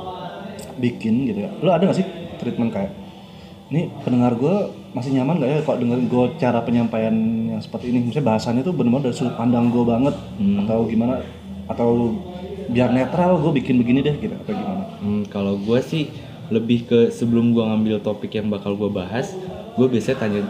bikin 0.76 1.26
gitu 1.26 1.38
ya? 1.40 1.50
Lu 1.56 1.68
ada 1.68 1.82
gak 1.84 1.98
sih 1.98 2.06
treatment 2.36 2.70
kayak 2.70 2.92
ini 3.68 3.86
pendengar 4.02 4.34
gue 4.34 4.56
masih 4.90 5.14
nyaman 5.14 5.38
gak 5.38 5.48
ya 5.48 5.58
kalau 5.62 5.78
dengerin 5.78 6.06
gue 6.06 6.24
cara 6.36 6.58
penyampaian 6.60 7.14
yang 7.46 7.60
seperti 7.60 7.90
ini 7.90 8.02
misalnya 8.02 8.26
bahasannya 8.28 8.62
tuh 8.62 8.74
benar-benar 8.74 9.04
dari 9.04 9.14
sudut 9.14 9.34
pandang 9.36 9.70
gue 9.70 9.84
banget 9.84 10.14
Hmm. 10.36 10.66
atau 10.66 10.78
gimana 10.84 11.22
atau 11.66 12.18
biar 12.66 12.90
netral 12.90 13.38
gue 13.38 13.52
bikin 13.54 13.78
begini 13.78 14.02
deh 14.02 14.16
gitu 14.16 14.34
atau 14.36 14.50
gimana 14.52 14.82
Hmm, 14.98 15.22
kalau 15.24 15.54
gue 15.56 15.78
sih 15.80 16.10
lebih 16.50 16.84
ke 16.84 16.98
sebelum 17.08 17.50
gue 17.50 17.62
ngambil 17.62 17.96
topik 18.00 18.34
yang 18.34 18.50
bakal 18.50 18.74
gue 18.74 18.86
bahas, 18.86 19.32
gue 19.74 19.86
biasanya 19.86 20.18
tanya 20.18 20.40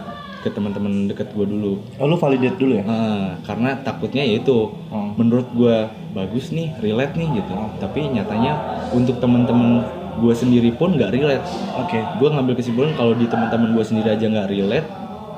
ke 0.41 0.49
teman-teman 0.49 1.05
deket 1.05 1.29
gue 1.31 1.45
dulu. 1.45 1.77
oh 1.95 2.05
lu 2.05 2.17
validate 2.17 2.57
dulu 2.57 2.73
ya 2.73 2.83
Ah, 2.83 3.37
karena 3.41 3.77
takutnya 3.77 4.25
yaitu 4.25 4.73
Hmm. 4.89 5.13
menurut 5.13 5.45
gue 5.53 5.77
bagus 6.11 6.49
nih, 6.49 6.73
relate 6.81 7.13
nih 7.13 7.29
gitu. 7.37 7.53
Tapi 7.77 8.09
nyatanya 8.09 8.57
untuk 8.89 9.21
teman-teman 9.21 9.85
gue 10.17 10.33
sendiri 10.33 10.73
pun 10.73 10.97
nggak 10.97 11.13
relate. 11.13 11.45
oke 11.77 11.99
Gue 12.17 12.27
ngambil 12.27 12.57
kesimpulan 12.57 12.91
kalau 12.93 13.13
di 13.13 13.25
teman-teman 13.25 13.71
gue 13.71 13.85
sendiri 13.85 14.09
aja 14.11 14.25
nggak 14.25 14.49
relate, 14.49 14.87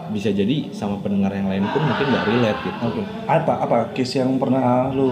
bisa 0.10 0.30
jadi 0.30 0.72
sama 0.72 0.96
pendengar 1.00 1.32
yang 1.32 1.48
lain 1.48 1.68
pun 1.68 1.82
mungkin 1.82 2.08
nggak 2.08 2.26
relate 2.26 2.60
gitu. 2.62 2.78
oke 2.82 3.02
apa 3.26 3.54
apa 3.60 3.78
case 3.92 4.20
yang 4.20 4.36
pernah 4.36 4.88
lu 4.90 5.08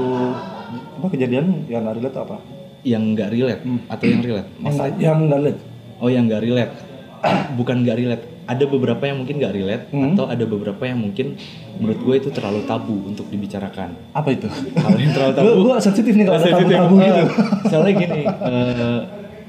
apa 0.99 1.07
kejadian 1.09 1.63
yang 1.65 1.81
nggak 1.81 1.95
relate 1.97 2.17
apa 2.17 2.37
Yang 2.81 3.03
nggak 3.11 3.29
relate 3.29 3.61
atau 3.87 4.05
yang 4.05 4.21
relate? 4.21 4.49
nggak 4.57 4.87
yang 4.97 5.17
nggak 5.23 5.39
relate 5.39 5.61
Oh 5.97 6.09
yang 6.09 6.23
nggak 6.25 6.41
relate. 6.41 6.73
bukan 7.53 7.75
nggak 7.81 7.95
relate 7.95 8.23
ada 8.43 8.63
beberapa 8.65 9.03
yang 9.03 9.21
mungkin 9.21 9.35
nggak 9.37 9.53
relate 9.53 9.83
Hmm. 9.89 10.11
atau 10.11 10.25
ada 10.25 10.43
beberapa 10.43 10.83
yang 10.83 10.99
mungkin 10.99 11.37
menurut 11.77 11.99
gue 11.99 12.15
itu 12.17 12.29
terlalu 12.29 12.65
tabu 12.65 13.05
untuk 13.05 13.25
dibicarakan 13.27 13.93
Apa 14.11 14.33
itu? 14.33 14.49
hal 14.49 14.97
yang 14.97 15.13
terlalu 15.13 15.33
tabu 15.37 15.47
Gue 15.61 15.75
sensitif 15.77 16.11
nih 16.11 16.25
kalau 16.25 16.37
ada 16.37 16.49
tabu-tabu 16.51 16.95
Eh, 16.95 17.05
gitu. 17.05 17.23
soalnya 17.67 17.93
gini 17.95 18.21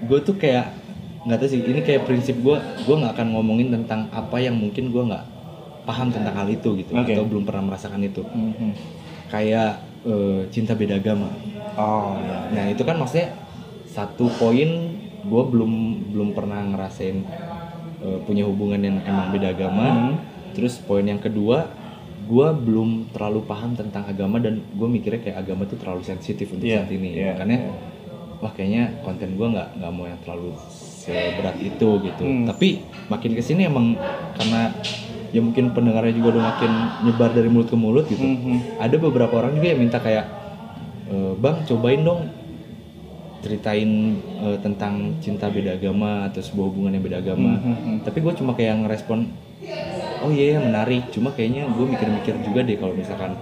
gue 0.03 0.19
tuh 0.21 0.35
kayak 0.37 0.65
nggak 1.23 1.39
tahu 1.39 1.49
sih 1.49 1.61
ini 1.63 1.81
kayak 1.81 2.03
prinsip 2.03 2.37
gue 2.37 2.57
gue 2.59 2.95
nggak 2.95 3.13
akan 3.13 3.27
ngomongin 3.33 3.73
tentang 3.73 4.11
apa 4.11 4.37
yang 4.37 4.55
mungkin 4.55 4.91
gue 4.91 5.03
nggak 5.05 5.25
paham 5.83 6.11
tentang 6.11 6.35
hal 6.37 6.47
itu 6.47 6.69
gitu 6.77 6.93
Oke. 6.93 7.11
atau 7.11 7.25
belum 7.25 7.43
pernah 7.43 7.65
merasakan 7.65 8.03
itu 8.03 8.23
Mhm. 8.23 8.71
kayak 9.29 9.71
eh, 10.03 10.41
cinta 10.49 10.75
beda 10.75 10.99
agama 10.99 11.31
Oh 11.75 12.17
ya. 12.19 12.39
nah 12.51 12.65
itu 12.67 12.83
kan 12.83 12.97
maksudnya 12.97 13.33
satu 13.87 14.29
poin 14.33 14.71
gue 15.23 15.43
belum 15.45 15.73
belum 16.11 16.29
pernah 16.33 16.61
ngerasain 16.67 17.23
eh, 17.99 18.19
punya 18.23 18.45
hubungan 18.45 18.79
yang 18.79 18.97
emang 19.03 19.31
beda 19.31 19.53
agama 19.53 19.87
Hmm. 19.87 20.15
terus 20.53 20.77
poin 20.79 21.03
yang 21.03 21.19
kedua 21.19 21.71
gue 22.23 22.49
belum 22.55 23.11
terlalu 23.11 23.41
paham 23.43 23.73
tentang 23.73 24.05
agama 24.05 24.37
dan 24.37 24.61
gue 24.63 24.89
mikirnya 24.89 25.21
kayak 25.21 25.39
agama 25.41 25.65
tuh 25.65 25.77
terlalu 25.77 26.03
sensitif 26.03 26.49
untuk 26.49 26.65
Iya, 26.65 26.83
saat 26.83 26.91
ini 26.91 27.09
iya, 27.13 27.35
makanya 27.35 27.59
wah 28.39 28.53
kayaknya 28.53 28.85
konten 29.01 29.33
gue 29.33 29.47
nggak 29.49 29.69
nggak 29.77 29.93
mau 29.93 30.05
yang 30.05 30.21
terlalu 30.21 30.51
seberat 30.69 31.57
itu 31.59 31.89
gitu 32.01 32.23
Hmm. 32.23 32.47
tapi 32.47 32.83
makin 33.07 33.33
ke 33.33 33.43
sini 33.43 33.67
emang 33.67 33.95
karena 34.35 34.71
ya 35.31 35.41
mungkin 35.41 35.73
pendengarnya 35.73 36.13
juga 36.13 36.37
udah 36.37 36.45
makin 36.47 36.73
nyebar 37.03 37.31
dari 37.33 37.49
mulut 37.49 37.69
ke 37.69 37.77
mulut 37.77 38.05
gitu 38.07 38.21
Mhm. 38.21 38.79
ada 38.79 38.97
beberapa 38.99 39.33
orang 39.35 39.57
juga 39.57 39.67
yang 39.69 39.81
minta 39.81 39.97
kayak 39.97 40.42
"E, 41.13 41.17
bang 41.43 41.59
cobain 41.69 42.03
dong 42.09 42.21
ceritain 43.43 43.91
eh, 44.39 44.59
tentang 44.63 44.95
cinta 45.19 45.51
beda 45.51 45.75
agama 45.75 46.31
atau 46.31 46.39
sebuah 46.39 46.67
hubungan 46.71 46.95
yang 46.95 47.05
beda 47.05 47.19
agama 47.25 47.59
Mhm. 47.59 48.07
tapi 48.07 48.19
gue 48.23 48.33
cuma 48.39 48.53
kayak 48.55 48.87
ngerespon 48.87 49.21
oh 50.23 50.31
iya 50.31 50.55
iya, 50.55 50.59
menarik 50.63 51.11
cuma 51.11 51.35
kayaknya 51.35 51.67
gue 51.67 51.87
mikir-mikir 51.91 52.35
juga 52.47 52.63
deh 52.63 52.79
kalau 52.79 52.95
misalkan 52.95 53.35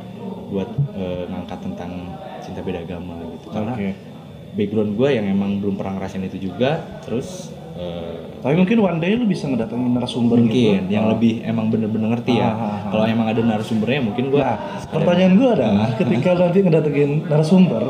buat 0.48 0.68
eh, 0.96 1.24
ngangkat 1.28 1.58
tentang 1.68 1.92
cinta 2.40 2.60
beda 2.64 2.80
agama 2.80 3.14
gitu 3.36 3.46
karena 3.52 3.72
Oke. 3.76 4.09
Background 4.52 4.94
gue 4.94 5.08
yang 5.10 5.26
emang 5.26 5.58
belum 5.58 5.74
pernah 5.74 5.96
ngerasain 5.96 6.22
itu 6.22 6.38
juga 6.44 7.00
terus 7.00 7.50
eh, 7.74 8.28
Tapi 8.40 8.56
mungkin 8.56 8.80
one 8.80 8.98
day 8.98 9.12
lu 9.12 9.24
bisa 9.24 9.44
ngedatengin 9.44 9.92
narasumber 9.92 10.36
mungkin 10.36 10.88
gitu. 10.88 10.90
yang 10.90 11.04
Oh. 11.04 11.12
lebih 11.12 11.40
emang 11.42 11.68
bener-bener 11.68 12.08
ngerti 12.10 12.34
ya 12.34 12.46
Ah, 12.46 12.52
ah, 12.52 12.56
ah. 12.56 12.90
kalau 12.90 13.04
emang 13.06 13.26
ada 13.26 13.40
narasumbernya 13.40 14.00
mungkin 14.02 14.24
gue 14.28 14.40
Nah, 14.40 14.56
pertanyaan 14.88 15.34
gue 15.34 15.48
adalah 15.50 15.88
ketika 15.94 16.30
nanti 16.34 16.58
ngedatengin 16.58 17.10
narasumber, 17.26 17.82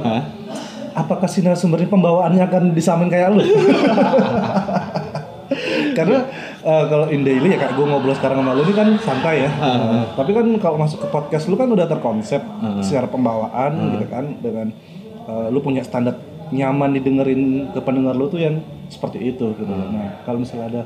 apakah 0.92 1.24
si 1.24 1.40
narasumber 1.40 1.78
ini 1.78 1.88
pembawaannya 1.88 2.42
akan 2.42 2.62
disamain 2.70 3.06
kayak 3.08 3.30
lu? 3.30 3.46
Karena 5.90 6.18
eh, 6.60 6.84
kalau 6.86 7.06
in 7.08 7.22
daily 7.22 7.48
ya 7.48 7.58
kayak 7.58 7.74
gue 7.74 7.84
ngobrol 7.84 8.14
sekarang 8.14 8.40
sama 8.40 8.52
lu 8.52 8.62
ini 8.62 8.72
kan 8.72 8.88
santai 8.96 9.34
ya. 9.42 9.50
Eh, 9.50 10.02
tapi 10.14 10.30
kan 10.30 10.46
kalau 10.56 10.76
masuk 10.76 10.98
ke 10.98 11.08
podcast 11.08 11.44
lu 11.46 11.54
kan 11.54 11.66
udah 11.66 11.86
terkonsep 11.86 12.42
secara 12.80 13.06
pembawaan 13.06 13.70
gitu 13.92 14.06
kan 14.06 14.24
dengan 14.38 14.66
eh, 15.24 15.46
lu 15.48 15.58
punya 15.58 15.82
standar 15.82 16.14
nyaman 16.50 16.90
didengerin 16.92 17.42
ke 17.70 17.80
pendengar 17.80 18.12
lu 18.12 18.26
tuh 18.26 18.38
yang 18.38 18.58
seperti 18.86 19.22
itu 19.28 19.52
gitu. 19.52 19.66
Nah, 19.66 20.22
kalau 20.22 20.42
misalnya 20.42 20.66
ada 20.68 20.82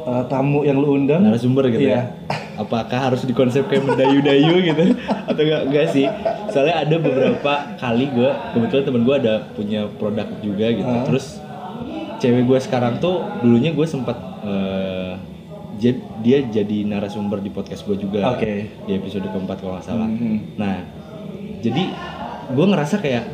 eh, 0.00 0.24
tamu 0.26 0.62
yang 0.62 0.76
lu 0.76 0.94
undang 0.94 1.20
narasumber 1.22 1.68
gitu 1.68 1.88
Iya. 1.88 1.94
ya. 1.94 2.02
Apakah 2.62 2.98
harus 2.98 3.22
dikonsep 3.22 3.64
kayak 3.64 3.84
mendayu-dayu 3.84 4.54
gitu 4.64 4.84
atau 5.30 5.38
enggak 5.38 5.62
enggak 5.68 5.86
sih? 5.88 6.06
Soalnya 6.48 6.82
ada 6.82 6.96
beberapa 6.96 7.52
kali 7.76 8.08
gue 8.08 8.30
kebetulan 8.50 8.84
temen 8.84 9.02
gue 9.02 9.14
ada 9.16 9.34
punya 9.52 9.86
produk 9.92 10.26
juga 10.40 10.66
gitu. 10.68 10.88
Ah. 10.88 11.04
Terus 11.06 11.38
cewek 12.18 12.44
gue 12.44 12.58
sekarang 12.58 12.98
tuh 12.98 13.22
dulunya 13.38 13.70
gue 13.70 13.86
sempat 13.86 14.18
eh, 14.42 15.12
jad- 15.78 16.02
dia 16.18 16.42
jadi 16.42 16.82
narasumber 16.82 17.38
di 17.38 17.48
podcast 17.48 17.84
gue 17.84 17.94
juga 17.94 18.34
Oke. 18.34 18.66
di 18.82 18.92
episode 18.92 19.22
keempat 19.24 19.56
kalau 19.58 19.76
nggak 19.76 19.86
salah. 19.86 20.08
Mhm. 20.08 20.58
Nah, 20.58 20.82
jadi 21.60 21.84
gue 22.48 22.66
ngerasa 22.66 22.98
kayak 22.98 23.24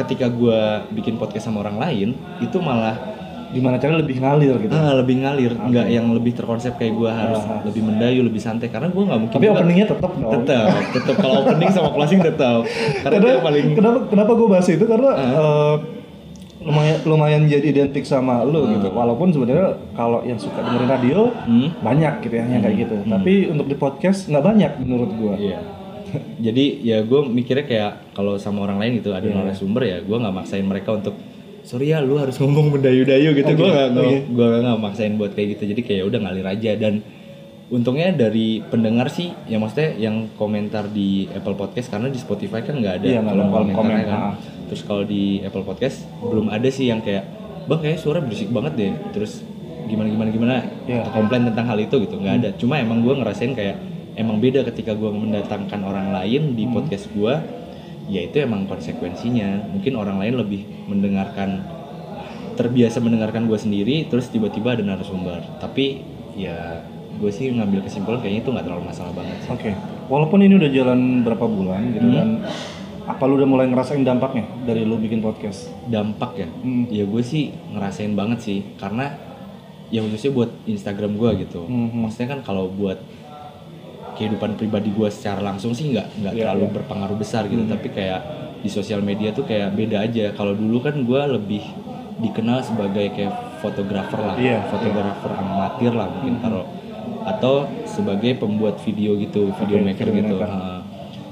ketika 0.00 0.26
gue 0.26 0.60
bikin 0.92 1.14
podcast 1.14 1.44
sama 1.44 1.60
orang 1.60 1.76
lain 1.76 2.08
itu 2.38 2.56
malah 2.58 2.96
gimana 3.50 3.76
caranya 3.76 3.98
lebih 3.98 4.16
ngalir 4.16 4.54
gitu. 4.58 4.70
ah, 4.70 4.94
lebih 4.94 5.16
ngalir, 5.20 5.50
nggak 5.52 5.86
yang 5.86 6.06
lebih 6.08 6.32
terkonsep 6.32 6.70
kayak 6.72 6.94
gue 6.94 7.10
harus 7.10 7.42
lebih 7.64 7.82
mendayu, 7.82 8.22
lebih 8.22 8.38
santai 8.38 8.70
karena 8.70 8.86
gue 8.86 9.02
nggak 9.02 9.18
mungkin 9.18 9.34
Tapi 9.34 9.42
juga- 9.44 9.58
openingnya 9.58 9.86
tetap 9.90 10.12
dong. 10.14 10.32
tetap 10.38 10.70
tetap 10.94 11.14
kalau 11.18 11.34
opening 11.42 11.70
sama 11.70 11.90
closing 11.90 12.20
tetap 12.20 12.62
karena 13.02 13.26
yang 13.28 13.42
paling 13.42 13.66
kenapa 13.74 13.98
kenapa 14.06 14.30
gue 14.32 14.48
bahas 14.48 14.68
itu 14.68 14.84
karena 14.84 15.10
eh, 15.18 15.74
lumayan 16.60 16.96
lumayan 17.02 17.42
jadi 17.48 17.66
identik 17.66 18.04
sama 18.04 18.44
lu 18.44 18.68
gitu. 18.70 18.86
Walaupun 18.86 19.32
sebenarnya 19.32 19.68
kalau 19.96 20.20
yang 20.22 20.36
suka 20.36 20.60
dengerin 20.60 20.86
radio 20.86 21.18
Hmm. 21.42 21.72
banyak 21.80 22.20
gitu 22.20 22.34
ya 22.36 22.44
yang 22.46 22.60
kayak 22.60 22.76
gitu. 22.78 22.96
Tapi 23.02 23.48
untuk 23.48 23.64
di 23.64 23.74
podcast 23.74 24.28
nggak 24.28 24.44
banyak 24.44 24.72
menurut 24.78 25.10
gua. 25.16 25.34
Iya. 25.34 25.58
Jadi 26.46 26.64
ya 26.82 27.00
gue 27.00 27.20
mikirnya 27.22 27.64
kayak 27.64 27.92
kalau 28.12 28.36
sama 28.36 28.62
orang 28.62 28.78
lain 28.78 28.98
gitu 28.98 29.10
ada 29.10 29.22
Iya. 29.22 29.36
narasumber 29.36 29.82
ya 29.82 29.98
gue 30.00 30.16
nggak 30.16 30.34
maksain 30.34 30.62
mereka 30.62 30.90
untuk 30.92 31.14
sorry 31.60 31.88
ya 31.88 32.00
lu 32.00 32.16
harus 32.16 32.36
ngomong 32.36 32.72
mendayu-dayu 32.72 33.32
gitu. 33.32 33.52
Gue 33.52 33.66
Oke, 33.66 33.76
nggak 33.88 33.88
oke. 33.92 34.16
gue 34.28 34.46
nggak 34.60 34.78
maksain 34.78 35.12
buat 35.14 35.32
kayak 35.32 35.48
gitu. 35.54 35.62
Jadi 35.68 35.80
kayak 35.82 36.02
udah 36.04 36.18
ngalir 36.20 36.46
aja. 36.46 36.72
Dan 36.74 36.94
untungnya 37.68 38.10
dari 38.10 38.58
pendengar 38.60 39.06
sih 39.08 39.30
ya 39.44 39.56
maksudnya 39.56 39.94
yang 39.94 40.26
komentar 40.34 40.88
di 40.88 41.30
Apple 41.30 41.54
Podcast 41.54 41.86
karena 41.86 42.08
di 42.08 42.18
Spotify 42.18 42.60
kan 42.60 42.74
nggak 42.74 42.94
ada 42.98 43.06
Iya, 43.08 43.20
kolom 43.22 43.46
komentarnya 43.46 43.74
komen, 43.76 43.98
kan. 44.04 44.18
ah. 44.20 44.34
terus 44.66 44.82
kalau 44.82 45.02
di 45.02 45.38
Apple 45.40 45.62
Podcast 45.62 46.02
belum 46.20 46.48
ada 46.48 46.66
sih 46.66 46.86
yang 46.86 46.98
kayak 46.98 47.22
bang 47.62 47.78
kayak 47.80 47.98
suara 47.98 48.18
berisik 48.18 48.48
banget 48.48 48.72
deh. 48.74 48.92
Terus 49.12 49.46
gimana 49.82 50.08
gimana 50.08 50.28
gimana? 50.28 50.54
Atau 50.82 51.12
komplain 51.12 51.42
tentang 51.44 51.66
hal 51.66 51.78
itu 51.78 51.94
gitu. 52.00 52.16
Nggak 52.16 52.34
ada. 52.36 52.48
Cuma 52.56 52.74
emang 52.76 52.98
gue 53.00 53.10
ngerasain 53.12 53.52
kayak 53.52 53.76
emang 54.14 54.38
beda 54.38 54.62
ketika 54.64 54.92
gue 54.92 55.08
mendatangkan 55.08 55.80
orang 55.80 56.10
lain 56.10 56.54
di 56.54 56.64
podcast 56.66 57.10
gue 57.10 57.34
ya 58.06 58.20
itu 58.22 58.36
emang 58.38 58.66
konsekuensinya 58.66 59.70
mungkin 59.70 59.94
orang 59.94 60.18
lain 60.18 60.34
lebih 60.36 60.66
mendengarkan 60.86 61.62
terbiasa 62.54 62.98
mendengarkan 62.98 63.46
gue 63.46 63.56
sendiri 63.56 64.04
terus 64.06 64.28
tiba-tiba 64.28 64.74
ada 64.74 64.82
narasumber 64.82 65.40
tapi 65.58 66.02
ya 66.34 66.82
gue 67.12 67.30
sih 67.30 67.50
ngambil 67.50 67.82
kesimpulan 67.82 68.18
kayaknya 68.18 68.40
itu 68.40 68.50
nggak 68.50 68.66
terlalu 68.66 68.84
masalah 68.86 69.12
banget 69.12 69.36
sih 69.40 69.50
Oke. 69.50 69.70
Walaupun 70.06 70.42
ini 70.42 70.54
udah 70.56 70.70
jalan 70.70 71.00
berapa 71.22 71.46
bulan 71.46 71.82
gitu 71.92 72.02
Hmm. 72.02 72.12
dan 72.12 72.28
apa 73.02 73.22
lu 73.24 73.34
udah 73.36 73.48
mulai 73.48 73.66
ngerasain 73.66 74.02
dampaknya 74.02 74.46
dari 74.62 74.82
lu 74.82 74.94
bikin 74.94 75.18
podcast? 75.18 75.70
dampak 75.86 76.34
ya 76.36 76.48
Hmm. 76.50 76.86
ya 76.88 77.04
gue 77.04 77.22
sih 77.22 77.50
ngerasain 77.70 78.14
banget 78.14 78.38
sih 78.40 78.58
karena 78.74 79.14
ya 79.88 80.02
khususnya 80.02 80.30
buat 80.32 80.50
Instagram 80.64 81.14
gue 81.14 81.30
gitu 81.40 81.62
Mhm. 81.62 81.94
maksudnya 82.00 82.28
kan 82.34 82.40
kalau 82.42 82.66
buat 82.68 82.98
kehidupan 84.20 84.54
pribadi 84.54 84.90
gue 84.90 85.08
secara 85.08 85.40
langsung 85.40 85.72
sih 85.72 85.88
nggak 85.88 86.06
nggak 86.14 86.34
Iya, 86.34 86.42
terlalu 86.44 86.62
iya. 86.62 86.72
berpengaruh 86.76 87.16
besar 87.16 87.42
gitu 87.46 87.64
Mhm. 87.64 87.72
tapi 87.72 87.88
kayak 87.88 88.20
di 88.60 88.68
sosial 88.68 89.00
media 89.00 89.32
tuh 89.32 89.42
kayak 89.42 89.72
beda 89.72 90.04
aja 90.04 90.30
kalau 90.30 90.52
dulu 90.52 90.78
kan 90.78 91.00
gue 91.00 91.22
lebih 91.30 91.64
dikenal 92.20 92.60
sebagai 92.60 93.08
kayak 93.10 93.32
fotografer 93.58 94.20
lah 94.20 94.36
Iya, 94.36 94.68
fotografer 94.68 95.32
amatir 95.32 95.92
lah 95.92 96.08
mungkin 96.10 96.36
taruh 96.38 96.68
atau 97.22 97.64
sebagai 97.86 98.36
pembuat 98.36 98.76
video 98.78 99.16
gitu 99.16 99.48
video 99.54 99.76
Oke, 99.78 99.86
maker 99.86 100.08
video 100.08 100.36
gitu. 100.36 100.36
Heeh. 100.38 100.80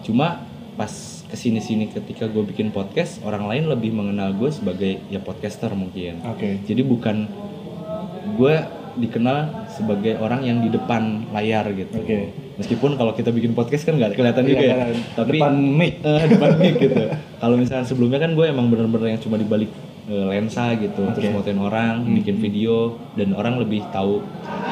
cuma 0.02 0.40
pas 0.74 0.88
ke 1.22 1.36
sini 1.36 1.60
sini 1.60 1.84
ketika 1.86 2.24
gue 2.24 2.40
bikin 2.42 2.70
podcast 2.70 3.20
orang 3.20 3.44
lain 3.44 3.68
lebih 3.68 3.92
mengenal 3.92 4.32
gue 4.32 4.48
sebagai 4.48 4.96
ya 5.06 5.20
podcaster 5.20 5.68
mungkin 5.70 6.24
Oke. 6.24 6.64
jadi 6.64 6.80
bukan 6.82 7.28
gue 8.34 8.54
dikenal 8.96 9.67
sebagai 9.78 10.18
orang 10.18 10.42
yang 10.42 10.58
di 10.58 10.68
depan 10.68 11.02
layar 11.30 11.70
gitu 11.70 11.94
Oke. 11.96 12.34
meskipun 12.54 12.94
kalau 12.94 13.12
kita 13.12 13.30
bikin 13.30 13.52
podcast 13.52 13.82
kan 13.82 13.94
nggak 13.94 14.12
kelihatan 14.12 14.42
juga 14.42 14.58
Iya, 14.58 14.68
ya 14.68 14.76
kan, 14.82 14.96
tapi 15.16 15.36
depan 15.36 15.52
mic. 15.54 15.92
eh, 16.10 16.24
depan 16.28 16.50
mic 16.56 16.74
gitu 16.76 17.02
kalau 17.36 17.54
misalnya 17.54 17.84
sebelumnya 17.84 18.18
kan 18.18 18.30
gue 18.32 18.44
emang 18.44 18.66
bener-bener 18.66 19.08
yang 19.08 19.20
cuma 19.20 19.36
dibalik 19.36 19.70
eh, 20.04 20.26
lensa 20.26 20.74
gitu 20.74 21.02
terus 21.12 21.30
motoin 21.30 21.56
orang 21.56 21.94
Hmm. 22.00 22.14
bikin 22.14 22.36
video 22.36 22.74
dan 23.14 23.32
orang 23.32 23.56
lebih 23.56 23.86
tahu 23.88 24.18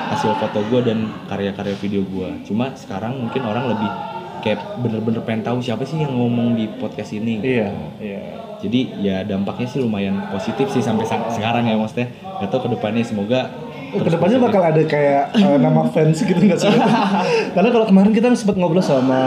hasil 0.06 0.34
foto 0.36 0.58
gue 0.64 0.80
dan 0.84 0.98
karya-karya 1.24 1.76
video 1.76 2.02
gue 2.02 2.28
cuma 2.42 2.74
sekarang 2.74 3.16
mungkin 3.18 3.42
orang 3.42 3.68
lebih 3.68 3.90
kayak 4.38 4.60
bener-bener 4.78 5.20
pengen 5.20 5.42
tahu 5.42 5.58
siapa 5.58 5.82
sih 5.82 5.98
yang 5.98 6.12
ngomong 6.12 6.54
di 6.54 6.70
podcast 6.72 7.10
ini 7.12 7.38
Iya, 7.40 7.66
iya. 7.98 8.20
jadi 8.56 8.80
ya 8.96 9.16
dampaknya 9.22 9.66
sih 9.66 9.80
lumayan 9.80 10.22
positif 10.28 10.70
sih 10.70 10.78
sampai 10.78 11.02
sa- 11.02 11.26
sekarang 11.28 11.66
ya 11.66 11.74
maksudnya 11.74 12.08
gak 12.36 12.48
tau 12.48 12.60
ke 12.60 12.70
depannya 12.70 13.02
semoga 13.02 13.50
Ke 13.94 14.10
depannya 14.10 14.38
bakal 14.42 14.62
ada 14.62 14.82
kayak 14.82 15.24
eh, 15.36 15.58
nama 15.64 15.86
fans 15.90 16.18
gitu 16.22 16.38
nggak 16.38 16.58
sih? 16.58 16.70
Karena 17.54 17.68
kalau 17.70 17.86
kemarin 17.86 18.12
kita 18.12 18.32
sempat 18.34 18.56
ngobrol 18.58 18.82
sama 18.82 19.20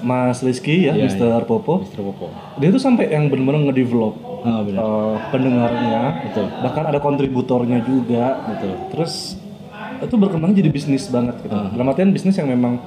Mas 0.00 0.40
Rizky 0.40 0.88
ya, 0.88 0.96
Iya, 0.96 1.12
Mr. 1.12 1.44
Popo. 1.44 1.84
Mr. 1.84 2.00
Popo 2.00 2.32
Dia 2.56 2.72
tuh 2.72 2.80
sampai 2.80 3.12
yang 3.12 3.28
bener-bener 3.28 3.68
ngedevelop 3.68 4.16
benar 4.40 4.80
eh, 4.80 5.16
pendengarnya, 5.28 6.02
betul 6.24 6.46
bahkan 6.64 6.84
ada 6.88 6.96
kontributornya 6.96 7.84
juga. 7.84 8.40
betul 8.48 8.72
Terus 8.88 9.36
itu 10.00 10.14
berkembang 10.16 10.56
jadi 10.56 10.72
bisnis 10.72 11.12
banget 11.12 11.36
gitu. 11.44 11.52
Ah. 11.52 11.68
Dalam 11.68 11.92
artian 11.92 12.08
bisnis 12.08 12.40
yang 12.40 12.48
memang 12.48 12.80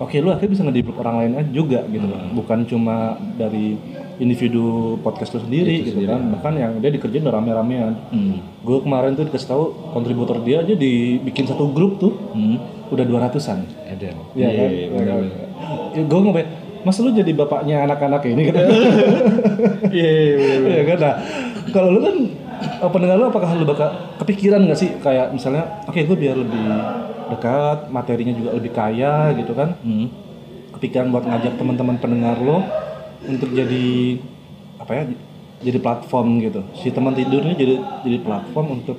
oke 0.00 0.16
lu 0.16 0.28
akhirnya 0.28 0.50
bisa 0.50 0.62
ngedevelop 0.64 0.96
orang 0.98 1.16
lain 1.18 1.32
aja 1.36 1.50
juga 1.50 1.80
gitu 1.86 2.02
loh 2.02 2.20
bukan 2.34 2.58
cuma 2.64 2.96
dari 3.36 3.76
individu 4.16 4.64
podcast 4.98 5.32
lu 5.32 5.40
sendiri 5.42 5.80
gitu 5.82 6.04
kan 6.04 6.20
bahkan 6.30 6.52
yang 6.54 6.72
dia 6.76 6.88
dikerjain 6.88 7.20
udah 7.20 7.36
rame-ramean 7.36 7.92
Hmm. 8.08 8.40
gue 8.60 8.78
kemarin 8.80 9.12
tuh 9.12 9.24
dikasih 9.24 9.48
tahu 9.48 9.64
kontributor 9.92 10.40
dia 10.40 10.60
aja 10.60 10.74
dibikin 10.74 11.44
satu 11.44 11.68
grup 11.68 11.96
tuh 11.96 12.12
Hmm. 12.32 12.56
udah 12.88 13.04
200-an 13.04 13.64
Ada. 13.86 14.10
Iya 14.34 14.48
kan? 14.50 14.68
Iya, 14.68 14.86
benar-benar. 14.88 15.46
Ya, 15.90 16.02
gue 16.02 16.18
ngomong, 16.18 16.36
mas 16.80 16.98
lu 16.98 17.10
jadi 17.12 17.32
bapaknya 17.32 17.84
anak-anak 17.84 18.22
ini 18.24 18.42
gitu. 18.50 18.58
Iya, 19.90 20.10
iya. 20.10 20.54
Iya 20.58 20.82
kan? 20.86 20.98
Nah, 20.98 21.14
kalau 21.70 21.88
lu 21.90 22.00
kan 22.00 22.16
pendengar 22.88 23.16
lu 23.16 23.26
apakah 23.26 23.54
lu 23.54 23.62
bakal 23.62 23.88
kepikiran 24.18 24.64
nggak 24.64 24.74
sih 24.76 24.90
kayak 24.98 25.30
misalnya, 25.30 25.86
oke 25.86 25.96
gue 25.96 26.16
biar 26.16 26.34
lebih 26.34 26.60
dekat, 27.30 27.88
materinya 27.88 28.34
juga 28.34 28.50
lebih 28.54 28.72
kaya 28.74 29.32
gitu 29.38 29.52
kan? 29.54 29.78
Hmm. 29.80 30.10
Kepikiran 30.76 31.10
buat 31.10 31.24
ngajak 31.26 31.58
teman-teman 31.58 31.96
pendengar 31.98 32.36
lo 32.38 32.62
untuk 33.26 33.50
jadi 33.54 34.18
apa 34.80 34.92
ya? 34.92 35.02
Jadi 35.60 35.78
platform 35.78 36.40
gitu. 36.40 36.60
Si 36.72 36.88
teman 36.88 37.12
tidurnya 37.12 37.52
jadi 37.52 37.80
jadi 38.06 38.18
platform 38.24 38.80
untuk 38.80 38.96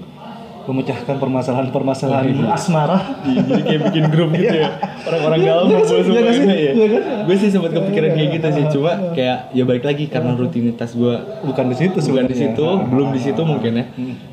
memecahkan 0.62 1.17
permasalahan-permasalahan 1.17 2.28
asmara. 2.47 3.21
Jadi 3.26 3.62
kayak 3.62 3.82
bikin 3.89 4.06
grup 4.08 4.30
gitu 4.32 4.56
ya. 4.56 4.69
Orang-orang 5.02 5.39
galau 5.41 5.63
Iya 5.65 5.74
Iya 5.74 5.84
sih? 5.84 5.97
semua 6.04 6.21
gitu 6.28 6.45
ya. 6.47 6.71
Iya 6.71 6.88
kan? 6.88 7.02
Gue 7.26 7.36
sih 7.36 7.50
sempat 7.50 7.71
kepikiran 7.71 8.10
kayak 8.12 8.30
gitu 8.32 8.47
sih. 8.52 8.65
Cuma 8.69 8.91
kayak 9.12 9.38
ya 9.52 9.63
balik 9.63 9.84
lagi 9.84 10.06
karena 10.06 10.32
rutinitas 10.34 10.93
gue 10.93 11.13
Bukan 11.41 11.65
di 11.67 11.76
situ 11.76 11.97
bukan 12.00 12.26
di 12.26 12.36
situ, 12.36 12.65
belum 12.88 13.08
di 13.10 13.19
situ 13.19 13.41
mungkin 13.41 13.71
ya. 13.74 13.86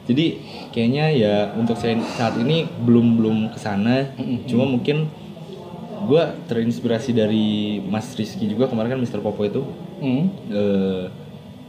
Jadi 0.05 0.25
kayaknya 0.71 1.05
ya 1.11 1.35
untuk 1.53 1.75
saya 1.75 1.97
saat 2.15 2.37
ini 2.37 2.69
belum 2.79 3.17
belum 3.17 3.37
ke 3.51 3.59
sana. 3.59 4.13
Cuma 4.45 4.65
mungkin 4.65 5.09
gue 5.99 6.23
terinspirasi 6.47 7.11
dari 7.11 7.47
Mas 7.83 8.15
Rizky 8.15 8.47
juga 8.47 8.67
kemarin 8.67 8.95
kan 8.95 9.01
Mr. 9.01 9.19
Popo 9.19 9.43
itu 9.43 9.67
Hmm. 9.99 10.31
eh, 10.47 11.11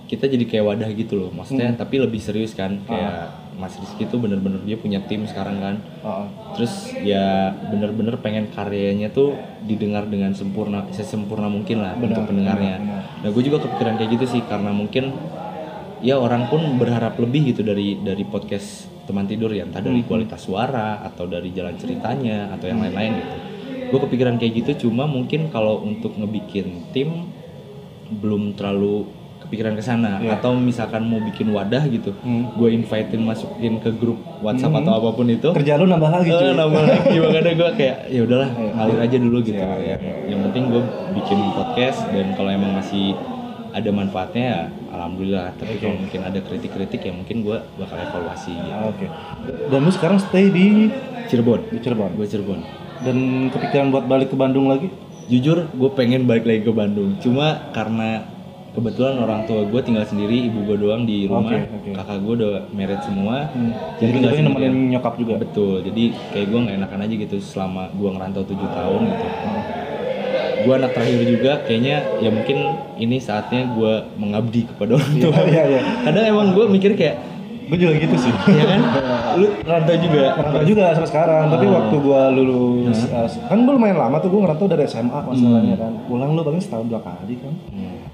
kita 0.05 0.25
jadi 0.25 0.45
kayak 0.45 0.65
wadah 0.67 0.89
gitu 0.91 1.17
loh 1.17 1.29
maksudnya 1.29 1.73
tapi 1.73 1.97
lebih 1.97 2.17
serius 2.17 2.53
kan 2.53 2.77
kayak 2.83 3.29
Mas 3.59 3.75
Rizky 3.75 4.07
tuh 4.07 4.23
bener-bener 4.23 4.63
dia 4.63 4.79
punya 4.79 5.03
tim 5.03 5.27
sekarang 5.27 5.59
kan. 5.59 5.75
Oh. 5.99 6.25
terus 6.55 6.95
ya 7.03 7.53
bener-bener 7.69 8.15
pengen 8.23 8.47
karyanya 8.49 9.11
tuh 9.11 9.35
didengar 9.67 10.07
dengan 10.07 10.31
sempurna 10.31 10.87
sesempurna 10.89 11.51
mungkin 11.51 11.83
lah 11.83 11.93
untuk 11.99 12.25
pendengarnya. 12.25 12.79
nah 13.19 13.29
gue 13.29 13.43
juga 13.43 13.67
kepikiran 13.67 13.99
kayak 13.99 14.11
gitu 14.17 14.25
sih 14.39 14.41
karena 14.47 14.71
mungkin 14.71 15.11
ya 15.99 16.15
orang 16.15 16.47
pun 16.47 16.79
berharap 16.79 17.19
lebih 17.19 17.51
gitu 17.53 17.61
dari 17.61 17.99
dari 17.99 18.23
podcast 18.23 18.87
teman 19.03 19.25
tidur 19.27 19.51
ya. 19.51 19.67
Entah 19.67 19.83
dari 19.83 20.05
kualitas 20.05 20.45
suara 20.45 21.01
atau 21.01 21.25
dari 21.25 21.51
jalan 21.51 21.75
ceritanya 21.75 22.53
atau 22.55 22.69
yang 22.69 22.79
lain-lain 22.79 23.11
gitu. 23.19 23.35
Gue 23.89 23.99
kepikiran 24.05 24.37
kayak 24.37 24.53
gitu 24.63 24.87
cuma 24.87 25.09
mungkin 25.09 25.49
kalau 25.49 25.81
untuk 25.81 26.13
ngebikin 26.13 26.93
tim 26.93 27.33
belum 28.09 28.53
terlalu 28.57 29.18
kepikiran 29.49 29.73
ke 29.73 29.81
sana. 29.81 30.21
Atau 30.29 30.53
misalkan 30.53 31.09
mau 31.09 31.17
bikin 31.17 31.49
wadah 31.49 31.81
gitu 31.89 32.13
gue 32.53 32.69
invitein 32.69 33.17
masukin 33.25 33.81
ke 33.81 33.89
grup 33.97 34.21
WhatsApp 34.45 34.85
atau 34.85 35.01
apa 35.01 35.09
pun 35.17 35.25
itu. 35.25 35.49
Kerja 35.49 35.81
lu 35.81 35.89
nambah 35.89 36.09
lagi 36.13 36.29
cuy. 36.29 36.53
Eh, 36.53 36.53
nambah 36.53 36.83
lagi. 36.85 37.15
Makanya 37.17 37.53
gue 37.57 37.69
kayak 37.73 37.97
ya 38.13 38.21
udahlah 38.29 38.49
ngalir 38.53 38.99
aja 39.01 39.17
dulu 39.17 39.37
gitu. 39.41 39.57
Ya, 39.57 39.97
yang 40.29 40.45
penting 40.49 40.69
gue 40.69 40.83
bikin 41.17 41.37
podcast 41.57 42.05
dan 42.13 42.37
kalau 42.37 42.53
emang 42.53 42.77
masih 42.77 43.17
ada 43.73 43.89
manfaatnya 43.89 44.43
ya 44.45 44.59
alhamdulillah. 44.93 45.49
Tapi 45.57 45.81
kalau 45.81 45.97
mungkin 45.97 46.21
ada 46.21 46.39
kritik-kritik 46.45 47.01
ya 47.01 47.13
mungkin 47.17 47.41
gue 47.41 47.57
bakal 47.81 47.97
evaluasi 47.97 48.53
gitu. 48.53 48.77
Ah, 48.77 48.85
Oke. 48.93 49.05
Dan 49.73 49.79
lu 49.81 49.89
sekarang 49.89 50.21
stay 50.21 50.53
di 50.53 50.93
Cirebon. 51.25 51.73
Di 51.73 51.81
Cirebon. 51.81 52.13
gue 52.13 52.27
Cirebon. 52.29 52.61
Dan 53.01 53.49
kepikiran 53.49 53.89
buat 53.89 54.05
balik 54.05 54.29
ke 54.29 54.37
Bandung 54.37 54.69
lagi? 54.69 55.09
jujur 55.29 55.69
gue 55.69 55.89
pengen 55.93 56.25
balik 56.25 56.43
lagi 56.49 56.65
ke 56.65 56.73
Bandung. 56.73 57.15
Cuma 57.21 57.69
karena 57.69 58.25
kebetulan 58.79 59.19
orang 59.19 59.43
tua 59.43 59.67
gue 59.67 59.81
tinggal 59.83 60.07
sendiri 60.07 60.47
ibu 60.47 60.63
gue 60.63 60.77
doang 60.79 61.03
di 61.03 61.27
rumah 61.27 61.51
Oke, 61.51 61.67
oke. 61.67 61.89
kakak 61.99 62.17
gue 62.23 62.33
udah 62.39 62.53
married 62.71 63.01
semua 63.03 63.51
Jadi 63.99 64.11
tinggal 64.15 64.31
kita 64.31 64.43
nemenin 64.47 64.75
nyokap 64.95 65.13
juga. 65.19 65.33
Betul, 65.35 65.83
jadi 65.83 66.03
kayak 66.31 66.47
gue 66.47 66.59
nggak 66.63 66.75
enakan 66.79 66.99
aja 67.03 67.13
gitu 67.19 67.37
selama 67.43 67.91
gue 67.91 68.09
ngerantau 68.09 68.43
tujuh 68.47 68.69
tahun 68.71 69.01
gitu. 69.11 69.27
Gue 70.59 70.73
anak 70.75 70.91
terakhir 70.91 71.23
juga, 71.23 71.51
kayaknya 71.63 72.03
ya 72.19 72.29
mungkin 72.31 72.57
ini 72.99 73.15
saatnya 73.23 73.63
gue 73.75 73.93
mengabdi 74.19 74.67
kepada 74.67 74.99
orang 74.99 75.13
tua. 75.19 75.39
Iya, 75.47 75.63
iya. 75.71 75.81
Kadang 76.03 76.25
emang 76.27 76.47
gue 76.51 76.65
mikir 76.67 76.99
kayak, 76.99 77.15
Gue 77.69 77.77
juga 77.77 77.93
gitu 77.95 78.15
sih. 78.17 78.33
ya 78.59 78.65
kan, 78.65 78.81
lu 79.37 79.47
rantau 79.61 79.95
juga. 79.95 80.23
Ngerantau 80.33 80.65
juga 80.65 80.83
sampai 80.91 81.09
sekarang, 81.09 81.43
tapi 81.47 81.65
waktu 81.69 81.95
gua 82.01 82.21
lulus 82.29 82.99
eh, 83.05 83.29
kan 83.45 83.57
gua 83.61 83.73
lumayan 83.77 83.97
lama 83.97 84.17
tuh 84.17 84.29
gua 84.29 84.41
ngerantau 84.43 84.65
dari 84.65 84.83
SMA 84.83 85.19
masalahnya 85.21 85.75
kan. 85.77 85.91
Pulang 86.09 86.33
lu 86.33 86.41
paling 86.41 86.57
setahun 86.59 86.89
dua 86.89 86.97
kali 86.99 87.37
kan. 87.37 87.53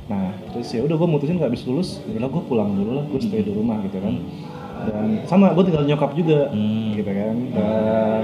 Nah, 0.05 0.35
terus 0.51 0.67
ya 0.69 0.83
udah 0.83 0.95
gua 0.95 1.07
mutusin 1.07 1.39
gak 1.39 1.49
habis 1.49 1.63
lulus, 1.63 2.03
ya 2.05 2.19
udah 2.19 2.29
gua 2.29 2.43
pulang 2.43 2.69
dulu 2.75 2.91
lah, 2.99 3.03
gua 3.07 3.17
stay 3.17 3.41
di 3.41 3.49
rumah 3.49 3.79
gitu 3.81 3.97
kan. 3.97 4.13
Dan 4.85 5.05
sama 5.23 5.55
gua 5.55 5.63
tinggal 5.63 5.87
nyokap 5.87 6.11
juga 6.13 6.51
Hmm. 6.51 6.91
gitu 6.91 7.09
kan. 7.09 7.35
Dan 7.55 8.21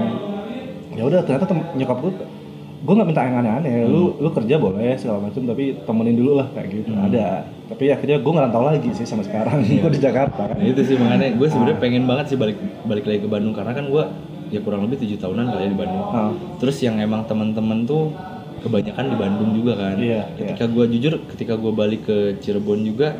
ya 0.92 1.02
udah 1.02 1.20
ternyata 1.24 1.44
nyokap 1.74 1.96
gua 1.98 2.12
gue 2.82 2.94
nggak 2.98 3.08
minta 3.08 3.22
yang 3.22 3.36
aneh-aneh. 3.38 3.86
Lu 3.86 4.18
lu 4.18 4.28
kerja 4.34 4.58
boleh 4.58 4.98
segala 4.98 5.22
macam 5.22 5.42
tapi 5.46 5.78
temenin 5.86 6.16
dulu 6.18 6.32
lah 6.42 6.50
kayak 6.50 6.68
gitu. 6.82 6.90
Ada. 6.90 7.46
Tapi 7.70 7.84
akhirnya 7.94 8.18
gue 8.18 8.32
ngerantau 8.34 8.62
lagi 8.66 8.90
sih 8.90 9.06
sama 9.06 9.22
sekarang. 9.22 9.62
Gue 9.86 9.92
di 9.96 10.02
Jakarta 10.02 10.50
kan. 10.50 10.60
Nah 10.60 10.66
itu 10.66 10.82
sih 10.84 10.98
makanya 10.98 11.32
gue 11.32 11.48
sebenarnya 11.48 11.78
pengen 11.80 12.04
banget 12.04 12.34
sih 12.34 12.36
balik 12.36 12.58
balik 12.84 13.08
lagi 13.08 13.20
ke 13.24 13.28
Bandung. 13.30 13.54
Karena 13.56 13.72
kan 13.72 13.88
gue 13.88 14.04
ya 14.52 14.60
kurang 14.60 14.84
lebih 14.84 15.00
tujuh 15.00 15.16
tahunan 15.16 15.48
kali 15.48 15.62
ya 15.64 15.70
di 15.72 15.78
Bandung. 15.78 16.04
Ah. 16.12 16.30
Terus 16.60 16.76
yang 16.84 17.00
emang 17.00 17.24
teman-teman 17.24 17.88
tuh 17.88 18.12
kebanyakan 18.60 19.04
di 19.08 19.16
Bandung 19.16 19.50
juga 19.56 19.72
kan. 19.78 19.96
Iya, 19.96 20.28
Ketika 20.36 20.64
gue 20.68 20.84
jujur, 20.92 21.12
ketika 21.32 21.54
gue 21.56 21.72
balik 21.72 22.04
ke 22.04 22.36
Cirebon 22.44 22.84
juga 22.84 23.16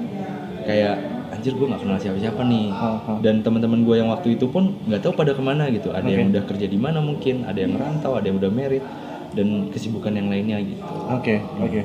kayak 0.68 0.96
anjir 1.33 1.57
gue 1.57 1.66
nggak 1.66 1.81
kenal 1.81 1.98
siapa-siapa 1.98 2.42
nih. 2.44 2.68
Ah, 2.70 3.01
ah. 3.09 3.18
Dan 3.25 3.40
teman-teman 3.40 3.88
gue 3.88 3.96
yang 3.96 4.12
waktu 4.12 4.37
itu 4.37 4.53
pun 4.53 4.77
nggak 4.85 5.01
tahu 5.01 5.16
pada 5.16 5.33
ke 5.33 5.40
mana 5.40 5.72
gitu. 5.72 5.90
Ada 5.94 6.05
yang 6.05 6.29
udah 6.29 6.44
kerja 6.44 6.66
di 6.68 6.77
mana 6.77 7.01
mungkin, 7.01 7.48
ada 7.48 7.57
yang 7.57 7.72
ngerantau, 7.72 8.20
ada 8.20 8.27
yang 8.29 8.37
udah 8.37 8.53
merit 8.53 8.85
dan 9.33 9.68
kesibukan 9.73 10.12
yang 10.12 10.29
lainnya 10.29 10.61
gitu. 10.62 10.83
Oke, 11.12 11.40
oke. 11.61 11.83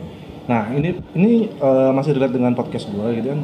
Nah, 0.47 0.71
ini 0.71 0.95
ini 1.11 1.51
eh, 1.51 1.91
masih 1.91 2.15
dekat 2.15 2.31
dengan 2.31 2.55
podcast 2.55 2.87
gue 2.87 3.07
gitu 3.19 3.27
kan. 3.35 3.39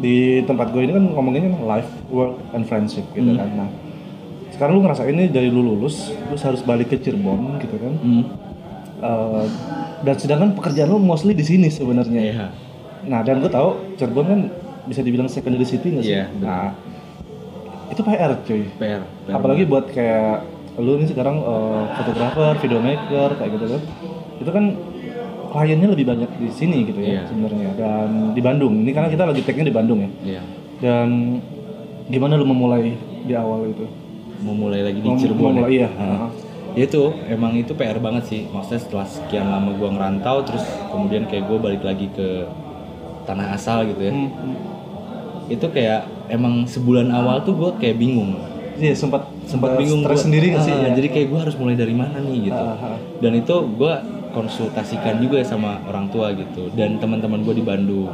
Di 0.00 0.40
tempat 0.48 0.72
gue 0.72 0.88
ini 0.88 0.92
kan 0.96 1.04
ngomonginnya 1.04 1.52
life, 1.68 1.90
work, 2.08 2.40
and 2.56 2.64
friendship 2.64 3.04
gitu 3.12 3.36
kan. 3.36 3.48
Nah, 3.52 3.68
sekarang 4.56 4.80
lu 4.80 4.82
ngerasa 4.88 5.04
ini 5.04 5.28
dari 5.28 5.52
lu 5.52 5.60
lulus, 5.60 6.16
terus 6.32 6.42
harus 6.48 6.64
balik 6.64 6.88
ke 6.88 6.96
Cirebon 6.96 7.60
gitu 7.60 7.76
kan. 7.76 7.92
Hmm. 8.00 8.24
Eh, 8.96 9.46
dan 10.00 10.16
sedangkan 10.16 10.56
pekerjaan 10.56 10.88
lu 10.88 10.96
mostly 10.96 11.36
di 11.36 11.44
sini 11.44 11.68
sebenarnya. 11.68 12.20
Iya. 12.24 12.46
Nah, 13.04 13.20
dan 13.20 13.44
gue 13.44 13.52
tahu 13.52 14.00
Cirebon 14.00 14.26
kan 14.26 14.40
bisa 14.88 15.04
dibilang 15.04 15.28
secondary 15.28 15.68
city 15.68 15.92
nggak 15.92 16.04
sih? 16.08 16.16
Iya, 16.16 16.32
benar. 16.40 16.48
Nah, 16.48 16.68
itu 17.92 18.00
PR 18.00 18.32
cuy. 18.48 18.62
PR. 18.80 19.02
PR 19.28 19.34
Apalagi 19.36 19.62
buat 19.68 19.92
kayak 19.92 20.55
lu 20.76 20.96
ini 20.96 21.06
sekarang 21.06 21.36
eh, 21.38 21.82
fotografer, 21.94 22.52
videomaker 22.58 23.28
kayak 23.34 23.50
gitu 23.52 23.66
kan. 23.68 23.82
Itu 24.36 24.50
kan 24.50 24.64
kliennya 25.46 25.88
lebih 25.88 26.04
banyak 26.04 26.30
di 26.36 26.48
sini 26.50 26.84
gitu 26.84 27.00
ya 27.00 27.08
Iya. 27.08 27.22
sebenarnya 27.26 27.70
dan 27.74 28.08
di 28.32 28.40
Bandung. 28.40 28.74
Ini 28.78 28.90
karena 28.90 29.08
kita 29.08 29.24
lagi 29.24 29.40
tag-nya 29.40 29.64
di 29.64 29.74
Bandung 29.74 29.98
ya. 29.98 30.10
Iya. 30.22 30.42
Dan 30.76 31.08
gimana 32.06 32.36
lu 32.36 32.44
memulai 32.44 32.92
di 33.22 33.32
awal 33.32 33.66
itu? 33.66 33.88
Mau 34.38 34.52
mulai 34.52 34.84
lagi 34.84 35.00
di 35.00 35.08
Cirebon. 35.08 35.56
ya? 35.56 35.64
memulai, 35.64 35.70
iya. 35.72 35.88
Ya 36.76 36.84
itu 36.84 37.02
emang 37.26 37.56
itu 37.56 37.72
PR 37.72 37.96
banget 37.96 38.28
sih 38.28 38.44
maksudnya 38.46 38.76
setelah 38.78 39.06
sekian 39.06 39.48
lama 39.48 39.72
gua 39.72 39.88
ngerantau 39.90 40.44
terus 40.44 40.60
kemudian 40.86 41.24
kayak 41.24 41.48
gue 41.48 41.56
balik 41.56 41.80
lagi 41.80 42.04
ke 42.10 42.44
tanah 43.24 43.56
asal 43.56 43.88
gitu 43.88 43.96
ya 43.98 44.12
Hmm, 44.12 44.28
hmm. 44.28 44.56
itu 45.48 45.66
kayak 45.66 46.04
emang 46.28 46.68
sebulan 46.68 47.08
awal 47.08 47.40
tuh 47.40 47.56
gue 47.56 47.70
kayak 47.80 47.96
bingung 47.96 48.36
Iya 48.76 48.92
sempat 48.92 49.24
sempat 49.46 49.70
bingung 49.76 50.02
stres 50.02 50.12
gua. 50.12 50.24
sendiri 50.24 50.46
nggak 50.50 50.62
sih? 50.62 50.72
Ah, 50.72 50.80
ya? 50.82 50.90
jadi 50.92 51.08
kayak 51.08 51.26
gue 51.28 51.40
harus 51.40 51.56
mulai 51.56 51.74
dari 51.74 51.94
mana 51.94 52.18
nih 52.18 52.38
gitu 52.44 52.58
Ah, 52.60 52.76
ah. 52.76 52.98
dan 53.18 53.32
itu 53.32 53.54
gue 53.72 53.94
konsultasikan 54.32 55.16
juga 55.16 55.40
sama 55.42 55.80
orang 55.84 56.06
tua 56.06 56.30
gitu 56.30 56.68
dan 56.70 56.98
teman-teman 56.98 57.40
gue 57.40 57.54
di 57.54 57.64
Bandung 57.64 58.10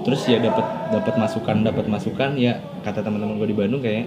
terus 0.00 0.22
ya 0.24 0.38
dapat 0.38 0.62
dapat 0.90 1.14
masukan 1.16 1.56
dapat 1.62 1.84
masukan 1.86 2.30
ya 2.36 2.56
kata 2.80 3.00
teman-teman 3.00 3.36
gue 3.36 3.48
di 3.48 3.56
Bandung 3.56 3.80
kayak 3.80 4.06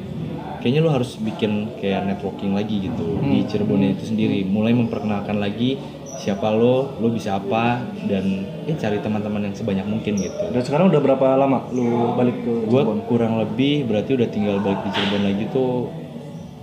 kayaknya 0.58 0.80
lu 0.80 0.90
harus 0.90 1.18
bikin 1.18 1.52
kayak 1.76 2.06
networking 2.06 2.54
lagi 2.54 2.82
gitu 2.84 3.20
di 3.20 3.42
Hmm. 3.42 3.48
Cirebon 3.48 3.82
itu 3.84 4.06
sendiri 4.06 4.42
mulai 4.44 4.72
memperkenalkan 4.72 5.38
lagi 5.38 5.76
siapa 6.16 6.50
lo 6.50 6.96
lo 6.96 7.10
bisa 7.10 7.36
apa 7.36 7.78
dan 8.04 8.26
ya 8.64 8.74
cari 8.76 8.98
teman-teman 8.98 9.42
yang 9.44 9.54
sebanyak 9.54 9.86
mungkin 9.86 10.18
gitu 10.18 10.44
Dan 10.48 10.62
sekarang 10.62 10.88
udah 10.88 10.98
berapa 11.00 11.28
lama 11.36 11.66
lu 11.70 12.14
balik 12.14 12.38
ke 12.38 12.52
gue 12.64 12.74
Cirebon? 12.76 13.00
kurang 13.06 13.34
lebih 13.38 13.86
berarti 13.86 14.12
udah 14.14 14.28
tinggal 14.28 14.58
balik 14.60 14.82
di 14.82 14.90
Cirebon 14.90 15.24
lagi 15.26 15.44
tuh 15.48 15.70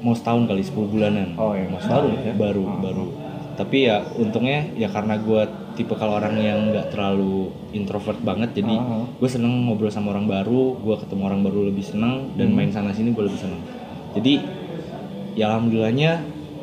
mau 0.05 0.13
setahun 0.13 0.45
kali 0.45 0.61
10 0.61 0.77
bulanan 0.87 1.29
Oh, 1.35 1.53
iya. 1.53 1.65
mau 1.65 1.77
Baru 1.77 1.83
setahun, 1.83 2.13
ya? 2.21 2.33
baru 2.37 2.65
baru 2.79 3.07
tapi 3.55 3.77
ya 3.83 4.03
untungnya 4.15 4.67
ya 4.75 4.89
karena 4.89 5.15
gue 5.17 5.43
tipe 5.75 5.95
kalau 5.95 6.19
orang 6.19 6.35
yang 6.37 6.59
nggak 6.69 6.91
terlalu 6.91 7.49
introvert 7.71 8.19
banget 8.21 8.51
jadi 8.53 8.75
Ah. 8.75 9.07
gue 9.09 9.29
seneng 9.29 9.65
ngobrol 9.65 9.89
sama 9.89 10.11
orang 10.11 10.27
baru 10.27 10.75
gue 10.77 10.97
ketemu 10.99 11.23
orang 11.25 11.41
baru 11.41 11.61
lebih 11.65 11.83
seneng 11.83 12.35
dan 12.35 12.51
Hmm. 12.51 12.57
main 12.57 12.71
sana 12.71 12.91
sini 12.91 13.11
gue 13.11 13.25
lebih 13.25 13.39
seneng 13.39 13.63
jadi 14.13 14.43
ya 15.33 15.49
alhamdulillahnya 15.49 16.11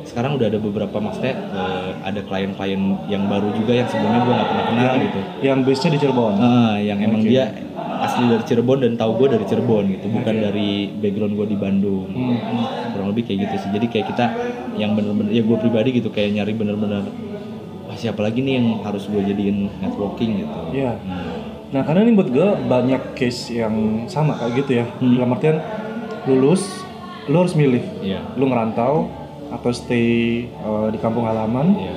sekarang 0.04 0.36
udah 0.36 0.48
ada 0.48 0.60
beberapa 0.60 0.98
maksudnya 0.98 1.32
eh, 1.32 1.92
ada 2.02 2.20
klien-klien 2.22 2.82
yang 3.08 3.24
baru 3.26 3.54
juga 3.54 3.72
yang 3.74 3.88
sebelumnya 3.88 4.22
gue 4.22 4.34
nggak 4.34 4.50
pernah 4.50 4.66
kenal 4.68 4.94
gitu 5.00 5.20
Yang 5.42 5.60
base-nya 5.64 5.90
di 5.90 6.00
Cirebon. 6.00 6.34
Ah, 6.36 6.76
yang 6.76 7.00
emang 7.00 7.22
Oke. 7.22 7.30
dia 7.30 7.44
asli 8.02 8.24
dari 8.26 8.44
Cirebon 8.44 8.80
dan 8.82 8.94
tahu 8.96 9.12
gue 9.16 9.28
dari 9.30 9.46
Cirebon 9.46 9.84
gitu 9.90 10.06
bukan 10.10 10.36
dari 10.36 10.70
background 10.92 11.34
gue 11.36 11.48
di 11.48 11.56
Bandung 11.56 12.08
hmm. 12.10 12.36
Kurang 13.12 13.20
lebih 13.20 13.24
kayak 13.28 13.40
gitu 13.44 13.56
sih 13.60 13.70
jadi 13.76 13.86
kayak 13.92 14.06
kita 14.16 14.26
yang 14.80 14.96
bener-bener 14.96 15.32
ya 15.36 15.44
gue 15.44 15.58
pribadi 15.60 15.90
gitu 16.00 16.08
kayak 16.08 16.32
nyari 16.32 16.56
bener-bener 16.56 17.04
wah 17.84 17.98
siapa 18.00 18.24
lagi 18.24 18.40
nih 18.40 18.56
yang 18.64 18.68
harus 18.88 19.04
gue 19.12 19.20
jadiin 19.20 19.68
networking 19.84 20.48
gitu 20.48 20.60
Iya. 20.72 20.96
Hmm. 21.04 21.36
Nah 21.72 21.82
karena 21.84 22.08
ini 22.08 22.12
buat 22.16 22.30
gue 22.32 22.48
banyak 22.68 23.16
case 23.16 23.52
yang 23.56 24.08
sama 24.08 24.36
kayak 24.36 24.64
gitu 24.64 24.72
ya. 24.80 24.86
Hmm. 25.00 25.16
Dalam 25.16 25.32
artian 25.36 25.60
lulus, 26.28 26.84
lu 27.28 27.36
harus 27.40 27.56
milih. 27.56 27.84
Iya. 28.00 28.24
Lu 28.36 28.48
ngerantau 28.48 29.08
atau 29.52 29.72
stay 29.72 30.48
uh, 30.64 30.88
di 30.88 31.00
kampung 31.00 31.28
halaman 31.28 31.76
Iya. 31.76 31.96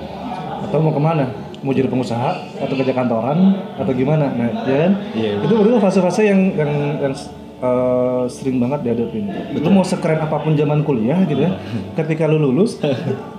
atau 0.66 0.78
mau 0.82 0.90
ke 0.90 1.02
mana? 1.02 1.26
Mau 1.62 1.70
jadi 1.74 1.86
pengusaha 1.90 2.58
atau 2.58 2.74
kerja 2.74 2.94
kantoran 2.94 3.38
atau 3.78 3.90
gimana? 3.94 4.30
Nah, 4.34 4.50
ya 4.66 4.76
kan? 4.86 4.92
Iya, 5.14 5.30
Itu 5.42 5.54
berdua 5.58 5.78
fase-fase 5.78 6.26
yang 6.26 6.54
yang 6.54 6.70
yang 7.02 7.14
uh, 7.64 8.24
sering 8.28 8.56
banget 8.58 8.80
dihadapin. 8.82 9.24
Lu 9.54 9.70
mau 9.70 9.82
sekeren 9.82 10.20
apa 10.20 10.36
pun 10.36 10.52
zaman 10.52 10.82
kuliah 10.82 11.16
gitu 11.24 11.40
ya. 11.40 11.56
Ketika 11.98 12.24
lu 12.26 12.36
lulus, 12.38 12.76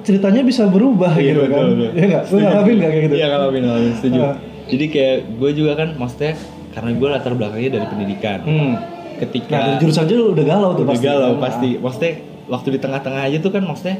ceritanya 0.01 0.41
bisa 0.41 0.65
berubah 0.65 1.13
Iya, 1.13 1.31
gitu 1.31 1.39
betul, 1.43 1.53
kan. 1.53 1.65
betul. 1.69 1.89
Iya 1.91 2.05
nggak? 2.07 2.23
Lu 2.25 2.37
ngalamin 2.39 2.75
nggak 2.75 2.91
kayak 2.91 3.03
gitu? 3.03 3.15
Iya 3.15 3.25
ngalamin 3.29 3.61
ngalamin 3.63 3.93
setuju. 3.95 4.19
Ah. 4.19 4.35
Jadi 4.65 4.85
kayak 4.89 5.17
gue 5.37 5.51
juga 5.53 5.71
kan 5.75 5.89
maksudnya 5.93 6.33
karena 6.73 6.89
gue 6.91 7.07
latar 7.07 7.33
belakangnya 7.33 7.71
dari 7.71 7.85
pendidikan. 7.85 8.39
Hmm. 8.41 8.73
Ketika 9.15 9.53
Nah, 9.53 9.63
dari 9.65 9.77
jurusan 9.79 10.03
aja 10.03 10.15
udah 10.27 10.45
galau 10.45 10.69
tuh 10.73 10.83
udah 10.83 10.91
pasti. 10.91 11.05
galau 11.05 11.31
kan? 11.31 11.41
pasti. 11.41 11.69
Maksudnya 11.77 12.11
waktu 12.45 12.67
di 12.67 12.79
tengah-tengah 12.79 13.21
aja 13.23 13.37
tuh 13.39 13.49
kan 13.49 13.63
maksudnya 13.63 13.97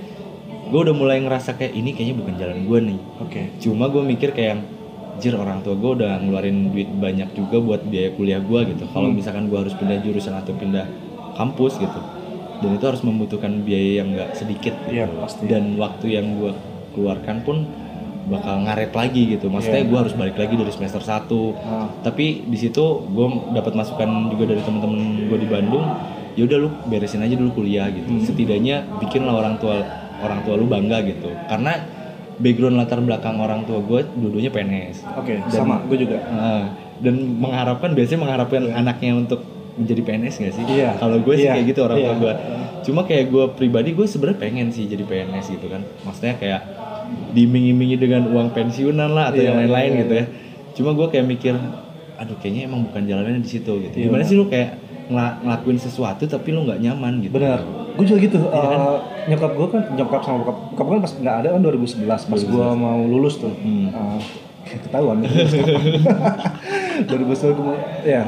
gue 0.65 0.79
udah 0.81 0.91
mulai 0.91 1.21
ngerasa 1.21 1.55
kayak 1.55 1.71
ini 1.71 1.93
kayaknya 1.93 2.15
bukan 2.17 2.33
jalan 2.35 2.57
gue 2.61 2.79
nih. 2.83 2.99
Oke. 3.21 3.41
Cuma 3.57 3.87
gue 3.87 4.01
mikir 4.01 4.33
kayak 4.33 4.59
jir 5.17 5.33
orang 5.33 5.59
tua 5.59 5.73
gue 5.73 5.91
udah 5.95 6.19
ngeluarin 6.19 6.69
duit 6.69 6.89
banyak 6.89 7.31
juga 7.31 7.57
buat 7.57 7.81
biaya 7.83 8.11
kuliah 8.11 8.39
gue 8.39 8.59
gitu. 8.69 8.83
Kalau 8.87 9.07
Hmm. 9.07 9.15
misalkan 9.15 9.47
gue 9.47 9.57
harus 9.57 9.73
pindah 9.73 9.99
jurusan 9.99 10.33
atau 10.33 10.51
pindah 10.51 10.85
kampus 11.33 11.77
gitu. 11.77 11.99
Dan 12.57 12.69
itu 12.73 12.85
harus 12.85 13.01
membutuhkan 13.01 13.61
biaya 13.61 14.01
yang 14.01 14.11
nggak 14.11 14.31
sedikit 14.33 14.73
gitu. 14.83 14.95
Iya, 14.95 15.07
pasti. 15.17 15.43
Dan 15.45 15.75
waktu 15.75 16.05
yang 16.13 16.37
gue 16.37 16.51
keluarkan 16.91 17.41
pun 17.41 17.67
bakal 18.25 18.57
ngaret 18.59 18.89
lagi 18.89 19.21
gitu. 19.29 19.47
Maksudnya 19.47 19.81
Iya. 19.81 19.87
gue 19.87 19.97
harus 19.99 20.13
balik 20.13 20.35
lagi 20.35 20.55
dari 20.55 20.71
semester 20.71 20.97
1 20.99 21.53
Ah. 21.61 21.87
tapi 22.01 22.41
di 22.43 22.57
situ 22.57 22.81
gue 23.05 23.27
dapat 23.51 23.71
masukan 23.71 24.07
juga 24.29 24.49
dari 24.49 24.59
teman-teman 24.59 24.99
gue 25.27 25.37
di 25.37 25.45
Bandung 25.45 25.85
ya 26.33 26.43
udah 26.43 26.57
lu 26.57 26.69
beresin 26.85 27.21
aja 27.21 27.31
dulu 27.33 27.55
kuliah 27.55 27.87
gitu 27.87 28.09
Hmm. 28.09 28.19
setidaknya 28.19 28.81
bikinlah 28.97 29.31
orang 29.31 29.55
tua 29.55 29.79
orang 30.17 30.41
tua 30.41 30.55
lu 30.55 30.65
bangga 30.65 30.99
gitu 31.01 31.29
karena 31.45 31.79
background 32.37 32.75
latar 32.75 32.99
belakang 32.99 33.37
orang 33.37 33.63
tua 33.63 33.79
gue 33.79 34.01
dulunya 34.13 34.49
PNS 34.49 35.07
Oke, 35.15 35.39
Dan- 35.39 35.49
sama 35.49 35.79
gue 35.83 35.97
juga. 35.97 36.17
Nah, 36.25 36.63
dan 36.97 37.15
mengharapkan 37.35 37.91
biasanya 37.91 38.19
mengharapkan 38.21 38.61
anaknya 38.69 39.15
untuk 39.17 39.43
menjadi 39.75 40.01
PNS 40.01 40.35
gak 40.39 40.53
sih? 40.53 40.63
Iya. 40.65 40.95
Kalau 40.95 41.19
gue 41.19 41.35
sih 41.35 41.43
Iya. 41.43 41.53
kayak 41.53 41.65
gitu 41.67 41.79
orang 41.81 41.97
tua 41.97 42.07
Iya. 42.07 42.21
gue. 42.21 42.33
Cuma 42.85 43.01
kayak 43.03 43.25
gue 43.27 43.45
pribadi 43.53 43.89
gue 43.91 44.05
sebenarnya 44.05 44.39
pengen 44.39 44.67
sih 44.69 44.85
jadi 44.85 45.03
PNS 45.03 45.51
gitu 45.51 45.67
kan. 45.67 45.83
Maksudnya 46.01 46.35
kayak 46.35 46.61
diiming-imingi 47.31 47.97
dengan 47.97 48.27
uang 48.27 48.51
pensiunan 48.51 49.11
lah 49.11 49.29
atau 49.29 49.39
Iya, 49.39 49.51
yang 49.51 49.57
lain-lain 49.61 49.91
iya, 49.91 49.99
gitu 50.01 50.13
ya. 50.15 50.25
Cuma 50.73 50.89
gue 50.91 51.07
kayak 51.09 51.25
mikir, 51.25 51.55
aduh 52.15 52.35
kayaknya 52.37 52.61
emang 52.65 52.83
bukan 52.83 53.03
jalannya 53.03 53.39
di 53.39 53.49
situ 53.49 53.71
gitu. 53.81 53.95
Iya, 53.95 54.05
Gimana 54.07 54.23
sih 54.23 54.35
lu 54.35 54.47
kayak 54.47 54.69
ngela- 55.07 55.37
ngelakuin 55.39 55.77
sesuatu 55.77 56.23
tapi 56.25 56.49
lu 56.49 56.63
nggak 56.63 56.79
nyaman 56.79 57.13
gitu? 57.19 57.33
Benar. 57.33 57.59
Gue 57.95 58.05
juga 58.05 58.19
gitu. 58.21 58.39
Iya 58.41 58.61
kan? 58.61 58.79
Eh, 58.79 58.97
nyokap 59.27 59.51
gue 59.53 59.67
kan 59.69 59.81
nyokap 59.93 60.21
sama 60.21 60.37
bokap. 60.41 60.57
Bokap 60.71 60.85
kan 60.87 60.99
pas 60.99 61.13
nggak 61.15 61.35
ada 61.39 61.47
kan 61.51 61.61
2011 61.61 62.03
pas 62.25 62.41
gue 62.41 62.65
mau 62.75 62.99
lulus 63.01 63.35
tuh. 63.37 63.53
Hmm. 63.55 63.87
Eh, 64.65 64.79
ketahuan. 64.81 65.21
2011 67.05 67.09
gue 67.55 67.75
ya. 68.03 68.23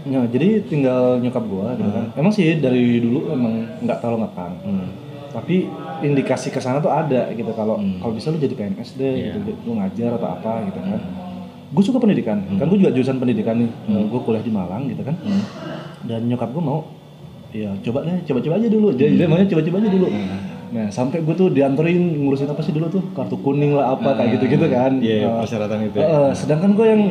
Ya, 0.00 0.24
jadi 0.24 0.64
tinggal 0.64 1.20
nyokap 1.20 1.44
gue 1.44 1.66
gitu 1.76 1.90
kan. 1.90 2.04
Emang 2.14 2.32
sih 2.32 2.56
dari 2.56 2.98
dulu 2.98 3.28
emang 3.28 3.52
nggak 3.78 4.00
terlalu 4.00 4.24
ngekang. 4.24 4.54
Hmm. 4.64 4.88
Tapi 5.30 5.68
indikasi 6.00 6.48
ke 6.48 6.58
sana 6.58 6.80
tuh 6.80 6.88
ada 6.88 7.28
gitu 7.30 7.52
kalau 7.52 7.76
Hmm. 7.76 8.00
kalau 8.00 8.12
bisa 8.12 8.28
lu 8.28 8.36
jadi 8.36 8.56
PNS 8.56 8.96
deh, 8.96 9.12
Iya. 9.12 9.36
gitu, 9.36 9.52
lu 9.62 9.76
ngajar 9.76 10.16
atau 10.16 10.28
apa 10.30 10.64
gitu 10.66 10.80
kan. 10.80 11.00
Gue 11.70 11.82
suka 11.82 11.98
pendidikan, 11.98 12.42
kan 12.52 12.66
gue 12.66 12.78
juga 12.78 12.90
jurusan 12.90 13.16
pendidikan 13.16 13.54
nih. 13.56 13.70
gue 13.86 14.20
kuliah 14.20 14.40
di 14.40 14.50
Malang 14.50 14.86
gitu 14.86 15.02
kan. 15.02 15.14
Hmm. 15.16 15.42
dan 16.00 16.24
nyokap 16.24 16.48
gue 16.50 16.60
mau 16.60 16.80
ya 17.50 17.70
coba 17.78 18.00
deh 18.02 18.24
coba-coba 18.24 18.54
aja 18.56 18.68
dulu. 18.68 18.88
Jadi 18.90 19.12
dia 19.14 19.26
maunya 19.26 19.46
coba-coba 19.46 19.76
aja 19.78 19.90
dulu. 19.90 20.06
Nah 20.70 20.86
sampai 20.88 21.18
gue 21.20 21.34
tuh 21.34 21.48
dianterin 21.48 21.98
ngurusin 22.20 22.46
apa 22.46 22.62
sih 22.62 22.70
dulu 22.70 22.86
tuh? 22.88 23.02
Kartu 23.12 23.36
kuning 23.36 23.72
lah 23.72 23.92
apa 23.92 24.14
kayak 24.14 24.38
gitu-gitu 24.38 24.66
kan. 24.66 24.96
Iya, 24.98 25.14
iya, 25.16 25.28
Eh, 25.28 25.38
persyaratan 25.38 25.78
itu. 25.84 25.98
eh, 25.98 26.30
sedangkan 26.32 26.70
gue 26.72 26.86
yang 26.86 27.02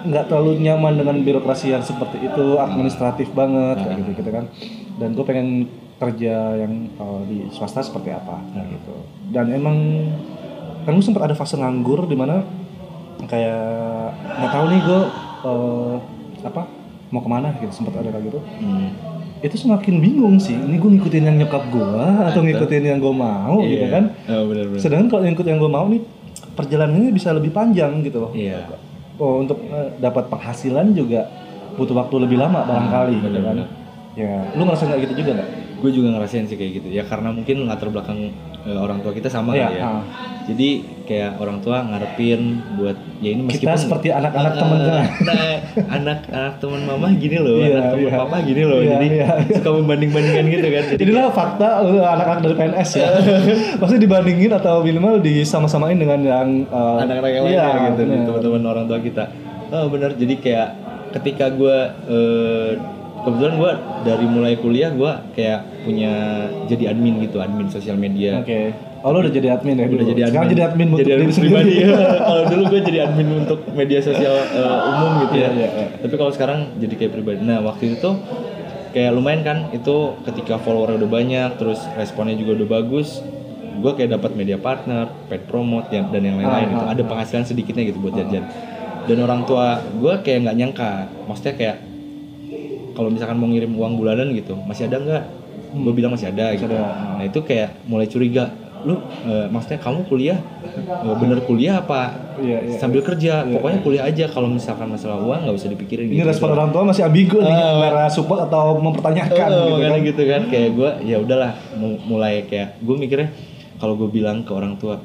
nggak 0.00 0.24
terlalu 0.26 0.62
nyaman 0.62 0.94
dengan 0.94 1.16
birokrasi 1.18 1.74
yang 1.74 1.82
seperti 1.82 2.22
itu 2.22 2.44
administratif 2.56 3.28
banget 3.32 3.82
kayak 3.82 3.96
gitu 3.98 4.10
gitu 4.16 4.30
kan. 4.30 4.44
Dan 4.94 5.08
gue 5.12 5.24
pengen 5.26 5.48
kerja 5.98 6.34
yang 6.56 6.72
eh, 6.88 7.20
di 7.26 7.38
swasta 7.50 7.82
seperti 7.82 8.12
apa 8.12 8.38
kayak 8.52 8.68
gitu. 8.70 8.94
Dan 9.28 9.50
emang 9.50 9.76
kan 10.84 10.92
gue 10.92 11.02
sempat 11.02 11.26
ada 11.26 11.34
fase 11.34 11.56
nganggur 11.56 12.06
di 12.06 12.14
mana 12.14 12.46
kayak 13.20 13.62
nggak 14.36 14.52
tahu 14.52 14.64
nih 14.66 14.80
gue 14.80 15.00
eh, 15.40 15.94
apa 16.40 16.62
mau 17.08 17.18
ke 17.18 17.28
mana 17.28 17.48
gitu 17.56 17.72
sempat 17.72 17.96
ada 17.96 18.08
kayak 18.08 18.24
gitu 18.26 18.38
Hmm. 18.58 18.88
itu 19.38 19.54
semakin 19.56 19.94
bingung 19.96 20.36
sih 20.36 20.54
ini 20.54 20.76
gue 20.76 20.90
ngikutin 20.92 21.24
yang 21.24 21.36
nyokap 21.36 21.64
gue 21.68 21.94
atau 22.24 22.40
ngikutin 22.40 22.82
yang 22.84 22.98
gue 22.98 23.10
mau 23.12 23.58
gitu 23.60 23.80
Iya. 23.80 23.90
kan 23.90 24.04
Oh, 24.28 24.44
benar-benar. 24.44 24.78
sedangkan 24.78 25.06
kalau 25.08 25.22
ngikut 25.24 25.46
yang 25.46 25.58
gue 25.58 25.70
mau 25.70 25.86
nih 25.86 26.02
perjalanannya 26.52 27.10
bisa 27.10 27.30
lebih 27.30 27.50
panjang 27.50 28.02
gitu 28.02 28.18
loh 28.20 28.30
Iya. 28.30 28.66
oh, 29.16 29.40
untuk 29.40 29.58
eh, 29.64 29.94
dapat 29.96 30.26
penghasilan 30.26 30.92
juga 30.92 31.26
butuh 31.74 31.94
waktu 31.96 32.14
lebih 32.20 32.36
lama 32.36 32.62
barangkali 32.62 33.14
gitu 33.20 33.38
kan 33.40 33.56
ya 34.12 34.42
lu 34.52 34.62
ngerasa 34.64 34.82
nggak 34.84 35.00
gitu 35.06 35.14
juga 35.16 35.30
nggak 35.32 35.48
gue 35.78 35.90
juga 35.92 36.08
ngerasain 36.10 36.44
sih 36.44 36.58
kayak 36.58 36.72
gitu 36.76 36.88
ya 36.90 37.02
karena 37.02 37.30
mungkin 37.30 37.62
latar 37.64 37.86
belakang 37.86 38.34
eh, 38.68 38.76
orang 38.76 39.00
tua 39.00 39.16
kita 39.16 39.26
sama 39.26 39.56
Iya, 39.56 39.66
kali 39.66 39.76
ya 39.80 39.84
ah. 39.88 40.02
jadi 40.44 40.68
kayak 41.08 41.32
orang 41.40 41.58
tua 41.64 41.80
ngarepin 41.88 42.40
buat 42.76 42.96
ya 43.18 43.30
ini 43.32 43.42
meskipun 43.48 43.64
kita 43.64 43.80
seperti 43.80 44.08
anak-anak 44.12 44.52
Ah, 44.52 44.60
teman 44.60 44.78
kita 44.78 44.92
nah 45.24 45.52
anak 45.96 46.18
anak 46.28 46.54
teman 46.60 46.80
mama 46.84 47.08
gini 47.16 47.36
loh 47.40 47.56
Iya, 47.56 47.80
anak 47.80 47.84
teman 47.96 48.04
iya. 48.04 48.18
papa 48.20 48.36
gini 48.44 48.62
loh 48.68 48.80
Iya, 48.84 48.90
jadi 48.92 49.06
iya. 49.08 49.26
suka 49.56 49.70
membanding 49.72 50.10
bandingkan 50.12 50.44
gitu 50.52 50.68
kan 50.68 50.84
jadi 50.92 51.00
Inilah 51.08 51.26
fakta 51.32 51.68
eh, 51.82 52.04
anak-anak 52.04 52.40
dari 52.44 52.54
PNS 52.60 52.90
ya. 52.94 53.08
Pasti 53.80 53.96
dibandingin 53.96 54.52
atau 54.52 54.84
minimal 54.84 55.24
disama-samain 55.24 55.96
dengan 55.96 56.20
yang 56.20 56.48
eh, 56.68 56.96
anak-anak 57.08 57.30
yang 57.32 57.44
iya, 57.48 57.64
lainnya 57.64 57.88
gitu 57.96 58.02
bener. 58.04 58.24
teman-teman 58.28 58.62
orang 58.68 58.84
tua 58.84 59.00
kita 59.00 59.24
oh 59.68 59.84
benar 59.88 60.12
jadi 60.16 60.34
kayak 60.40 60.68
ketika 61.16 61.48
gue 61.52 61.76
eh, 62.08 62.70
kebetulan 63.20 63.54
gue 63.56 63.72
dari 64.04 64.26
mulai 64.26 64.54
kuliah 64.54 64.90
gue 64.90 65.12
kayak 65.32 65.60
punya 65.82 66.12
jadi 66.66 66.84
admin 66.90 67.20
gitu 67.20 67.38
admin 67.38 67.66
sosial 67.66 67.94
media 67.94 68.38
Oke. 68.38 68.72
Oh 68.98 69.10
lu 69.10 69.20
udah 69.20 69.30
jadi 69.30 69.48
admin 69.52 69.76
ya 69.76 69.86
udah 69.86 69.94
dulu? 69.94 70.10
jadi 70.10 70.22
admin 70.22 70.32
Sekarang 70.34 70.50
jadi 70.50 70.62
admin 70.64 70.86
untuk 70.88 70.98
jadi 70.98 71.06
diri 71.06 71.14
admin 71.16 71.30
sendiri. 71.30 71.48
pribadi 71.48 71.74
ya. 71.80 71.88
kalau 72.18 72.42
dulu 72.44 72.62
gue 72.66 72.80
jadi 72.82 72.98
admin 73.00 73.28
untuk 73.36 73.60
media 73.70 74.00
sosial 74.00 74.34
eh, 74.34 74.78
umum 74.88 75.10
gitu 75.20 75.34
ya 75.34 75.40
Iya, 75.40 75.50
iya, 75.52 75.68
iya. 75.70 75.86
tapi 75.98 76.14
kalau 76.14 76.32
sekarang 76.32 76.58
jadi 76.76 76.94
kayak 76.96 77.12
pribadi 77.12 77.38
nah 77.40 77.58
waktu 77.60 77.82
itu 77.88 77.96
tuh 77.98 78.14
kayak 78.88 79.10
lumayan 79.12 79.42
kan 79.42 79.58
itu 79.70 79.96
ketika 80.24 80.56
follower 80.56 80.94
udah 80.94 81.06
banyak 81.06 81.50
terus 81.54 81.78
responnya 81.94 82.34
juga 82.34 82.58
udah 82.58 82.68
bagus 82.74 83.22
gue 83.78 83.92
kayak 83.94 84.10
dapat 84.10 84.34
media 84.34 84.58
partner, 84.58 85.06
paid 85.28 85.46
promote 85.46 85.86
dan 85.86 86.10
dan 86.10 86.18
yang 86.20 86.34
lain-lain 86.36 86.66
Ah, 86.66 86.72
itu 86.72 86.82
ah, 86.82 86.90
ada 86.90 87.02
penghasilan 87.04 87.44
sedikitnya 87.44 87.86
gitu 87.86 87.98
buat 87.98 88.10
jajan 88.12 88.42
dan 89.04 89.18
orang 89.20 89.46
tua 89.46 89.78
gue 89.94 90.14
kayak 90.20 90.38
nggak 90.42 90.56
nyangka 90.56 90.90
maksudnya 91.24 91.54
kayak 91.54 91.76
kalau 92.98 93.08
misalkan 93.08 93.38
mau 93.38 93.46
ngirim 93.46 93.70
uang 93.70 93.94
bulanan 93.94 94.34
gitu 94.34 94.58
masih 94.58 94.90
ada 94.90 94.98
nggak 94.98 95.24
gue 95.70 95.92
bilang 95.92 96.10
masih 96.10 96.28
ada 96.28 96.50
gitu 96.52 96.66
ada. 96.66 97.14
nah 97.14 97.22
itu 97.22 97.38
kayak 97.40 97.78
mulai 97.84 98.04
curiga 98.04 98.50
lu 98.80 98.94
eh, 99.24 99.46
maksudnya 99.46 99.78
kamu 99.78 100.02
kuliah 100.04 100.38
eh, 100.88 101.14
bener 101.16 101.38
kuliah 101.42 101.78
apa 101.78 102.26
Iya, 102.38 102.58
iya. 102.64 102.78
sambil 102.78 103.02
kerja 103.02 103.42
pokoknya 103.44 103.78
kuliah 103.80 104.04
aja 104.04 104.24
kalau 104.26 104.46
misalkan 104.48 104.86
masalah 104.88 105.18
uang 105.18 105.42
nggak 105.42 105.56
usah 105.56 105.66
dipikirin 105.68 106.06
Ini 106.06 106.16
gitu 106.16 106.26
respon 106.28 106.54
orang 106.54 106.70
tua 106.70 106.82
masih 106.84 107.02
ambigu 107.02 107.34
nih, 107.36 107.50
Ah. 107.50 107.74
antara 107.76 108.02
support 108.08 108.38
atau 108.40 108.78
mempertanyakan 108.78 109.46
Oh, 109.48 109.50
gitu 109.50 109.70
makanya 109.76 109.90
kan. 109.92 110.06
gitu 110.06 110.22
kan 110.24 110.42
kayak 110.46 110.68
gue 110.72 110.90
ya 111.04 111.16
udahlah 111.18 111.50
mu- 111.74 111.98
mulai 112.00 112.46
kayak 112.46 112.78
gue 112.78 112.94
mikirnya 112.94 113.34
kalau 113.76 113.94
gue 113.94 114.06
bilang 114.08 114.42
ke 114.42 114.50
orang 114.50 114.74
tua 114.74 115.02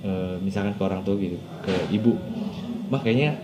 eh, 0.00 0.38
misalkan 0.38 0.72
ke 0.72 0.82
orang 0.82 1.02
tua 1.02 1.14
gitu 1.16 1.34
ke 1.60 1.74
ibu 1.90 2.14
mah 2.86 2.98
kayaknya 3.00 3.34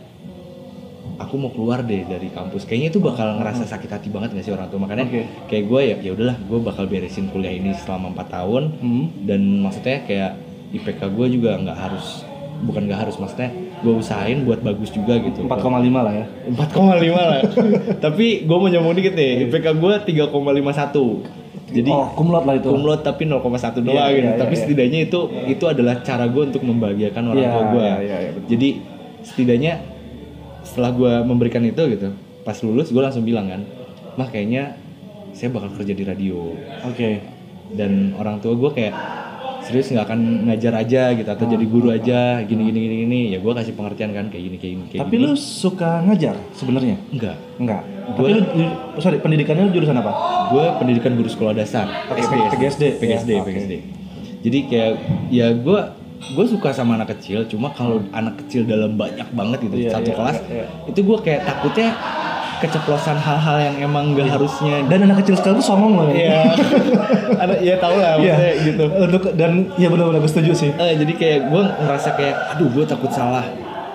aku 1.22 1.34
mau 1.36 1.48
keluar 1.48 1.80
deh 1.80 2.02
dari 2.02 2.28
kampus 2.28 2.62
kayaknya 2.62 2.88
itu 2.88 2.98
bakal 2.98 3.36
ngerasa 3.36 3.62
sakit 3.64 3.88
hati 3.88 4.08
banget 4.08 4.32
gak 4.32 4.42
sih 4.42 4.50
orang 4.50 4.66
tua 4.66 4.78
makanya 4.78 5.04
Oke. 5.04 5.22
kayak 5.46 5.64
gue 5.64 5.80
ya 5.82 5.96
ya 6.00 6.10
udahlah 6.12 6.36
gue 6.36 6.58
bakal 6.58 6.84
beresin 6.84 7.26
kuliah 7.28 7.50
ini 7.50 7.72
selama 7.76 8.10
empat 8.10 8.28
tahun 8.28 8.62
Hmm. 8.76 9.06
dan 9.22 9.40
maksudnya 9.58 10.02
kayak 10.02 10.30
IPK 10.72 11.00
gue 11.08 11.26
juga 11.32 11.50
nggak 11.54 11.78
harus 11.78 12.24
bukan 12.62 12.82
nggak 12.84 13.00
harus 13.00 13.16
maksudnya 13.16 13.50
gue 13.82 13.92
usahain 13.92 14.42
buat 14.42 14.60
bagus 14.60 14.88
juga 14.88 15.18
gitu 15.18 15.42
4,5 15.42 15.58
lah 15.90 16.14
ya. 16.14 16.26
4,5 16.48 17.02
lah. 17.10 17.40
Tapi 18.04 18.46
gue 18.46 18.56
mau 18.56 18.70
nyambung 18.70 18.94
dikit 18.94 19.10
nih. 19.12 19.50
IPK 19.50 19.66
gue 19.74 19.92
3,51. 20.22 21.42
Jadi 21.72 21.90
oh, 21.90 22.06
kumlot 22.14 22.44
lah 22.44 22.54
itu. 22.54 22.68
kumlot 22.68 23.00
tapi 23.00 23.24
0,1 23.24 23.42
doang 23.80 23.90
Iya, 23.90 24.04
gitu. 24.12 24.22
iya, 24.22 24.32
tapi 24.36 24.54
iya. 24.54 24.60
setidaknya 24.60 24.98
itu 25.02 25.20
itu 25.48 25.64
adalah 25.66 25.98
cara 25.98 26.24
gue 26.24 26.42
untuk 26.46 26.62
membahagiakan 26.62 27.22
orang 27.26 27.42
Iya, 27.42 27.50
tua 27.50 27.62
gue. 27.66 27.82
iya, 27.82 27.96
iya, 27.98 28.16
iya, 28.20 28.30
betul. 28.30 28.48
Jadi 28.48 28.68
setidaknya 29.22 29.72
setelah 30.62 30.90
gue 30.90 31.12
memberikan 31.22 31.60
itu 31.60 31.82
gitu, 31.88 32.10
pas 32.40 32.56
lulus 32.58 32.88
gue 32.88 32.98
langsung 32.98 33.22
bilang 33.22 33.46
kan, 33.46 33.62
mah 34.14 34.26
kayaknya 34.26 34.76
saya 35.32 35.48
bakal 35.48 35.72
kerja 35.72 35.92
di 35.92 36.02
radio. 36.02 36.52
Oke. 36.84 37.22
Dan 37.68 38.12
orang 38.14 38.36
tua 38.38 38.52
gue 38.52 38.70
kayak 38.70 38.94
serius 39.62 39.88
nggak 39.88 40.04
akan 40.04 40.20
ngajar 40.44 40.74
aja 40.74 41.14
gitu 41.14 41.24
atau 41.24 41.46
jadi 41.46 41.64
guru 41.64 41.88
aja 41.88 42.42
gini 42.42 42.66
gini 42.66 42.78
gini 42.82 42.94
gini 43.00 43.20
ya 43.30 43.38
gue 43.38 43.52
kasih 43.54 43.72
pengertian 43.72 44.10
kan 44.10 44.26
kayak 44.26 44.42
gini 44.44 44.56
kayak 44.56 44.72
gini 44.74 44.84
kayak 44.88 45.00
Tapi 45.00 45.14
gini. 45.14 45.24
lu 45.24 45.32
suka 45.34 46.02
ngajar 46.02 46.34
sebenarnya? 46.52 46.98
enggak 47.08 47.36
Enggak. 47.56 47.82
Tapi 48.02 48.18
Gua- 48.18 48.28
lu 48.28 48.40
ju- 48.42 48.76
sorry, 48.98 49.16
pendidikannya 49.16 49.62
lu 49.62 49.72
jurusan 49.72 49.94
apa? 49.94 50.12
gue 50.50 50.64
pendidikan 50.76 51.14
guru 51.14 51.30
sekolah 51.30 51.54
dasar 51.54 51.86
Oke, 52.10 52.20
PGSD. 52.50 52.98
PGSD 52.98 53.30
Ya. 53.30 53.40
PGSD 53.40 53.74
jadi 54.42 54.58
kayak 54.66 54.92
ya 55.30 55.46
gue 55.54 55.80
gue 56.22 56.44
suka 56.46 56.70
sama 56.70 56.94
anak 56.94 57.18
kecil 57.18 57.42
cuma 57.50 57.74
kalau 57.74 57.98
anak 58.14 58.38
kecil 58.46 58.62
dalam 58.62 58.94
banyak 58.94 59.26
banget 59.34 59.58
gitu 59.66 59.74
Iya, 59.74 59.90
satu 59.98 60.10
iya, 60.10 60.16
kelas 60.16 60.36
iya, 60.38 60.54
iya. 60.54 60.66
itu 60.86 61.00
gue 61.02 61.18
kayak 61.18 61.40
takutnya 61.42 61.88
keceplosan 62.62 63.18
hal-hal 63.18 63.56
yang 63.58 63.90
emang 63.90 64.14
gak 64.14 64.38
harusnya 64.38 64.86
Dan 64.86 65.10
anak 65.10 65.26
kecil 65.26 65.34
sekarang 65.34 65.58
tuh 65.58 65.66
songong 65.66 65.98
loh. 65.98 66.06
Iya, 66.14 66.54
ada 67.42 67.58
ya 67.58 67.74
tau 67.82 67.98
lah 67.98 68.22
Iya, 68.22 68.38
maksudnya 68.38 68.54
gitu. 68.62 68.84
Untuk 69.02 69.22
dan 69.34 69.52
ya 69.74 69.90
benar-benar 69.90 70.22
gue 70.22 70.30
setuju 70.30 70.52
sih. 70.54 70.70
Eh, 70.70 70.94
jadi 70.94 71.12
kayak 71.18 71.40
gue 71.50 71.62
ngerasa 71.82 72.08
kayak, 72.14 72.36
aduh 72.54 72.70
gue 72.70 72.86
takut 72.86 73.10
salah 73.10 73.42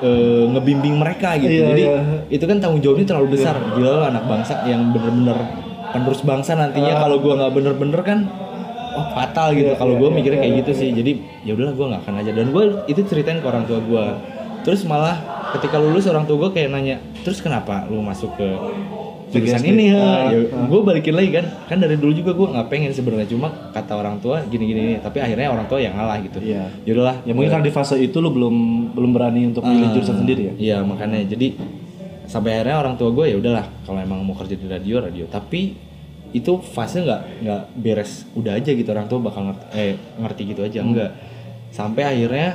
eh, 0.03 0.43
ngebimbing 0.51 0.99
mereka 0.99 1.39
gitu. 1.39 1.63
Iya, 1.63 1.67
jadi 1.71 1.83
iya. 1.87 2.01
itu 2.27 2.43
kan 2.43 2.59
tanggung 2.59 2.83
jawabnya 2.83 3.07
terlalu 3.07 3.39
besar. 3.39 3.55
Gila 3.55 3.87
lo 3.87 4.03
anak 4.03 4.27
bangsa 4.27 4.67
yang 4.67 4.91
bener-bener 4.91 5.39
penerus 5.87 6.21
bangsa 6.27 6.51
nantinya 6.59 6.93
kalau 6.99 7.23
gue 7.23 7.33
nggak 7.39 7.53
bener-bener 7.55 8.01
kan 8.03 8.19
oh 8.97 9.05
fatal 9.13 9.53
gitu. 9.53 9.69
Iya, 9.71 9.77
kalau 9.77 9.93
iya, 9.95 10.01
gue 10.01 10.09
iya, 10.09 10.15
mikirnya 10.17 10.39
kayak 10.41 10.55
gitu 10.65 10.71
sih. 10.73 10.89
Jadi 10.89 11.11
ya 11.45 11.51
udahlah 11.53 11.73
gue 11.77 11.85
nggak 11.93 12.01
akan 12.01 12.13
aja. 12.19 12.31
Dan 12.33 12.45
gue 12.49 12.63
itu 12.89 13.01
ceritain 13.05 13.39
ke 13.39 13.47
orang 13.47 13.63
tua 13.69 13.79
gue. 13.79 14.05
Terus 14.65 14.81
malah 14.89 15.15
ketika 15.55 15.77
lulus 15.79 16.09
orang 16.09 16.25
tua 16.25 16.49
gue 16.49 16.51
kayak 16.57 16.73
nanya, 16.73 16.97
terus 17.23 17.39
kenapa 17.39 17.85
lu 17.87 18.01
masuk 18.03 18.35
ke 18.35 18.47
jurusan 19.27 19.63
ini 19.63 19.91
ya? 19.91 19.99
Ah, 19.99 20.31
ya 20.31 20.39
ah. 20.55 20.67
gue 20.71 20.79
balikin 20.83 21.15
lagi 21.15 21.29
kan 21.35 21.45
kan 21.67 21.77
dari 21.83 21.99
dulu 21.99 22.15
juga 22.15 22.31
gue 22.31 22.47
nggak 22.47 22.67
pengen 22.71 22.91
sebenarnya 22.95 23.27
cuma 23.27 23.51
kata 23.75 23.93
orang 23.99 24.23
tua 24.23 24.39
gini 24.47 24.63
gini, 24.71 24.79
gini. 24.79 24.95
tapi 25.03 25.19
akhirnya 25.19 25.51
orang 25.51 25.67
tua 25.67 25.79
yang 25.83 25.99
ngalah 25.99 26.17
gitu 26.23 26.39
Iya. 26.39 26.71
yaudahlah 26.87 27.27
Ya 27.27 27.31
mungkin 27.35 27.51
kan 27.51 27.63
di 27.63 27.71
fase 27.71 27.99
itu 27.99 28.17
lu 28.23 28.31
belum 28.31 28.55
belum 28.95 29.11
berani 29.11 29.51
untuk 29.51 29.67
pilih 29.67 29.87
Ah, 29.87 29.91
jurusan 29.91 30.15
sendiri 30.23 30.41
ya. 30.47 30.53
iya 30.55 30.77
makanya 30.79 31.27
jadi 31.27 31.59
sampai 32.27 32.59
akhirnya 32.59 32.77
orang 32.79 32.95
tua 32.95 33.09
gue 33.11 33.25
ya 33.27 33.35
udahlah 33.39 33.65
kalau 33.83 33.99
emang 33.99 34.19
mau 34.23 34.35
kerja 34.35 34.55
di 34.55 34.67
radio 34.67 35.03
radio 35.03 35.27
tapi 35.27 35.75
itu 36.33 36.59
fase 36.59 37.03
nggak 37.03 37.21
nggak 37.43 37.61
beres 37.77 38.27
udah 38.35 38.57
aja 38.57 38.71
gitu. 38.73 38.89
Orang 38.91 39.07
tua 39.07 39.19
bakal 39.23 39.51
ngerti, 39.51 39.65
eh 39.75 39.93
ngerti 40.19 40.41
gitu 40.55 40.61
aja. 40.63 40.79
Hmm. 40.81 40.89
enggak 40.91 41.11
sampai 41.67 42.03
akhirnya 42.07 42.49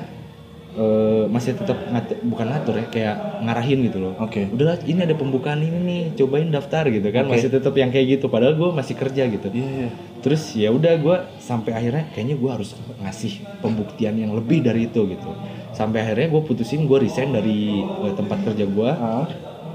eh, 0.72 1.24
masih 1.28 1.52
tetap 1.52 1.76
bukan 2.24 2.46
ngatur 2.48 2.74
ya 2.80 2.86
kayak 2.88 3.16
ngarahin 3.44 3.78
gitu 3.86 3.98
loh. 4.00 4.12
Oke. 4.18 4.48
udahlah 4.48 4.80
ini 4.88 5.04
ada 5.04 5.12
pembukaan 5.12 5.60
ini 5.60 5.78
nih 5.84 6.02
cobain 6.16 6.48
daftar 6.48 6.88
gitu 6.88 7.08
kan. 7.12 7.28
Oke. 7.28 7.36
masih 7.36 7.48
tetap 7.52 7.74
yang 7.76 7.92
kayak 7.92 8.18
gitu. 8.18 8.26
Padahal 8.32 8.56
gue 8.56 8.70
masih 8.72 8.94
kerja 8.96 9.28
gitu. 9.28 9.46
Iya, 9.52 9.68
iya. 9.68 9.90
terus 10.22 10.54
ya 10.54 10.70
udah 10.70 10.94
gue 11.02 11.16
sampai 11.42 11.74
akhirnya 11.76 12.08
kayaknya 12.14 12.36
gue 12.38 12.50
harus 12.50 12.72
ngasih 13.02 13.42
pembuktian 13.60 14.16
yang 14.16 14.32
lebih 14.32 14.64
dari 14.64 14.88
itu 14.88 15.04
gitu. 15.06 15.30
Sampai 15.72 16.04
akhirnya 16.04 16.28
gue 16.32 16.42
putusin 16.44 16.88
gue 16.88 16.98
resign 17.04 17.36
dari 17.36 17.84
eh, 17.84 18.14
tempat 18.16 18.38
kerja 18.46 18.64
gue 18.64 18.90
Ah, 18.92 19.26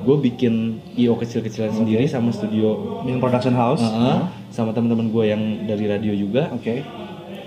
gue 0.08 0.18
bikin 0.32 0.80
io 0.96 1.20
kecil-kecilan 1.20 1.76
sendiri 1.76 2.08
sama 2.08 2.32
studio 2.32 3.04
Min 3.04 3.20
Production 3.20 3.52
House. 3.60 3.84
uh, 3.84 4.32
sama 4.48 4.72
teman-teman 4.72 5.12
gue 5.12 5.24
yang 5.28 5.68
dari 5.68 5.84
radio 5.92 6.16
juga 6.16 6.48
Oke. 6.56 6.80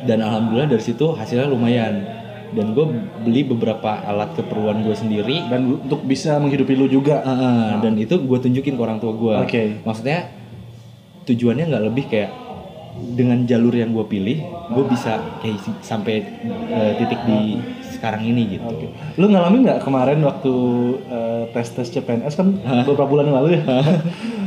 dan 0.04 0.20
alhamdulillah 0.20 0.68
dari 0.68 0.84
situ 0.84 1.16
hasilnya 1.16 1.48
lumayan 1.48 2.04
dan 2.52 2.76
gue 2.76 2.84
beli 3.24 3.46
beberapa 3.46 4.02
alat 4.04 4.34
keperluan 4.34 4.82
gue 4.82 4.92
sendiri 4.92 5.46
Dan 5.46 5.80
untuk 5.86 6.02
bisa 6.02 6.34
menghidupi 6.42 6.74
lu 6.74 6.90
juga. 6.90 7.22
Uh, 7.22 7.30
uh, 7.30 7.66
dan 7.78 7.94
itu 7.94 8.18
gue 8.18 8.38
tunjukin 8.42 8.74
ke 8.74 8.82
orang 8.82 8.98
tua 8.98 9.14
gue. 9.14 9.34
Oke. 9.46 9.62
Maksudnya 9.86 10.34
tujuannya 11.30 11.70
nggak 11.70 11.84
lebih 11.86 12.04
kayak 12.10 12.30
dengan 12.94 13.46
jalur 13.46 13.72
yang 13.72 13.94
gue 13.94 14.06
pilih, 14.06 14.38
gue 14.72 14.84
bisa 14.90 15.20
kayak 15.40 15.58
sampai 15.80 16.26
uh, 16.70 16.92
titik 16.98 17.20
di 17.24 17.60
sekarang 18.00 18.24
ini 18.24 18.56
gitu. 18.56 18.64
Oke. 18.64 18.86
Lu 19.20 19.28
ngalamin 19.28 19.68
nggak 19.68 19.84
kemarin 19.84 20.24
waktu 20.24 20.54
eh, 21.04 21.42
tes 21.52 21.68
tes 21.68 21.84
CPNS 21.92 22.32
kan 22.32 22.48
beberapa 22.88 23.04
bulan 23.04 23.28
yang 23.28 23.36
lalu 23.44 23.60
ya? 23.60 23.62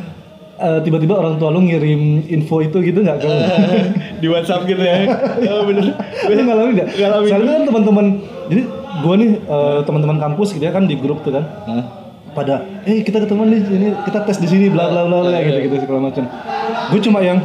Eh, 0.53 0.79
tiba-tiba 0.85 1.19
orang 1.19 1.35
tua 1.41 1.51
lu 1.51 1.65
ngirim 1.65 2.23
info 2.29 2.63
itu 2.63 2.79
gitu 2.85 3.03
nggak 3.03 3.19
ke 3.19 3.33
di 4.23 4.27
WhatsApp 4.31 4.63
gitu 4.63 4.79
ya. 4.79 5.09
oh, 5.49 5.67
bener. 5.67 5.91
Lu 6.29 6.41
ngalamin 6.45 6.71
nggak? 6.77 6.89
Ngalamin. 6.93 7.29
Soalnya 7.33 7.51
kan 7.51 7.63
teman-teman, 7.67 8.05
jadi 8.47 8.61
gua 9.03 9.13
nih 9.19 9.31
eh, 9.43 9.79
teman-teman 9.83 10.17
kampus 10.23 10.55
gitu 10.55 10.63
ya 10.63 10.71
kan 10.71 10.87
di 10.87 10.95
grup 10.95 11.19
tuh 11.25 11.35
kan, 11.35 11.43
Hah? 11.67 11.83
pada, 12.37 12.63
eh 12.85 13.01
kita 13.03 13.25
ketemuan 13.25 13.49
di 13.49 13.65
sini, 13.65 13.91
kita 14.07 14.23
tes 14.23 14.37
di 14.39 14.47
sini, 14.47 14.65
bla 14.71 14.87
bla 14.87 15.03
bla 15.03 15.25
bla 15.25 15.41
gitu 15.41 15.57
gitu 15.67 15.75
segala 15.83 15.99
macam. 16.13 16.23
Gue 16.93 17.01
cuma 17.01 17.19
yang, 17.25 17.41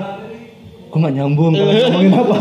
gue 0.89 0.99
nggak 0.99 1.15
nyambung, 1.15 1.53
ngomongin 1.57 2.13
apa? 2.13 2.37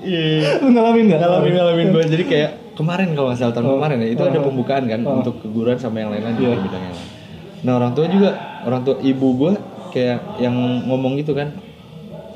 Iya. 0.00 0.60
Lu 0.60 0.68
ngalamin 0.70 1.04
nggak? 1.06 1.20
ngalamin 1.20 1.52
ngalamin 1.54 1.86
gue 1.90 2.02
jadi 2.10 2.24
kayak 2.24 2.50
kemarin 2.74 3.14
kalau 3.14 3.30
nggak 3.30 3.38
salah 3.38 3.54
tahun 3.54 3.66
Oh. 3.66 3.74
kemarin 3.78 3.96
ya 3.98 4.08
itu 4.10 4.22
ada 4.22 4.38
Oh. 4.38 4.44
pembukaan 4.44 4.84
kan 4.84 5.00
Oh. 5.02 5.18
untuk 5.18 5.34
keguruan 5.40 5.78
sama 5.78 5.96
yang 5.98 6.10
lain-lain 6.10 6.34
Iya. 6.34 6.52
di 6.52 6.62
bidang 6.62 6.82
yang 6.82 6.94
lain. 6.94 7.08
Nah 7.62 7.72
orang 7.74 7.92
tua 7.92 8.06
juga 8.06 8.30
orang 8.62 8.80
tua 8.82 8.96
ibu 9.00 9.28
gue 9.34 9.52
kayak 9.90 10.18
yang 10.36 10.52
ngomong 10.84 11.16
gitu 11.16 11.32
kan 11.32 11.54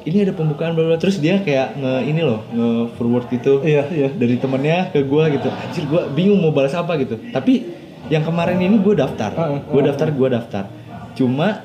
ini 0.01 0.23
ada 0.23 0.33
pembukaan 0.33 0.73
bla 0.73 0.87
bla 0.87 0.97
terus 0.97 1.19
dia 1.19 1.37
kayak 1.39 1.77
nge 1.77 1.93
ini 2.07 2.23
loh 2.23 2.41
nge 2.49 2.69
forward 2.95 3.27
gitu 3.29 3.61
Iya 3.61 3.85
iya. 3.91 4.09
dari 4.09 4.39
temennya 4.39 4.89
ke 4.89 5.03
gue 5.03 5.25
gitu 5.35 5.49
anjir 5.51 5.85
gue 5.85 6.03
bingung 6.15 6.39
mau 6.39 6.49
balas 6.49 6.73
apa 6.73 6.97
gitu 6.97 7.21
tapi 7.29 7.67
yang 8.09 8.23
kemarin 8.23 8.57
ini 8.57 8.79
gue 8.79 8.95
daftar 8.95 9.35
Ah, 9.35 9.45
ah, 9.51 9.61
gue 9.61 9.83
daftar 9.85 10.09
gue 10.09 10.29
daftar 10.31 10.65
cuma 11.13 11.61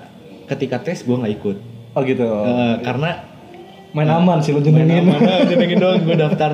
ketika 0.45 0.81
tes 0.81 0.99
gue 0.99 1.13
nggak 1.13 1.35
ikut 1.35 1.57
Oh 1.93 2.01
gitu. 2.01 2.25
Eh, 2.25 2.75
karena 2.81 3.21
Main 3.93 4.09
aman 4.09 4.37
sih 4.39 4.51
main 4.51 4.63
jenengin. 4.63 5.05
aman. 5.07 5.45
Jenengin 5.45 5.77
doang 5.77 6.01
gue 6.01 6.17
daftar. 6.25 6.51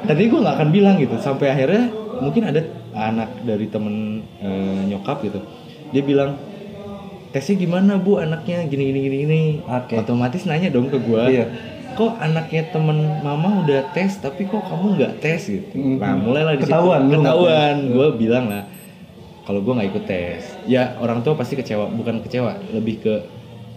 Tadi 0.00 0.22
gue 0.24 0.38
nggak 0.38 0.54
akan 0.56 0.68
bilang 0.70 0.94
gitu. 0.96 1.18
Sampai 1.18 1.50
akhirnya 1.50 1.90
mungkin 2.18 2.42
ada 2.44 2.62
anak 2.92 3.42
dari 3.42 3.66
temen 3.66 3.94
eh, 4.38 4.82
nyokap 4.86 5.22
gitu. 5.22 5.42
Dia 5.90 6.02
bilang 6.02 6.38
tesnya 7.28 7.58
gimana 7.58 7.98
bu? 7.98 8.16
Anaknya 8.16 8.64
gini 8.64 8.88
gini 8.88 8.98
gini 9.02 9.16
gini. 9.22 9.42
Oke. 9.62 9.98
otomatis 9.98 10.42
nanya 10.44 10.70
dong 10.70 10.86
ke 10.86 10.96
gue 10.96 11.22
Iya. 11.28 11.46
kok 11.90 12.14
anaknya 12.14 12.62
temen 12.70 12.94
mama 13.20 13.58
udah 13.58 13.90
tes 13.90 14.16
tapi 14.16 14.46
kok 14.46 14.62
kamu 14.62 14.96
nggak 14.96 15.12
tes? 15.18 15.50
Gitu. 15.50 15.74
Mhm. 15.74 15.98
nah 15.98 16.14
mulailah 16.14 16.54
di 16.54 16.62
situ. 16.62 16.70
Ketahuan 16.70 17.00
nggak 17.04 17.20
ketahuan. 17.20 17.76
gue 17.90 18.08
bilang 18.14 18.44
lah 18.46 18.62
kalau 19.42 19.60
gue 19.60 19.72
nggak 19.74 19.88
ikut 19.90 20.04
tes. 20.06 20.42
Ya 20.64 20.94
orang 20.98 21.20
tua 21.20 21.34
pasti 21.34 21.58
kecewa 21.58 21.90
bukan 21.90 22.22
kecewa 22.22 22.54
lebih 22.70 23.02
ke 23.02 23.14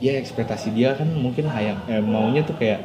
ya 0.01 0.17
ekspektasi 0.17 0.73
dia 0.73 0.93
kan 0.93 1.07
mungkin 1.07 1.45
hayang 1.45 1.77
eh, 1.85 2.01
maunya 2.01 2.41
tuh 2.41 2.53
kayak 2.53 2.81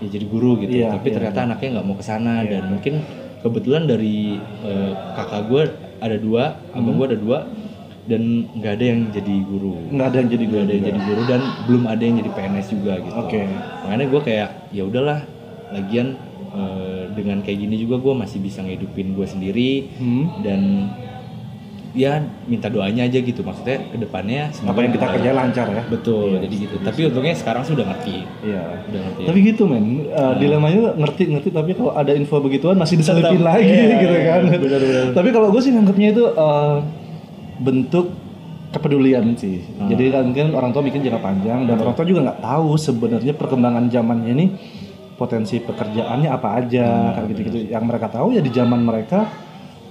ya 0.00 0.08
jadi 0.08 0.24
guru 0.24 0.58
gitu 0.58 0.72
Iya, 0.74 0.90
tapi 0.90 1.08
iya, 1.08 1.14
ternyata 1.14 1.40
anaknya 1.44 1.68
nggak 1.76 1.86
mau 1.86 1.94
ke 1.94 2.02
sana 2.02 2.42
dan 2.42 2.62
mungkin 2.68 3.04
kebetulan 3.38 3.84
dari 3.84 4.34
eh, 4.64 4.92
kakak 5.14 5.42
gue 5.46 5.62
ada 5.98 6.16
dua 6.16 6.44
abang 6.72 6.90
Hmm. 6.90 6.98
gue 6.98 7.06
ada 7.06 7.18
dua 7.20 7.38
dan 8.02 8.22
nggak 8.50 8.72
ada 8.72 8.84
yang 8.84 9.00
jadi 9.10 9.34
guru 9.42 9.78
Nggak 9.88 10.06
ada 10.08 10.16
yang 10.18 10.28
jadi 10.28 10.44
nggak 10.44 10.62
ada 10.62 10.72
yang 10.72 10.84
jadi 10.84 11.00
guru 11.04 11.22
dan 11.24 11.40
belum 11.64 11.84
ada 11.86 12.02
yang 12.02 12.16
jadi 12.18 12.30
PNS 12.32 12.66
juga 12.72 12.92
gitu 12.98 13.14
Oke. 13.14 13.40
makanya 13.84 14.06
gue 14.08 14.20
kayak 14.22 14.48
ya 14.72 14.82
udahlah 14.82 15.18
lagian 15.70 16.08
eh, 16.50 17.02
dengan 17.12 17.38
kayak 17.40 17.58
gini 17.60 17.76
juga 17.78 17.96
gue 17.98 18.14
masih 18.16 18.38
bisa 18.38 18.58
ngehidupin 18.58 19.12
gue 19.12 19.26
sendiri 19.26 19.70
Hmm. 19.94 20.24
dan 20.42 20.60
ya 21.92 22.18
minta 22.44 22.66
doanya 22.66 23.04
aja 23.04 23.20
gitu 23.20 23.44
maksudnya 23.44 23.84
ke 23.84 24.00
depannya 24.00 24.48
Apa 24.64 24.80
yang 24.80 24.92
kita 24.92 25.06
kerja 25.12 25.30
lancar 25.30 25.66
ya? 25.68 25.82
betul 25.86 26.40
jadi 26.40 26.54
gitu 26.56 26.76
tapi 26.80 27.00
untungnya 27.04 27.36
sekarang 27.36 27.62
sudah 27.62 27.84
ngerti 27.84 28.24
Iya. 28.40 28.64
udah 28.88 29.00
ngerti 29.04 29.22
Tapi 29.28 29.38
gitu 29.44 29.62
men, 29.68 29.84
uh, 30.08 30.32
dilemanya 30.34 30.96
ngerti-ngerti 30.96 31.48
tapi 31.50 31.70
kalau 31.72 31.92
ada 31.92 32.12
info 32.12 32.40
begituan 32.40 32.80
masih 32.80 32.96
diselipin 32.96 33.38
Tetap, 33.38 33.44
lagi 33.44 33.68
iya, 33.68 33.96
gitu 34.00 34.14
iya, 34.14 34.22
kan. 34.24 34.42
benar-benar. 34.48 35.04
Tapi 35.12 35.28
kalau 35.30 35.48
gue 35.52 35.60
sih 35.60 35.70
nganggapnya 35.70 36.08
itu 36.10 36.24
uh, 36.32 36.76
bentuk 37.60 38.06
kepedulian 38.72 39.36
sih. 39.36 39.60
Ah. 39.76 39.84
Jadi 39.86 40.04
kan, 40.08 40.24
kan 40.32 40.48
orang 40.56 40.72
tua 40.72 40.80
bikin 40.80 41.04
jangka 41.04 41.20
panjang 41.20 41.68
dan 41.68 41.76
orang 41.76 41.92
tua 41.92 42.08
juga 42.08 42.20
nggak 42.24 42.40
tahu 42.40 42.68
sebenarnya 42.74 43.32
perkembangan 43.36 43.84
zamannya 43.92 44.32
ini 44.32 44.46
potensi 45.12 45.60
pekerjaannya 45.60 46.28
apa 46.32 46.48
aja 46.56 46.86
Ah, 46.88 47.20
kan 47.20 47.28
gitu-gitu. 47.28 47.68
Yang 47.68 47.84
mereka 47.84 48.08
tahu 48.08 48.32
ya 48.32 48.40
di 48.40 48.48
zaman 48.48 48.80
mereka 48.80 49.28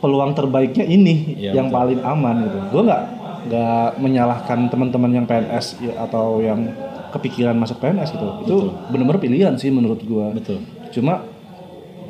peluang 0.01 0.33
terbaiknya 0.33 0.83
ini 0.83 1.37
Iya, 1.37 1.55
yang 1.55 1.67
betul. 1.67 1.77
paling 1.77 1.99
aman 2.01 2.35
gitu. 2.43 2.57
Gue 2.69 2.81
nggak 2.83 3.03
nggak 3.43 3.89
menyalahkan 3.97 4.59
teman-teman 4.67 5.11
yang 5.11 5.25
PNS 5.25 5.77
ya, 5.79 5.93
atau 5.99 6.37
yang 6.39 6.65
kepikiran 7.09 7.53
masuk 7.53 7.77
PNS 7.77 8.09
gitu. 8.11 8.27
Itu 8.41 8.55
bener-bener 8.87 9.19
pilihan 9.19 9.53
sih 9.55 9.69
menurut 9.69 9.99
gue. 9.99 10.25
betul 10.33 10.59
Cuma 10.91 11.21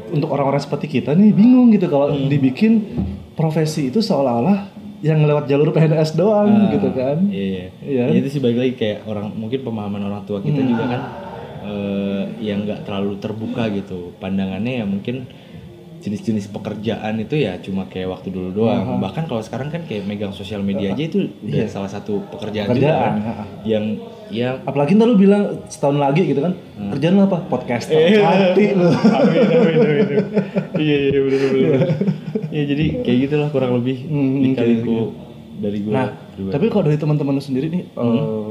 untuk 0.08 0.28
orang-orang 0.30 0.60
seperti 0.60 0.88
kita 0.92 1.12
nih 1.12 1.32
bingung 1.32 1.70
gitu 1.70 1.88
kalau 1.88 2.10
Hmm. 2.10 2.28
dibikin 2.28 2.84
profesi 3.32 3.88
itu 3.88 4.00
seolah-olah 4.00 4.68
yang 5.00 5.18
lewat 5.20 5.48
jalur 5.48 5.72
PNS 5.72 6.14
doang 6.14 6.48
Ah, 6.48 6.70
gitu 6.70 6.92
kan. 6.92 7.18
iya, 7.28 7.72
iya. 7.82 8.04
Iya. 8.04 8.04
Ya, 8.08 8.18
itu 8.18 8.28
sih 8.30 8.40
balik 8.40 8.58
lagi 8.60 8.74
kayak 8.76 9.04
orang 9.06 9.32
mungkin 9.32 9.60
pemahaman 9.62 10.02
orang 10.02 10.24
tua 10.24 10.40
kita 10.40 10.58
Hmm. 10.58 10.70
juga 10.70 10.86
kan 10.88 11.02
eh, 11.62 12.24
yang 12.40 12.66
nggak 12.66 12.84
terlalu 12.84 13.18
terbuka 13.18 13.70
gitu 13.72 14.12
pandangannya 14.18 14.82
ya 14.82 14.86
mungkin 14.86 15.30
jenis-jenis 16.02 16.50
pekerjaan 16.50 17.14
itu 17.16 17.38
ya 17.38 17.56
cuma 17.58 17.86
kayak 17.86 18.10
waktu 18.10 18.28
dulu 18.28 18.50
doang 18.52 18.98
bahkan 18.98 19.24
kalau 19.24 19.40
sekarang 19.40 19.70
kan 19.70 19.86
kayak 19.86 20.04
megang 20.04 20.30
sosial 20.32 20.60
media 20.60 20.90
aja 20.90 21.04
itu 21.04 21.30
udah 21.40 21.68
salah 21.68 21.88
satu 21.88 22.26
pekerjaan, 22.28 22.70
juga 22.70 22.82
Iya. 22.82 22.90
Pekerjaan, 22.90 23.14
kan. 23.14 23.22
ha-ha. 23.24 23.46
yang 23.64 23.86
ya 24.28 24.50
Apalagi 24.62 24.96
ntar 24.96 25.06
lu 25.06 25.16
bilang 25.16 25.44
setahun 25.68 25.98
lagi 25.98 26.24
gitu 26.26 26.40
kan, 26.40 26.54
kerjaan 26.90 27.14
lu 27.14 27.24
apa? 27.24 27.38
Podcaster. 27.46 27.94
Mati 28.18 28.66
lu. 28.72 28.88
amin 28.88 29.44
amin 29.46 29.76
amin 29.78 30.24
iya 30.82 30.96
iya 31.06 31.20
benar 31.22 31.40
benar 31.46 31.80
ya 32.50 32.64
jadi 32.66 32.86
kayak 33.02 33.18
gitulah 33.22 33.50
kurang 33.50 33.72
lebih 33.78 33.98
Hmm, 34.04 34.42
dikaliku 34.42 35.14
dari 35.56 35.78
gue 35.80 35.92
Nah, 35.92 36.08
tapi 36.50 36.66
kalau 36.68 36.84
dari 36.84 36.98
teman-teman 36.98 37.34
lu 37.34 37.44
sendiri 37.44 37.70
nih, 37.70 37.84
eh, 37.86 38.48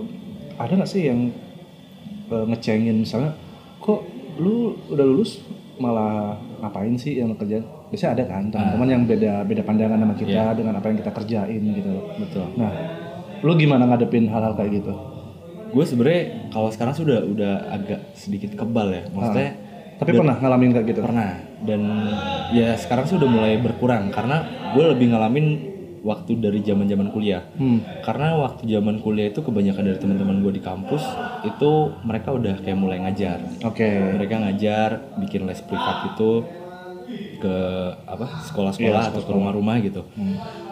ada 0.57 0.72
nggak 0.72 0.86
sih 0.86 1.03
yang 1.05 1.34
eh, 2.28 2.44
ngecengin 2.46 2.96
misalnya, 2.96 3.34
kok 3.78 4.07
lu 4.36 4.55
udah 4.86 5.03
lulus 5.03 5.42
malah 5.81 6.37
ngapain 6.61 6.95
sih 6.95 7.18
yang 7.18 7.33
kerjaan? 7.35 7.64
Biasanya 7.91 8.12
ada 8.20 8.24
kan 8.28 8.43
teman-teman 8.53 8.89
yang 8.89 9.03
beda 9.09 9.33
beda 9.43 9.62
pandangan 9.64 9.99
sama 9.99 10.14
kita 10.14 10.43
dengan 10.55 10.78
apa 10.78 10.87
yang 10.93 10.99
kita 11.01 11.11
kerjain 11.11 11.62
gitu 11.74 11.89
loh. 11.91 12.05
betul 12.20 12.47
Nah, 12.55 12.72
lu 13.41 13.53
gimana 13.57 13.89
ngadepin 13.89 14.28
hal-hal 14.28 14.53
kayak 14.55 14.85
gitu? 14.85 14.93
gue 15.70 15.85
sebenarnya 15.87 16.51
kalau 16.51 16.66
sekarang 16.66 16.95
sudah 16.99 17.22
udah 17.22 17.70
agak 17.70 18.11
sedikit 18.18 18.59
kebal 18.59 18.91
ya 18.91 19.07
maksudnya 19.14 19.55
Tapi 20.03 20.16
pernah 20.16 20.35
ngalamin 20.41 20.70
kayak 20.74 20.87
gitu? 20.91 21.01
pernah 21.05 21.31
dan 21.62 21.81
ya 22.51 22.74
sekarang 22.74 23.07
sih 23.07 23.14
udah 23.20 23.31
mulai 23.31 23.55
berkurang 23.62 24.11
karena 24.11 24.43
gue 24.74 24.85
lebih 24.91 25.14
ngalamin 25.14 25.47
waktu 26.01 26.36
dari 26.36 26.61
zaman 26.61 26.84
zaman 26.84 27.09
kuliah. 27.09 27.44
Hmm. 27.55 27.84
karena 28.01 28.32
waktu 28.34 28.64
zaman 28.64 28.98
kuliah 28.98 29.28
itu 29.28 29.40
kebanyakan 29.40 29.84
dari 29.84 29.98
teman-teman 29.98 30.40
gue 30.40 30.53
di 30.53 30.62
kampus 30.62 31.05
itu 31.42 31.70
mereka 32.03 32.32
udah 32.32 32.57
kayak 32.59 32.78
mulai 32.78 32.98
ngajar. 33.01 33.38
Oke. 33.62 34.16
mereka 34.16 34.40
ngajar 34.40 34.88
bikin 35.16 35.44
les 35.44 35.61
privat 35.61 36.09
gitu 36.09 36.44
ke 37.36 37.57
apa 38.07 38.26
sekolah-sekolah 38.46 39.03
atau 39.11 39.20
ke 39.20 39.30
rumah-rumah 39.30 39.76
gitu. 39.80 40.07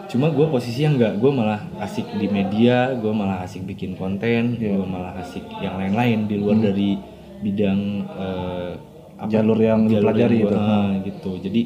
Cuma 0.07 0.31
gue 0.31 0.45
posisinya 0.47 0.89
enggak 0.95 1.13
gue 1.17 1.29
malah 1.29 1.61
asik 1.79 2.09
di 2.17 2.25
media 2.25 2.95
gue 2.95 3.11
malah 3.11 3.43
asik 3.43 3.61
bikin 3.63 3.93
konten 3.93 4.57
gue 4.57 4.87
malah 4.87 5.13
asik 5.19 5.45
yang 5.59 5.77
lain-lain 5.77 6.25
di 6.25 6.35
luar 6.37 6.57
dari 6.59 6.97
bidang 7.39 7.79
eh, 8.09 8.71
apa, 9.19 9.29
Jalur 9.29 9.59
yang 9.59 9.85
lu 9.85 9.99
pelajari 9.99 10.37
gua- 10.39 10.49
itu. 10.49 10.57
ah, 10.57 10.89
gitu. 11.03 11.31
Jadi 11.39 11.61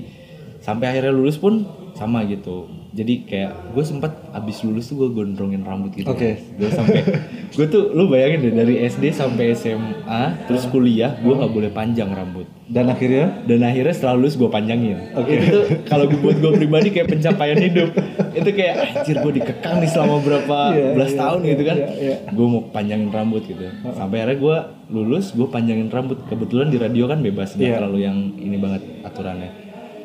sampai 0.59 0.85
akhirnya 0.89 1.13
lulus 1.13 1.37
pun 1.37 1.63
sama 1.93 2.25
gitu 2.25 2.65
jadi 2.93 3.13
kayak 3.25 3.51
gue 3.73 3.83
sempat 3.83 4.13
abis 4.31 4.61
lulus 4.61 4.85
tuh 4.85 5.01
gue 5.01 5.09
gondrongin 5.11 5.65
rambut 5.65 5.89
gitu. 5.91 6.05
Oke. 6.05 6.37
gue 6.37 6.69
sampai 6.69 7.01
gue 7.57 7.65
tuh 7.65 7.89
lu 7.89 8.05
bayangin 8.05 8.45
deh 8.45 8.53
dari 8.53 8.77
SD 8.79 9.09
sampai 9.09 9.57
SMA 9.57 10.45
terus 10.45 10.69
kuliah 10.69 11.17
gue 11.17 11.33
nggak 11.33 11.49
boleh 11.49 11.73
panjang 11.73 12.07
rambut. 12.07 12.45
Dan 12.63 12.87
akhirnya? 12.87 13.43
Dan 13.43 13.65
akhirnya 13.65 13.91
setelah 13.91 14.15
lulus 14.15 14.37
gue 14.37 14.45
panjangin. 14.45 14.95
Itu 15.09 15.45
tuh 15.49 15.63
kalau 15.83 16.05
gue 16.05 16.15
buat 16.15 16.37
gue 16.37 16.51
pribadi 16.55 16.93
kayak 16.93 17.09
pencapaian 17.09 17.57
hidup. 17.59 17.89
Itu 18.31 18.49
kayak 18.49 18.75
anjir 19.01 19.17
gue 19.19 19.33
dikekang 19.35 19.75
nih 19.81 19.89
selama 19.89 20.15
berapa 20.21 20.57
Iya, 20.71 20.87
belas 20.93 21.11
iya, 21.11 21.19
tahun 21.19 21.39
iya, 21.41 21.49
gitu 21.49 21.63
kan. 21.65 21.77
iya, 21.77 21.89
iya. 21.97 22.15
gue 22.29 22.45
mau 22.47 22.61
panjangin 22.69 23.09
rambut 23.09 23.41
gitu. 23.43 23.65
Sampai 23.91 24.21
akhirnya 24.21 24.37
gue 24.37 24.55
lulus 24.93 25.33
gue 25.33 25.47
panjangin 25.49 25.89
rambut. 25.89 26.21
Kebetulan 26.29 26.69
di 26.69 26.77
radio 26.77 27.09
kan 27.09 27.19
bebas 27.19 27.57
nggak 27.57 27.65
Iya. 27.67 27.77
terlalu 27.81 27.99
yang 28.05 28.17
ini 28.37 28.57
banget 28.61 28.81
aturannya 29.01 29.62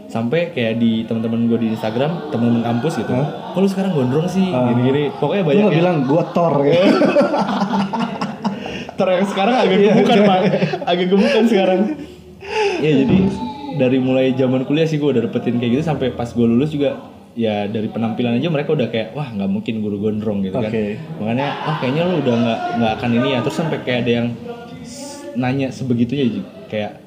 sampai 0.09 0.51
kayak 0.51 0.77
di 0.77 1.05
teman-teman 1.05 1.47
gue 1.47 1.59
di 1.61 1.69
Instagram 1.71 2.33
teman-teman 2.33 2.65
kampus 2.65 2.97
gitu 2.97 3.13
kok 3.13 3.29
lu 3.55 3.69
sekarang 3.69 3.93
gondrong 3.93 4.25
sih 4.25 4.49
gini-gini 4.49 5.13
pokoknya 5.15 5.45
banyak 5.45 5.63
yang 5.63 5.71
bilang 5.71 5.97
gua 6.05 6.25
Thor 6.33 6.65
ya? 6.65 6.81
Ter 8.99 9.09
yang 9.15 9.27
sekarang 9.31 9.55
agak 9.55 9.79
Iya, 9.79 9.95
gemukan 9.95 10.19
iya. 10.19 10.27
pak, 10.27 10.41
agak 10.83 11.07
gemukan 11.07 11.45
sekarang. 11.47 11.81
ya 12.79 12.91
jadi 13.05 13.19
dari 13.79 13.99
mulai 14.01 14.35
zaman 14.35 14.67
kuliah 14.67 14.89
sih 14.89 14.99
gue 14.99 15.07
udah 15.07 15.23
dapetin 15.23 15.59
kayak 15.59 15.79
gitu 15.79 15.85
sampai 15.87 16.11
pas 16.11 16.27
gue 16.27 16.43
lulus 16.43 16.75
juga 16.75 16.99
ya 17.39 17.71
dari 17.71 17.87
penampilan 17.87 18.35
aja 18.35 18.51
mereka 18.51 18.75
udah 18.75 18.91
kayak 18.91 19.15
wah 19.15 19.31
nggak 19.31 19.47
mungkin 19.47 19.79
guru 19.79 20.03
gondrong 20.03 20.43
gitu 20.43 20.59
kan. 20.59 20.67
Oke. 20.67 20.99
Makanya 21.23 21.47
oh 21.69 21.77
kayaknya 21.79 22.03
lu 22.11 22.15
udah 22.19 22.35
nggak 22.35 22.61
nggak 22.81 22.93
akan 22.99 23.11
ini 23.15 23.29
ya 23.31 23.39
terus 23.47 23.55
sampai 23.55 23.79
kayak 23.87 23.99
ada 24.03 24.11
yang 24.11 24.27
nanya 25.39 25.71
sebegitunya 25.71 26.43
kayak 26.67 26.99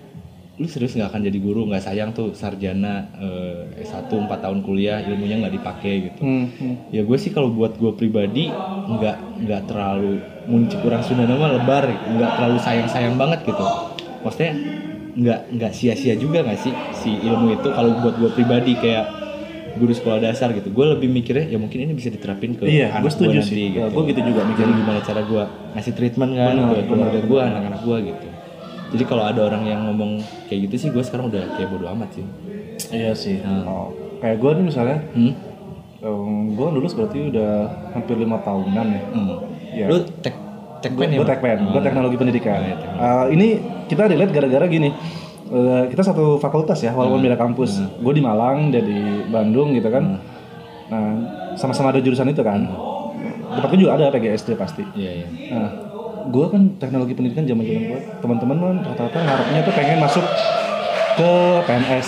lu 0.62 0.68
serius 0.68 0.94
nggak 0.94 1.10
akan 1.10 1.22
jadi 1.24 1.40
guru 1.40 1.66
nggak 1.66 1.82
sayang 1.82 2.10
tuh 2.12 2.32
sarjana 2.32 2.94
eh, 3.18 3.82
S1 3.82 4.06
4 4.08 4.30
tahun 4.30 4.62
kuliah 4.62 5.02
ilmunya 5.02 5.40
nggak 5.40 5.54
dipakai 5.54 5.94
gitu 6.06 6.22
Hmm, 6.22 6.46
hmm. 6.48 6.76
ya 6.90 7.02
gue 7.02 7.18
sih 7.18 7.30
kalau 7.30 7.50
buat 7.50 7.74
gue 7.76 7.92
pribadi 7.92 8.54
nggak 8.88 9.18
nggak 9.42 9.62
terlalu 9.66 10.20
muncul 10.44 10.78
kurang 10.80 11.02
Sunda 11.02 11.26
nama 11.26 11.50
lebar 11.52 11.90
nggak 11.90 12.32
terlalu 12.32 12.58
sayang 12.60 12.86
sayang 12.86 13.16
banget 13.16 13.42
gitu 13.44 13.66
maksudnya 14.20 14.54
nggak 15.12 15.40
nggak 15.52 15.72
sia-sia 15.72 16.14
juga 16.14 16.40
nggak 16.42 16.60
sih 16.60 16.72
si 16.94 17.12
ilmu 17.20 17.52
itu 17.54 17.68
kalau 17.68 17.98
buat 17.98 18.16
gue 18.16 18.30
pribadi 18.32 18.74
kayak 18.76 19.06
guru 19.74 19.92
sekolah 19.92 20.20
dasar 20.22 20.52
gitu 20.52 20.68
gue 20.68 20.86
lebih 20.90 21.08
mikirnya 21.08 21.48
ya 21.48 21.58
mungkin 21.58 21.82
ini 21.82 21.94
bisa 21.94 22.08
diterapin 22.08 22.54
ke 22.54 22.64
Iya, 22.64 22.92
anak 22.94 23.02
gue 23.02 23.12
setuju 23.12 23.28
gua 23.34 23.42
sih. 23.42 23.56
nanti 23.56 23.80
Ya, 23.80 23.88
gua 23.88 24.04
gitu 24.04 24.20
juga 24.22 24.42
mikirnya. 24.44 24.76
Gimana 24.78 25.00
cara 25.00 25.22
gue 25.22 25.44
ngasih 25.72 25.94
treatment 25.94 26.32
kan 26.34 26.54
Benar, 26.54 26.70
ke 26.70 26.82
keluarga 26.86 27.20
gue 27.22 27.40
anak-anak 27.42 27.82
gue 27.82 27.98
gitu 28.06 28.26
jadi 28.92 29.04
kalau 29.04 29.24
ada 29.24 29.42
orang 29.42 29.64
yang 29.64 29.82
ngomong 29.88 30.20
kayak 30.46 30.68
gitu 30.68 30.76
sih 30.78 30.90
gue 30.92 31.02
sekarang 31.02 31.32
udah 31.32 31.56
kayak 31.56 31.70
bodo 31.70 31.88
amat 31.90 32.12
sih 32.14 32.26
Iya 32.92 33.14
sih. 33.14 33.40
Hmm. 33.40 33.64
Oh, 33.64 33.88
kayak 34.20 34.42
gue 34.42 34.52
nih 34.52 34.66
misalnya, 34.68 34.98
hmm? 35.16 35.32
gue 36.52 36.68
lulus 36.74 36.92
berarti 36.92 37.30
udah 37.30 37.52
hampir 37.94 38.18
lima 38.18 38.42
tahunan 38.42 38.86
ya. 38.90 39.02
Hmm. 39.08 39.30
Iya. 39.72 39.86
lu 39.88 39.98
tek 40.20 40.36
tekpen 40.82 41.08
ya 41.08 41.18
Gue 41.22 41.30
tekpen, 41.30 41.58
gue 41.70 41.78
Oh. 41.78 41.86
teknologi 41.86 42.16
pendidikan. 42.18 42.58
Oh, 42.58 42.66
iya, 42.66 42.76
teknologi. 42.76 43.06
Eh, 43.06 43.26
ini 43.32 43.48
kita 43.86 44.02
relate 44.10 44.34
gara-gara 44.34 44.66
gini. 44.66 44.90
Eh, 45.48 45.84
kita 45.88 46.02
satu 46.02 46.36
fakultas 46.36 46.82
ya, 46.82 46.92
walaupun 46.92 47.22
Hmm. 47.22 47.28
beda 47.32 47.38
kampus. 47.38 47.80
Gue 48.02 48.12
di 48.12 48.24
Malang, 48.26 48.74
dia 48.74 48.82
di 48.82 48.98
Bandung 49.30 49.72
gitu 49.72 49.88
kan. 49.88 50.20
Nah, 50.90 51.12
sama-sama 51.56 51.94
ada 51.94 52.02
jurusan 52.02 52.28
itu 52.28 52.42
kan. 52.42 52.66
Tempatku 53.52 53.78
juga 53.78 53.96
ada 53.96 54.10
PGSD 54.10 54.58
pasti. 54.58 54.84
Iya 54.92 55.12
iya. 55.22 55.28
Nah, 55.54 55.70
gue 56.24 56.46
kan 56.48 56.62
teknologi 56.78 57.14
pendidikan 57.14 57.44
zaman 57.44 57.64
zaman 57.64 57.84
gue, 57.88 58.00
teman-teman 58.20 58.58
kan 58.58 58.76
rata-rata 58.86 59.18
ngarepnya 59.20 59.60
tuh 59.64 59.74
pengen 59.74 59.98
masuk 60.00 60.26
ke 61.12 61.32
PNS. 61.66 62.08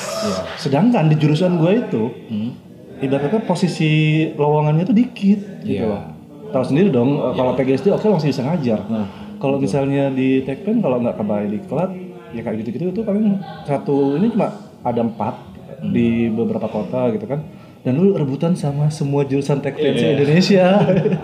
Sedangkan 0.57 1.07
di 1.07 1.15
jurusan 1.15 1.57
gue 1.57 1.71
itu, 1.79 2.03
Hmm. 2.27 2.51
ibaratnya 2.99 3.41
posisi 3.43 3.91
lowongannya 4.33 4.83
tuh 4.83 4.95
dikit 4.95 5.39
gitu 5.61 5.83
Iya. 5.83 5.89
loh. 5.89 6.03
Tahu 6.49 6.63
sendiri 6.63 6.89
dong, 6.89 7.17
eh, 7.17 7.33
kalau 7.33 7.51
PGSD 7.53 7.89
oke 7.89 8.05
masih 8.07 8.29
bisa 8.29 8.43
ngajar. 8.43 8.79
Nah, 8.85 9.05
kalau 9.37 9.57
misalnya 9.57 10.07
di 10.07 10.39
Tekpen 10.41 10.79
kalau 10.79 11.01
nggak 11.01 11.17
kebaik 11.17 11.47
di 11.49 11.59
Klat, 11.65 11.91
ya 12.31 12.41
kayak 12.41 12.57
gitu-gitu 12.61 12.85
itu 12.89 13.01
paling 13.01 13.37
satu 13.63 14.15
ini 14.15 14.29
cuma 14.29 14.53
ada 14.79 15.01
empat 15.01 15.35
di 15.83 16.29
beberapa 16.29 16.65
kota 16.65 17.11
gitu 17.11 17.25
kan. 17.25 17.41
Dan 17.83 17.99
lu 17.99 18.15
rebutan 18.15 18.55
sama 18.55 18.87
semua 18.87 19.23
jurusan 19.23 19.59
Tekpen 19.59 19.91
Iya. 19.91 20.15
Indonesia. 20.15 20.65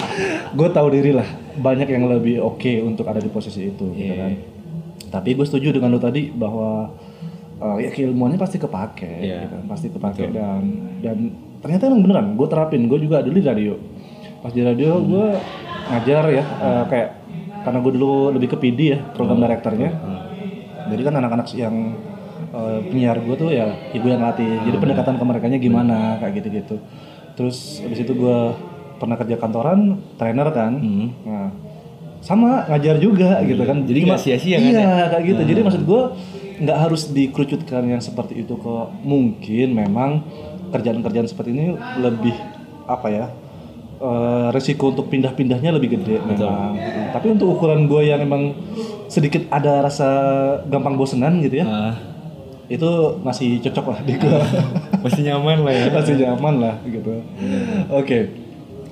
gue 0.59 0.69
tahu 0.69 0.87
diri 0.91 1.11
lah, 1.11 1.23
banyak 1.55 1.87
yang 1.87 2.03
lebih 2.05 2.39
oke 2.39 2.83
untuk 2.83 3.07
ada 3.07 3.17
di 3.17 3.27
posisi 3.27 3.63
itu 3.65 3.85
gitu 3.89 4.03
Iya. 4.05 4.15
kan. 4.17 4.31
Tapi 5.09 5.33
gue 5.33 5.45
setuju 5.45 5.71
dengan 5.71 5.89
lu 5.89 5.97
tadi 5.97 6.27
bahwa 6.27 6.91
uh, 7.57 7.77
ya 7.79 7.87
keilmuannya 7.87 8.35
pasti 8.35 8.59
kepake, 8.59 9.07
Iya. 9.23 9.47
gitu. 9.47 9.55
pasti 9.65 9.87
kepake 9.87 10.29
dan 10.29 10.61
dan 10.99 11.17
ternyata 11.59 11.87
emang 11.87 12.03
beneran. 12.03 12.27
Gue 12.35 12.45
terapin, 12.45 12.85
gue 12.85 12.99
juga 12.99 13.23
dulu 13.23 13.35
di 13.35 13.45
radio. 13.45 13.73
Pas 14.39 14.51
di 14.51 14.59
radio 14.59 14.99
Hmm. 14.99 15.07
gue 15.07 15.27
ngajar 15.89 16.23
ya, 16.29 16.43
uh, 16.59 16.83
kayak 16.85 17.09
karena 17.63 17.79
gue 17.79 17.91
dulu 17.95 18.11
lebih 18.31 18.51
ke 18.51 18.57
PD 18.57 18.79
ya, 18.89 18.99
program 19.11 19.39
directornya. 19.39 19.89
Hmm. 19.91 20.19
Jadi 20.91 21.01
kan 21.03 21.13
anak-anak 21.15 21.47
yang 21.55 21.75
uh, 22.51 22.79
penyiar 22.83 23.17
gue 23.19 23.35
tuh 23.35 23.49
ya 23.49 23.73
ibu 23.91 24.05
yang 24.05 24.21
latih. 24.21 24.47
Jadi 24.65 24.75
Hmm. 24.75 24.83
pendekatan 24.83 25.15
ke 25.17 25.25
mereka 25.25 25.45
gimana 25.49 26.17
kayak 26.19 26.33
gitu-gitu. 26.43 26.75
Terus 27.35 27.79
habis 27.79 27.99
itu 27.99 28.13
gue 28.13 28.39
pernah 28.99 29.15
kerja 29.15 29.35
kantoran, 29.35 29.79
trainer 30.19 30.49
kan. 30.51 30.75
Hmm. 30.75 31.07
Nah, 31.23 31.49
sama 32.19 32.67
ngajar 32.67 32.99
juga 32.99 33.39
gitu 33.43 33.63
kan. 33.63 33.87
Jadi 33.87 33.99
nggak 34.03 34.19
sia-sia 34.19 34.57
kan 34.59 34.69
Iya, 34.69 34.79
ya? 34.83 35.05
kayak 35.07 35.23
gitu. 35.23 35.41
Jadi 35.47 35.59
maksud 35.63 35.83
gue 35.87 36.01
nggak 36.59 36.77
harus 36.77 37.07
dikerucutkan 37.07 37.87
yang 37.87 38.03
seperti 38.03 38.43
itu 38.43 38.59
ke 38.59 38.75
mungkin 39.01 39.67
memang 39.71 40.09
kerjaan-kerjaan 40.69 41.25
seperti 41.25 41.55
ini 41.55 41.65
lebih 41.97 42.35
apa 42.85 43.07
ya? 43.07 43.27
eh, 43.99 44.47
resiko 44.55 44.95
untuk 44.95 45.11
pindah-pindahnya 45.11 45.75
lebih 45.75 45.99
gede 45.99 46.23
memang. 46.23 46.71
Tapi 47.11 47.35
untuk 47.35 47.51
ukuran 47.51 47.83
gue 47.83 48.07
yang 48.07 48.23
emang 48.23 48.55
sedikit 49.11 49.43
ada 49.51 49.83
rasa 49.83 50.07
gampang 50.71 50.95
bosenan 50.95 51.43
gitu 51.43 51.59
ya, 51.59 51.65
Ah, 51.67 51.93
itu 52.69 52.89
masih 53.25 53.57
cocok 53.65 53.85
lah 53.91 53.99
di 54.05 54.13
gue. 54.15 54.29
masih 55.05 55.21
nyaman 55.25 55.65
lah 55.65 55.73
ya. 55.73 55.85
masih 55.89 56.15
nyaman 56.15 56.55
lah 56.61 56.75
gitu. 56.85 57.13
Oke. 57.89 58.29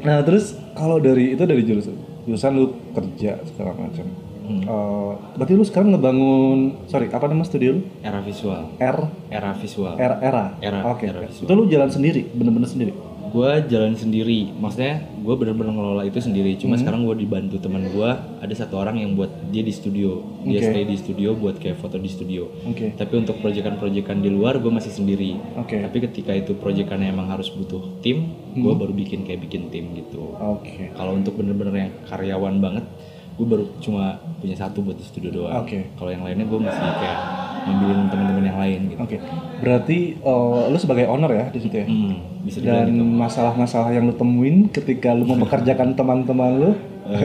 Nah 0.02 0.26
terus 0.26 0.58
kalau 0.74 0.98
dari 0.98 1.38
itu 1.38 1.44
dari 1.46 1.62
jurusan 1.62 1.94
jurusan 2.26 2.52
lu 2.58 2.66
kerja 2.92 3.40
segala 3.46 3.78
macam. 3.78 4.06
Eh, 4.48 5.12
berarti 5.36 5.54
lu 5.60 5.64
sekarang 5.68 5.92
ngebangun 5.92 6.88
sorry 6.88 7.12
apa 7.12 7.28
nama 7.28 7.44
studio 7.44 7.78
lu? 7.78 7.82
Era 8.00 8.24
visual. 8.24 8.72
R 8.80 8.98
Era 9.28 9.52
visual. 9.54 9.94
R 10.00 10.14
era. 10.24 10.56
Era- 10.64 10.84
Oke. 10.88 11.04
era 11.12 11.20
oke. 11.20 11.28
visual. 11.28 11.46
Itu 11.46 11.54
lu 11.54 11.64
jalan 11.68 11.90
sendiri, 11.92 12.32
bener-bener 12.32 12.70
sendiri. 12.72 12.96
Gue 13.28 13.50
jalan 13.68 13.94
sendiri 13.94 14.50
maksudnya 14.52 14.96
gue 15.18 15.34
bener-bener 15.34 15.70
ngelola 15.70 16.04
itu 16.04 16.18
sendiri 16.18 16.50
Hmm. 16.50 16.60
cuma 16.60 16.76
sekarang 16.76 17.04
gue 17.04 17.16
dibantu 17.18 17.58
teman 17.58 17.84
gue 17.86 18.10
ada 18.38 18.54
satu 18.54 18.78
orang 18.78 18.98
yang 18.98 19.14
buat 19.14 19.30
dia 19.48 19.60
di 19.60 19.70
studio 19.70 20.24
dia 20.42 20.58
Oke. 20.58 20.68
stay 20.68 20.84
di 20.84 20.96
studio 20.96 21.30
buat 21.34 21.56
kayak 21.56 21.78
foto 21.78 21.96
di 21.96 22.08
studio 22.08 22.48
Oke. 22.64 22.94
tapi 22.94 23.14
untuk 23.18 23.38
proyekan-proyekan 23.38 24.18
di 24.18 24.30
luar 24.30 24.58
gue 24.58 24.70
masih 24.70 24.90
sendiri 24.90 25.36
Oke. 25.56 25.78
tapi 25.78 25.98
ketika 26.02 26.32
itu 26.32 26.54
proyekannya 26.54 27.08
emang 27.08 27.28
harus 27.28 27.50
butuh 27.50 28.00
tim 28.00 28.32
gue 28.54 28.74
baru 28.74 28.92
bikin 28.92 29.22
kayak 29.22 29.44
bikin 29.44 29.68
tim 29.68 29.92
gitu 29.94 30.34
Oke. 30.34 30.92
kalau 30.92 31.14
untuk 31.14 31.36
bener-bener 31.36 31.74
yang 31.78 31.92
karyawan 32.06 32.58
banget 32.58 32.86
gue 33.38 33.46
baru 33.46 33.70
cuma 33.78 34.04
punya 34.36 34.54
satu 34.54 34.82
buat 34.82 34.94
di 34.94 35.06
studio 35.06 35.30
doang 35.32 35.62
Oke. 35.62 35.94
kalau 35.94 36.10
yang 36.10 36.22
lainnya 36.22 36.44
gue 36.44 36.58
masih 36.58 36.82
kayak 36.82 37.20
ngambilin 37.64 38.08
teman-teman 38.08 38.44
yang 38.44 38.58
lain 38.58 38.80
gitu 38.88 39.00
Oke. 39.00 39.18
Berarti 39.58 39.98
eh, 40.16 40.62
lu 40.68 40.78
sebagai 40.78 41.06
owner 41.06 41.32
ya 41.32 41.46
di 41.48 41.60
situ 41.60 41.76
ya? 41.76 41.86
Hmm, 41.86 42.16
bisa 42.42 42.58
Dan 42.60 42.90
gitu 42.90 43.04
masalah-masalah 43.04 43.90
yang 43.92 44.06
lu 44.06 44.14
temuin 44.14 44.66
ketika 44.68 45.12
lu 45.12 45.26
mempekerjakan 45.26 45.94
teman-teman 45.94 46.52
lu, 46.56 46.72
Eh, 47.08 47.24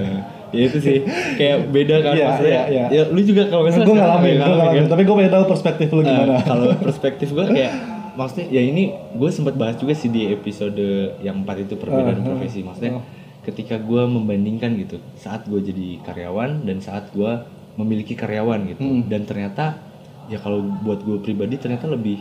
ya 0.52 0.62
itu 0.64 0.78
sih 0.78 0.98
kayak 1.38 1.68
beda 1.68 1.96
kan 2.00 2.12
Iya, 2.12 2.26
maksudnya 2.28 2.52
iya, 2.52 2.62
iya. 2.70 2.84
ya 2.92 3.02
lu 3.08 3.20
juga 3.20 3.42
kalau 3.46 3.62
misalnya 3.64 3.82
gue 3.84 3.96
ngalamin, 3.96 4.34
gue 4.34 4.46
ngalamin. 4.48 4.78
kan. 4.78 4.90
Tapi 4.90 5.02
gue 5.02 5.14
pengen 5.16 5.32
tahu 5.32 5.44
perspektif 5.48 5.88
lu 5.90 6.00
Eh, 6.00 6.06
gimana. 6.06 6.36
kalau 6.50 6.64
perspektif 6.86 7.28
gue 7.30 7.44
kayak 7.48 7.72
maksudnya 8.12 8.46
ya 8.50 8.62
ini 8.62 8.82
gue 8.92 9.30
sempat 9.30 9.54
bahas 9.54 9.74
juga 9.74 9.94
sih 9.94 10.06
di 10.06 10.28
episode 10.28 10.84
yang 11.20 11.40
empat 11.40 11.64
itu 11.64 11.74
perbedaan 11.74 12.14
Uh, 12.14 12.20
uh, 12.20 12.28
profesi 12.28 12.60
maksudnya 12.60 13.00
ketika 13.42 13.78
gue 13.78 14.02
membandingkan 14.06 14.78
gitu. 14.78 15.02
Saat 15.18 15.50
gue 15.50 15.58
jadi 15.58 15.98
karyawan 16.06 16.62
dan 16.62 16.78
saat 16.78 17.10
gue 17.10 17.42
memiliki 17.74 18.12
karyawan 18.12 18.68
gitu. 18.68 18.82
Hmm. 18.84 19.08
dan 19.08 19.24
ternyata 19.24 19.80
ya 20.28 20.38
kalau 20.38 20.60
buat 20.60 21.02
gue 21.02 21.18
pribadi 21.24 21.56
ternyata 21.56 21.88
lebih 21.88 22.20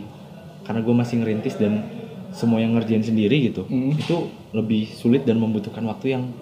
karena 0.64 0.80
gue 0.80 0.94
masih 0.96 1.20
ngerintis 1.20 1.60
dan 1.60 1.84
semua 2.32 2.58
yang 2.64 2.72
ngerjain 2.72 3.04
sendiri 3.04 3.52
gitu 3.52 3.68
Hmm. 3.68 3.92
itu 3.92 4.32
lebih 4.56 4.88
sulit 4.88 5.28
dan 5.28 5.36
membutuhkan 5.36 5.84
waktu 5.84 6.16
yang 6.16 6.32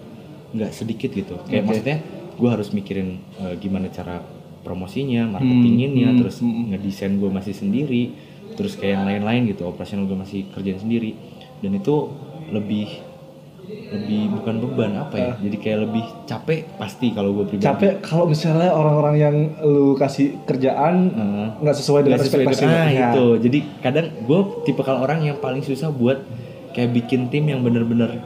nggak 0.55 0.71
sedikit 0.71 1.11
gitu. 1.11 1.35
Kayak 1.47 1.63
Oke. 1.63 1.67
maksudnya 1.67 1.97
gue 2.39 2.49
harus 2.49 2.71
mikirin 2.71 3.19
eh, 3.43 3.55
gimana 3.59 3.91
cara 3.91 4.23
promosinya 4.63 5.27
marketinginnya 5.27 6.09
hmm, 6.13 6.17
terus 6.21 6.37
ngedesain 6.41 7.17
gue 7.17 7.29
masih 7.33 7.51
sendiri 7.57 8.13
terus 8.55 8.77
kayak 8.77 8.99
yang 8.99 9.05
lain-lain 9.07 9.41
gitu 9.51 9.63
operasional 9.67 10.07
gue 10.07 10.17
masih 10.17 10.47
kerjain 10.55 10.79
sendiri. 10.79 11.15
Dan 11.59 11.75
itu 11.77 12.09
lebih 12.51 12.87
lebih 13.91 14.21
bukan 14.31 14.55
beban 14.57 14.91
apa 14.97 15.15
ya 15.15 15.31
jadi 15.37 15.55
kayak 15.57 15.79
lebih 15.83 16.05
capek 16.23 16.63
pasti 16.75 17.11
kalau 17.11 17.31
gue 17.33 17.45
pribadi 17.45 17.65
Capek 17.65 17.93
kalau 17.99 18.23
misalnya 18.23 18.71
orang-orang 18.71 19.15
yang 19.17 19.35
lu 19.59 19.93
kasih 19.93 20.39
kerjaan 20.41 21.11
nggak 21.57 21.75
sesuai 21.75 22.01
dengan 22.01 22.15
Nggak 22.15 22.25
sesuai 22.25 22.43
ekspektasi 22.45 22.61
dengan- 22.61 22.71
lu. 22.71 22.79
ah, 22.79 22.89
Ya. 22.89 23.07
itu 23.09 23.25
jadi 23.41 23.59
kadang 23.81 24.05
gue 24.21 24.39
tipe 24.63 24.79
kalau 24.79 24.99
orang 25.01 25.19
yang 25.21 25.37
paling 25.37 25.59
susah 25.59 25.89
buat 25.89 26.23
kayak 26.71 26.89
bikin 26.93 27.27
tim 27.27 27.43
yang 27.45 27.59
bener-bener 27.59 28.23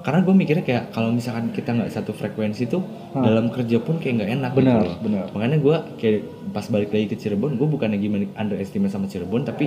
karena 0.00 0.18
gue 0.20 0.32
mikirnya 0.32 0.62
kayak 0.62 0.90
kalau 0.90 1.10
misalkan 1.10 1.50
kita 1.50 1.70
nggak 1.72 1.86
satu 1.88 2.10
frekuensi 2.12 2.66
tuh 2.66 2.82
dalam 3.12 3.46
kerja 3.48 3.78
pun 3.78 3.98
kayak 3.98 4.14
nggak 4.16 4.30
enak 4.32 4.50
Hmm. 4.50 4.58
Benar, 4.60 4.74
gitu 4.76 4.86
loh. 4.86 4.98
benar. 5.00 5.24
makanya 5.30 5.58
gue 5.58 5.76
kayak 5.96 6.18
pas 6.48 6.66
balik 6.68 6.90
lagi 6.90 7.06
ke 7.08 7.16
Cirebon 7.16 7.54
gue 7.54 7.68
bukannya 7.68 7.98
gimana 7.98 8.26
underestimate 8.32 8.90
sama 8.90 9.06
Cirebon 9.06 9.42
tapi 9.42 9.66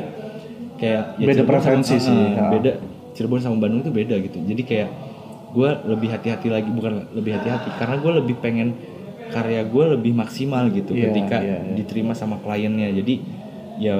kayak 0.76 1.16
Beda 1.18 1.28
Cirebon 1.34 1.48
preferensi 1.50 1.96
sama- 1.98 2.06
sih, 2.06 2.16
ah, 2.16 2.32
ya. 2.32 2.44
beda 2.52 2.72
Cirebon 3.12 3.40
sama 3.40 3.56
Bandung 3.58 3.80
itu 3.82 3.92
beda 3.92 4.16
gitu 4.18 4.38
jadi 4.42 4.62
kayak 4.62 4.90
gue 5.56 5.70
lebih 5.88 6.12
hati-hati 6.12 6.52
lagi 6.52 6.68
bukan 6.68 7.16
lebih 7.16 7.40
hati-hati 7.40 7.72
karena 7.80 7.96
gue 7.96 8.12
lebih 8.20 8.36
pengen 8.44 8.76
karya 9.32 9.64
gue 9.64 9.84
lebih 9.96 10.12
maksimal 10.12 10.68
gitu 10.70 10.92
Iya, 10.92 11.10
ketika 11.10 11.38
iya, 11.40 11.58
iya. 11.64 11.74
diterima 11.80 12.12
sama 12.12 12.38
kliennya 12.44 12.92
jadi 12.92 13.14
ya 13.80 13.96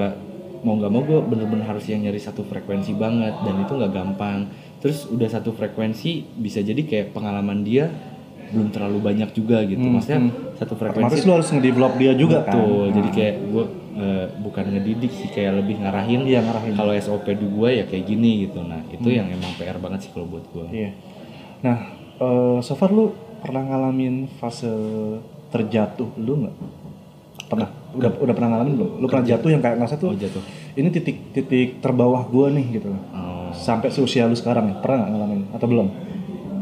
mau 0.62 0.76
nggak 0.76 0.92
mau 0.92 1.02
gue 1.02 1.20
bener-bener 1.24 1.64
harus 1.64 1.88
yang 1.88 2.04
nyari 2.04 2.20
satu 2.20 2.44
frekuensi 2.44 2.92
banget 2.98 3.34
dan 3.42 3.56
itu 3.64 3.72
nggak 3.72 3.94
gampang 3.94 4.52
terus 4.84 5.08
udah 5.08 5.30
satu 5.32 5.56
frekuensi 5.56 6.28
bisa 6.38 6.60
jadi 6.60 6.82
kayak 6.84 7.16
pengalaman 7.16 7.64
dia 7.64 7.90
belum 8.54 8.70
terlalu 8.70 9.02
banyak 9.02 9.30
juga 9.34 9.66
gitu 9.66 9.82
maksudnya 9.82 10.30
satu 10.60 10.78
frekuensi 10.78 11.10
Otomatis 11.10 11.26
lu 11.26 11.32
harus 11.34 11.50
ngedevelop 11.50 11.94
dia 11.98 12.14
juga 12.14 12.46
kan. 12.46 12.54
Betul. 12.56 12.86
Jadi 12.94 13.10
kayak 13.12 13.36
gue 13.52 13.66
bukan 14.44 14.64
ngedidik 14.76 15.12
sih 15.12 15.30
kayak 15.32 15.64
lebih 15.64 15.76
ngarahin. 15.82 16.22
Iya, 16.28 16.40
ngarahin. 16.44 16.74
Kalau 16.76 16.94
SOP 16.96 17.26
di 17.28 17.48
gue 17.48 17.70
ya 17.82 17.84
kayak 17.88 18.06
gini 18.06 18.48
gitu. 18.48 18.60
Nah 18.64 18.80
itu 18.92 19.08
yang 19.10 19.28
emang 19.28 19.52
PR 19.60 19.80
banget 19.82 20.08
sih 20.08 20.12
kalau 20.16 20.30
buat 20.30 20.46
gue. 20.52 20.68
Iya. 20.72 20.92
Nah, 21.66 21.78
eh, 22.22 22.58
so 22.62 22.78
far 22.78 22.94
lu 22.94 23.10
pernah 23.42 23.66
ngalamin 23.66 24.30
fase 24.38 24.70
terjatuh 25.50 26.14
lu 26.22 26.46
nggak? 26.46 26.56
Pernah? 27.50 27.70
Udah 27.98 28.12
udah 28.22 28.34
pernah 28.38 28.50
ngalamin 28.54 28.74
belum? 28.78 28.92
Lu 29.02 29.06
pernah 29.10 29.26
jatuh 29.26 29.50
yang 29.50 29.62
kayak 29.66 29.82
ngerasa 29.82 29.98
tuh 29.98 30.14
Oh 30.14 30.18
jatuh. 30.18 30.42
ini 30.78 30.90
titik 30.94 31.34
titik 31.34 31.82
terbawah 31.82 32.22
gua 32.30 32.54
nih 32.54 32.78
gitu. 32.78 32.94
Oh. 32.94 33.50
Sampai 33.54 33.90
seusia 33.90 34.30
lu 34.30 34.38
sekarang 34.38 34.70
ya, 34.70 34.76
pernah 34.78 35.06
nggak 35.06 35.12
ngalamin 35.18 35.42
atau 35.58 35.68
belum? 35.70 35.88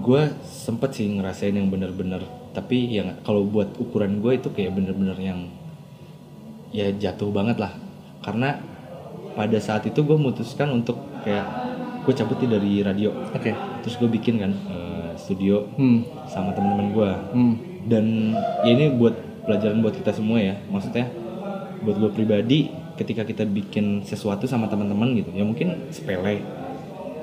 Gue 0.04 0.36
sempet 0.44 1.00
sih 1.00 1.08
ngerasain 1.08 1.56
yang 1.56 1.72
bener-bener. 1.72 2.24
Tapi 2.52 3.00
yang 3.00 3.24
kalau 3.24 3.48
buat 3.48 3.76
ukuran 3.80 4.20
gue 4.20 4.36
itu 4.36 4.52
kayak 4.52 4.76
bener-bener 4.76 5.16
yang 5.16 5.48
ya 6.76 6.92
jatuh 6.92 7.32
banget 7.32 7.60
lah. 7.60 7.72
Karena 8.20 8.60
pada 9.34 9.58
saat 9.64 9.88
itu 9.88 10.04
gue 10.04 10.16
memutuskan 10.20 10.70
untuk 10.76 11.00
kayak 11.24 11.48
gue 12.04 12.14
cabut 12.14 12.36
nih 12.44 12.52
dari 12.52 12.72
radio. 12.84 13.16
Oke. 13.32 13.56
Terus 13.80 13.96
gue 13.96 14.12
bikin 14.12 14.44
kan 14.44 14.52
eh, 14.52 14.93
studio 15.24 15.64
Hmm. 15.80 16.04
sama 16.28 16.52
teman-teman 16.52 16.88
gue. 16.92 17.12
Hmm. 17.32 17.56
dan 17.84 18.32
ya 18.64 18.72
ini 18.72 18.96
buat 18.96 19.12
pelajaran 19.44 19.80
buat 19.80 19.92
kita 19.92 20.12
semua 20.12 20.40
ya 20.40 20.56
maksudnya 20.68 21.04
buat 21.84 22.00
gue 22.00 22.12
pribadi 22.12 22.72
ketika 22.96 23.24
kita 23.24 23.44
bikin 23.44 24.04
sesuatu 24.04 24.48
sama 24.48 24.68
teman-teman 24.68 25.12
gitu 25.16 25.32
ya 25.32 25.44
mungkin 25.44 25.92
sepele 25.92 26.40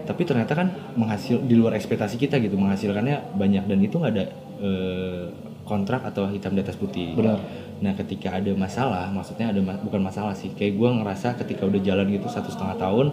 tapi 0.04 0.26
ternyata 0.26 0.52
kan 0.52 0.68
menghasil 0.98 1.40
di 1.40 1.56
luar 1.56 1.78
ekspektasi 1.78 2.18
kita 2.18 2.36
gitu 2.40 2.60
menghasilkannya 2.60 3.36
banyak 3.36 3.64
dan 3.64 3.78
itu 3.80 3.96
nggak 3.96 4.12
ada 4.12 4.24
eh, 4.60 5.24
kontrak 5.64 6.02
atau 6.04 6.28
hitam 6.28 6.52
di 6.52 6.60
atas 6.60 6.76
putih 6.76 7.14
Benar. 7.16 7.40
nah 7.80 7.94
ketika 7.94 8.36
ada 8.36 8.52
masalah 8.52 9.08
maksudnya 9.08 9.48
ada 9.48 9.60
bukan 9.80 10.02
masalah 10.02 10.36
sih 10.36 10.52
kayak 10.52 10.76
gue 10.76 10.88
ngerasa 10.92 11.40
ketika 11.40 11.64
udah 11.64 11.80
jalan 11.80 12.04
gitu 12.10 12.28
satu 12.28 12.52
setengah 12.52 12.76
tahun 12.76 13.06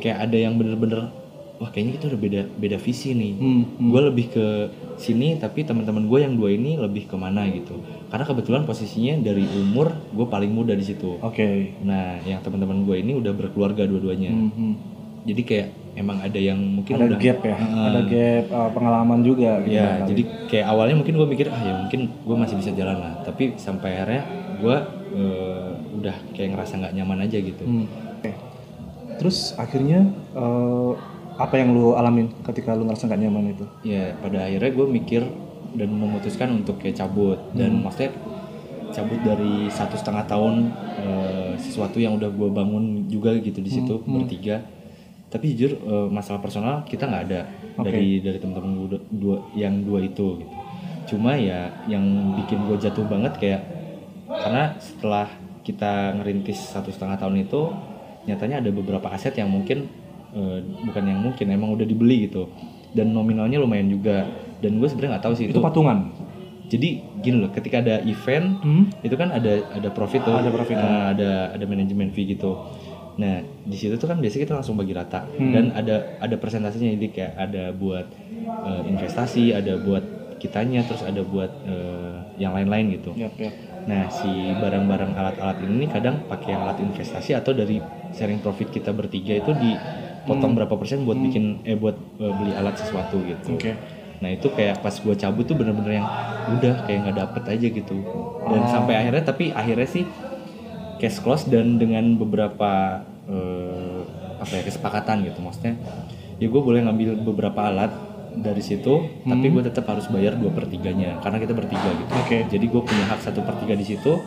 kayak 0.00 0.18
ada 0.26 0.36
yang 0.40 0.58
bener-bener 0.58 1.12
wah 1.56 1.68
kayaknya 1.68 1.92
kita 1.94 2.04
udah 2.08 2.20
beda 2.20 2.40
beda 2.52 2.76
visi 2.76 3.10
nih 3.12 3.32
Hmm, 3.34 3.62
gue 3.80 4.00
lebih 4.04 4.26
ke 4.28 4.46
sini 4.96 5.34
tapi 5.36 5.62
teman-teman 5.62 6.04
gue 6.04 6.18
yang 6.20 6.34
dua 6.34 6.50
ini 6.50 6.74
lebih 6.76 7.04
ke 7.04 7.14
mana 7.14 7.46
gitu 7.46 7.78
karena 8.08 8.24
kebetulan 8.24 8.62
posisinya 8.62 9.18
dari 9.20 9.42
umur 9.52 9.90
gue 10.08 10.24
paling 10.24 10.48
muda 10.48 10.72
di 10.72 10.82
situ 10.82 11.18
Oke. 11.18 11.74
nah 11.80 12.18
yang 12.22 12.38
teman-teman 12.40 12.82
gue 12.82 12.96
ini 12.96 13.14
udah 13.14 13.32
berkeluarga 13.32 13.82
dua-duanya 13.84 14.30
Hmm, 14.30 14.50
hmm. 14.50 14.74
jadi 15.24 15.42
kayak 15.42 15.68
emang 15.94 16.18
ada 16.18 16.36
yang 16.36 16.58
mungkin 16.58 16.90
Ada 16.92 17.06
udah 17.06 17.18
gap 17.18 17.38
ya, 17.40 17.54
Heeh. 17.54 17.84
ada 17.84 18.00
gap 18.04 18.44
uh, 18.50 18.70
pengalaman 18.70 19.20
juga. 19.20 19.50
gitu 19.62 19.70
ya 19.72 19.82
barangkali. 19.84 20.08
jadi 20.10 20.22
kayak 20.50 20.66
awalnya 20.68 20.96
mungkin 20.96 21.14
gue 21.14 21.28
mikir 21.28 21.46
ah 21.48 21.60
ya 21.60 21.74
mungkin 21.76 22.00
gue 22.18 22.36
masih 22.36 22.56
bisa 22.56 22.70
jalan 22.72 22.98
lah 22.98 23.14
tapi 23.22 23.54
sampai 23.56 23.90
akhirnya 23.94 24.22
gue 24.56 24.76
eh, 25.14 25.70
udah 25.94 26.16
kayak 26.34 26.50
ngerasa 26.50 26.72
nggak 26.76 26.94
nyaman 26.94 27.18
aja 27.20 27.38
gitu 27.38 27.62
Hmm. 27.62 27.86
Oke. 28.16 28.30
Terus 29.16 29.54
akhirnya 29.54 30.02
eh, 30.32 30.92
apa 31.34 31.54
yang 31.58 31.74
lu 31.74 31.98
alamin 31.98 32.30
ketika 32.46 32.74
lu 32.78 32.86
ngerasa 32.86 33.10
nggak 33.10 33.20
nyaman 33.26 33.44
itu? 33.58 33.66
ya 33.82 34.14
pada 34.22 34.46
akhirnya 34.46 34.70
gue 34.70 34.86
mikir 34.86 35.22
dan 35.74 35.90
memutuskan 35.90 36.48
untuk 36.62 36.78
kayak 36.78 36.96
cabut. 36.96 37.38
Dan 37.52 37.82
maksudnya 37.82 38.14
cabut 38.94 39.18
dari 39.26 39.66
satu 39.66 39.98
setengah 39.98 40.24
tahun 40.30 40.70
eh, 41.02 41.52
sesuatu 41.58 41.98
yang 41.98 42.14
udah 42.14 42.30
gue 42.30 42.48
bangun 42.54 43.10
juga 43.10 43.34
gitu 43.34 43.58
di 43.58 43.70
situ 43.70 43.98
bertiga. 44.06 44.62
Tapi 45.28 45.50
jujur 45.58 45.74
eh, 45.74 46.08
masalah 46.08 46.38
personal 46.38 46.86
kita 46.86 47.10
nggak 47.10 47.24
ada 47.26 47.40
Oke. 47.82 47.90
dari 47.90 48.22
dari 48.22 48.38
teman-teman 48.38 48.70
gue 48.86 48.88
dua, 48.94 49.02
dua- 49.10 49.44
yang 49.58 49.82
dua 49.82 49.98
itu 50.06 50.38
gitu. 50.38 50.54
Cuma 51.04 51.34
ya 51.34 51.74
yang 51.90 52.38
bikin 52.38 52.64
gue 52.70 52.78
jatuh 52.78 53.04
banget 53.10 53.34
kayak 53.42 53.62
karena 54.30 54.78
setelah 54.78 55.26
kita 55.66 56.14
ngerintis 56.20 56.70
satu 56.70 56.94
setengah 56.94 57.18
tahun 57.18 57.44
itu 57.44 57.60
nyatanya 58.24 58.62
ada 58.64 58.70
beberapa 58.72 59.10
aset 59.12 59.36
yang 59.36 59.52
mungkin 59.52 59.88
eh, 60.34 60.58
bukan 60.82 61.02
yang 61.06 61.20
mungkin 61.22 61.46
emang 61.48 61.70
udah 61.72 61.86
dibeli 61.86 62.26
gitu 62.26 62.50
dan 62.90 63.10
nominalnya 63.10 63.58
lumayan 63.58 63.88
juga 63.88 64.26
dan 64.58 64.78
gue 64.78 64.86
sebenarnya 64.86 65.18
nggak 65.18 65.24
tahu 65.24 65.34
sih 65.34 65.46
Itu 65.48 65.58
itu, 65.58 65.62
patungan. 65.62 65.98
jadi 66.64 66.88
gini 67.14 67.36
loh 67.38 67.50
ketika 67.52 67.80
ada 67.80 68.00
event 68.02 68.58
Hmm. 68.60 68.84
itu 69.00 69.14
kan 69.14 69.28
ada 69.30 69.52
ada 69.70 69.88
profit 69.90 70.24
tuh 70.24 70.34
Ada 70.34 70.50
profit. 70.50 70.76
Nah, 70.76 71.12
ada 71.12 71.30
ada 71.52 71.64
manajemen 71.64 72.10
fee 72.10 72.26
gitu 72.28 72.56
nah 73.14 73.38
di 73.62 73.76
situ 73.78 73.94
tuh 73.94 74.10
kan 74.10 74.18
biasanya 74.18 74.42
kita 74.42 74.54
langsung 74.58 74.74
bagi 74.74 74.90
rata 74.90 75.22
Hmm. 75.38 75.52
dan 75.54 75.64
ada 75.70 76.18
ada 76.18 76.34
presentasinya 76.34 76.90
jadi 76.92 77.08
kayak 77.10 77.32
ada 77.38 77.64
buat 77.72 78.06
eh, 78.64 78.82
investasi 78.90 79.54
ada 79.54 79.78
buat 79.78 80.02
kitanya 80.34 80.82
terus 80.82 81.06
ada 81.06 81.22
buat 81.22 81.50
eh, 81.62 82.14
yang 82.36 82.52
lain-lain 82.52 82.98
gitu 82.98 83.14
Yap, 83.14 83.38
yap. 83.38 83.54
Nah, 83.84 84.08
si 84.08 84.26
barang-barang 84.56 85.12
alat-alat 85.12 85.60
ini 85.60 85.84
kadang 85.86 86.24
pakai 86.24 86.56
alat 86.56 86.80
investasi 86.80 87.36
atau 87.36 87.52
dari 87.52 87.76
sharing 88.10 88.40
profit 88.40 88.72
kita 88.72 88.90
bertiga 88.90 89.36
itu 89.36 89.52
dipotong 90.24 90.56
berapa 90.56 90.72
persen 90.80 91.04
buat 91.04 91.20
bikin 91.20 91.60
eh 91.68 91.76
buat 91.76 91.94
eh, 92.16 92.32
beli 92.32 92.52
alat 92.56 92.80
sesuatu 92.80 93.20
gitu. 93.20 93.60
Oke. 93.60 93.76
Nah, 94.24 94.32
itu 94.32 94.48
kayak 94.48 94.80
pas 94.80 94.96
gua 95.04 95.12
cabut 95.12 95.44
tuh 95.44 95.52
bener-bener 95.52 96.00
yang 96.00 96.08
udah 96.56 96.88
kayak 96.88 96.98
nggak 97.04 97.16
dapet 97.20 97.42
aja 97.52 97.66
gitu. 97.68 97.94
Dan 98.48 98.62
sampai 98.72 98.94
akhirnya 98.96 99.22
tapi 99.28 99.52
akhirnya 99.52 99.84
sih 99.84 100.08
cash 100.96 101.20
close 101.20 101.44
dan 101.44 101.76
dengan 101.76 102.16
beberapa 102.16 103.04
eh, 103.28 104.00
apa 104.40 104.52
ya 104.56 104.62
kesepakatan 104.64 105.28
gitu. 105.28 105.44
Maksudnya 105.44 105.76
ya 106.40 106.46
gue 106.48 106.62
boleh 106.64 106.80
ngambil 106.88 107.20
beberapa 107.20 107.68
alat 107.68 107.92
dari 108.34 108.58
situ 108.58 109.22
tapi 109.22 109.46
gue 109.46 109.62
tetap 109.62 109.86
harus 109.86 110.10
bayar 110.10 110.34
dua 110.34 110.50
per 110.50 110.66
tiganya 110.66 111.22
karena 111.22 111.38
kita 111.38 111.54
bertiga 111.54 111.86
gitu 111.94 112.12
Oke. 112.18 112.38
jadi 112.50 112.66
gue 112.66 112.82
punya 112.82 113.06
hak 113.06 113.22
satu 113.22 113.46
per 113.46 113.54
tiga 113.62 113.78
di 113.78 113.86
situ 113.86 114.18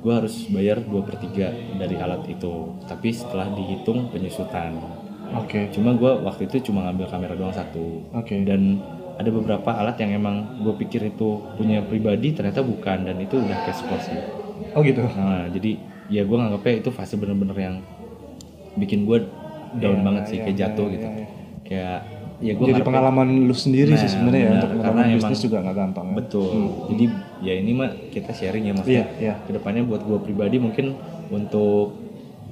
gue 0.00 0.12
harus 0.12 0.48
bayar 0.48 0.80
dua 0.80 1.04
per 1.04 1.20
tiga 1.20 1.52
dari 1.76 1.96
alat 2.00 2.24
itu 2.28 2.72
tapi 2.88 3.12
setelah 3.12 3.52
dihitung 3.52 4.08
penyusutan 4.08 4.80
Oke. 5.36 5.60
cuma 5.70 5.92
gue 5.92 6.12
waktu 6.20 6.46
itu 6.46 6.56
cuma 6.64 6.84
ngambil 6.84 7.06
kamera 7.06 7.34
doang 7.34 7.50
satu 7.50 8.02
Oke. 8.10 8.42
dan 8.42 8.78
ada 9.14 9.30
beberapa 9.30 9.70
alat 9.70 9.94
yang 9.96 10.16
emang 10.16 10.36
gue 10.60 10.74
pikir 10.76 11.04
itu 11.04 11.28
punya 11.54 11.80
pribadi 11.80 12.30
ternyata 12.30 12.60
bukan 12.60 13.04
dan 13.04 13.16
itu 13.16 13.36
udah 13.36 13.58
cash 13.62 13.82
cost 13.84 14.08
sih 14.08 14.20
Oh 14.70 14.80
gitu. 14.80 15.02
nah 15.08 15.46
jadi 15.46 15.78
ya 16.08 16.22
gue 16.22 16.34
nganggapnya 16.34 16.74
itu 16.78 16.90
fase 16.90 17.14
bener-bener 17.14 17.54
yang 17.56 17.76
bikin 18.74 19.04
gue 19.04 19.22
down 19.74 19.96
Iya, 19.96 20.04
banget 20.04 20.22
sih 20.26 20.36
iya, 20.36 20.44
kayak 20.44 20.56
jatuh 20.56 20.84
iya, 20.84 20.92
gitu 20.92 21.06
iya. 21.08 21.26
kayak 21.64 21.98
ya 22.36 22.52
gue 22.52 22.66
Jadi 22.68 22.82
pengalaman 22.82 23.28
lu 23.46 23.54
sendiri 23.54 23.94
sih 23.94 24.04
Nah, 24.04 24.12
sebenarnya 24.12 24.40
ya 24.40 24.50
untuk 24.52 24.68
Karena 24.68 24.82
pengalaman 24.82 25.04
emang- 25.06 25.18
bisnis 25.22 25.40
juga 25.40 25.56
nggak 25.60 25.76
gampang 25.76 26.06
ya. 26.06 26.14
betul 26.14 26.50
jadi 26.88 27.04
ya 27.40 27.52
ini 27.56 27.70
mah 27.72 27.90
kita 28.10 28.30
sharing 28.30 28.64
ya 28.64 28.72
maksudnya 28.72 29.06
iya. 29.16 29.34
ke 29.40 29.50
depannya 29.50 29.82
buat 29.82 30.02
gue 30.02 30.18
pribadi 30.20 30.56
mungkin 30.58 30.98
untuk 31.28 32.03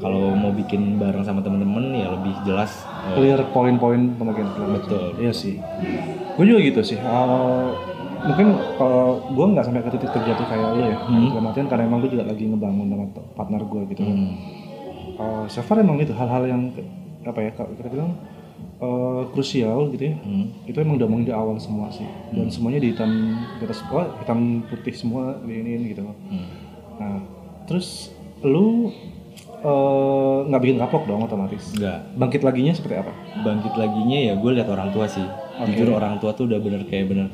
kalau 0.02 0.34
mau 0.34 0.50
bikin 0.50 0.98
bareng 0.98 1.22
sama 1.22 1.40
temen-temen 1.46 1.94
ya 1.94 2.10
lebih 2.10 2.34
jelas 2.42 2.82
eh, 3.06 3.14
Clear 3.14 3.40
poin-poin 3.54 4.18
pembagian. 4.18 4.50
Betul. 4.74 5.14
Iya 5.22 5.30
sih. 5.30 5.62
Gue 6.34 6.44
juga 6.50 6.60
gitu 6.60 6.80
sih. 6.82 6.98
Uh, 6.98 7.70
mungkin 8.26 8.58
kalau 8.78 9.22
gue 9.30 9.46
nggak 9.54 9.64
sampai 9.64 9.82
ke 9.86 9.90
titik 9.94 10.10
terjatuh 10.10 10.46
kayak 10.50 10.68
lu 10.74 10.82
ya. 10.90 10.98
Hmm. 11.06 11.30
Dalam 11.30 11.46
artian 11.54 11.68
karena 11.70 11.86
emang 11.86 12.02
gue 12.02 12.10
juga 12.10 12.26
lagi 12.26 12.44
ngebangun 12.50 12.86
sama 12.90 13.06
partner 13.38 13.62
gue 13.62 13.82
gitu. 13.94 14.02
hmm, 14.02 14.30
Uh, 15.12 15.44
so 15.44 15.60
far 15.60 15.76
emang 15.78 16.00
itu 16.00 16.10
hal-hal 16.16 16.48
yang 16.48 16.72
apa 17.22 17.38
ya 17.44 17.52
kita 17.52 17.88
bilang 17.92 18.16
uh, 18.82 19.28
krusial 19.30 19.92
gitu 19.94 20.08
ya. 20.08 20.16
hmm, 20.18 20.66
Itu 20.66 20.82
emang 20.82 20.98
udah 20.98 21.06
omongin 21.06 21.30
di 21.30 21.34
awal 21.36 21.60
semua 21.60 21.92
sih. 21.92 22.08
Dan 22.32 22.48
semuanya 22.48 22.80
di 22.82 22.90
hitam 22.96 23.38
di 23.60 23.62
atas 23.62 23.84
oh, 23.92 24.08
hitam 24.18 24.66
putih 24.66 24.94
semua 24.96 25.38
di 25.44 25.52
ini 25.62 25.94
gitu. 25.94 26.02
hmm. 26.02 26.46
Nah, 26.96 27.18
terus 27.68 28.10
lu 28.42 28.90
eh, 29.62 30.36
nggak 30.46 30.60
bikin 30.60 30.78
kapok 30.78 31.02
dong 31.06 31.22
otomatis. 31.22 31.72
enggak 31.74 31.98
Bangkit 32.14 32.42
laginya 32.42 32.72
seperti 32.74 32.96
apa? 32.98 33.12
bangkit 33.42 33.74
laginya 33.74 34.18
ya 34.18 34.34
gue 34.36 34.50
lihat 34.54 34.68
orang 34.68 34.90
tua 34.90 35.06
sih 35.06 35.24
jujur 35.66 35.94
orang 35.94 36.18
tua 36.18 36.34
tuh 36.34 36.50
udah 36.50 36.58
bener 36.58 36.82
kayak 36.86 37.06
bener 37.08 37.28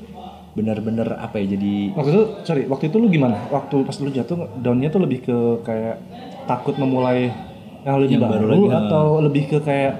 bener-bener 0.53 1.09
apa 1.15 1.39
ya 1.39 1.55
jadi 1.55 1.95
Waktu 1.95 2.11
itu, 2.11 2.23
sorry, 2.43 2.63
waktu 2.67 2.91
itu 2.91 2.97
lu 2.99 3.07
gimana? 3.07 3.47
Waktu 3.47 3.79
pas 3.87 3.95
lu 4.03 4.11
jatuh, 4.11 4.59
downnya 4.59 4.91
tuh 4.91 5.07
lebih 5.07 5.23
ke 5.23 5.37
kayak 5.63 6.03
takut 6.51 6.75
memulai 6.75 7.31
yang 7.87 8.03
lebih 8.03 8.19
Yang 8.19 8.25
baru, 8.27 8.33
baru 8.35 8.47
lagi, 8.51 8.69
atau 8.75 9.05
lebih 9.23 9.45
ke 9.47 9.59
kayak 9.63 9.95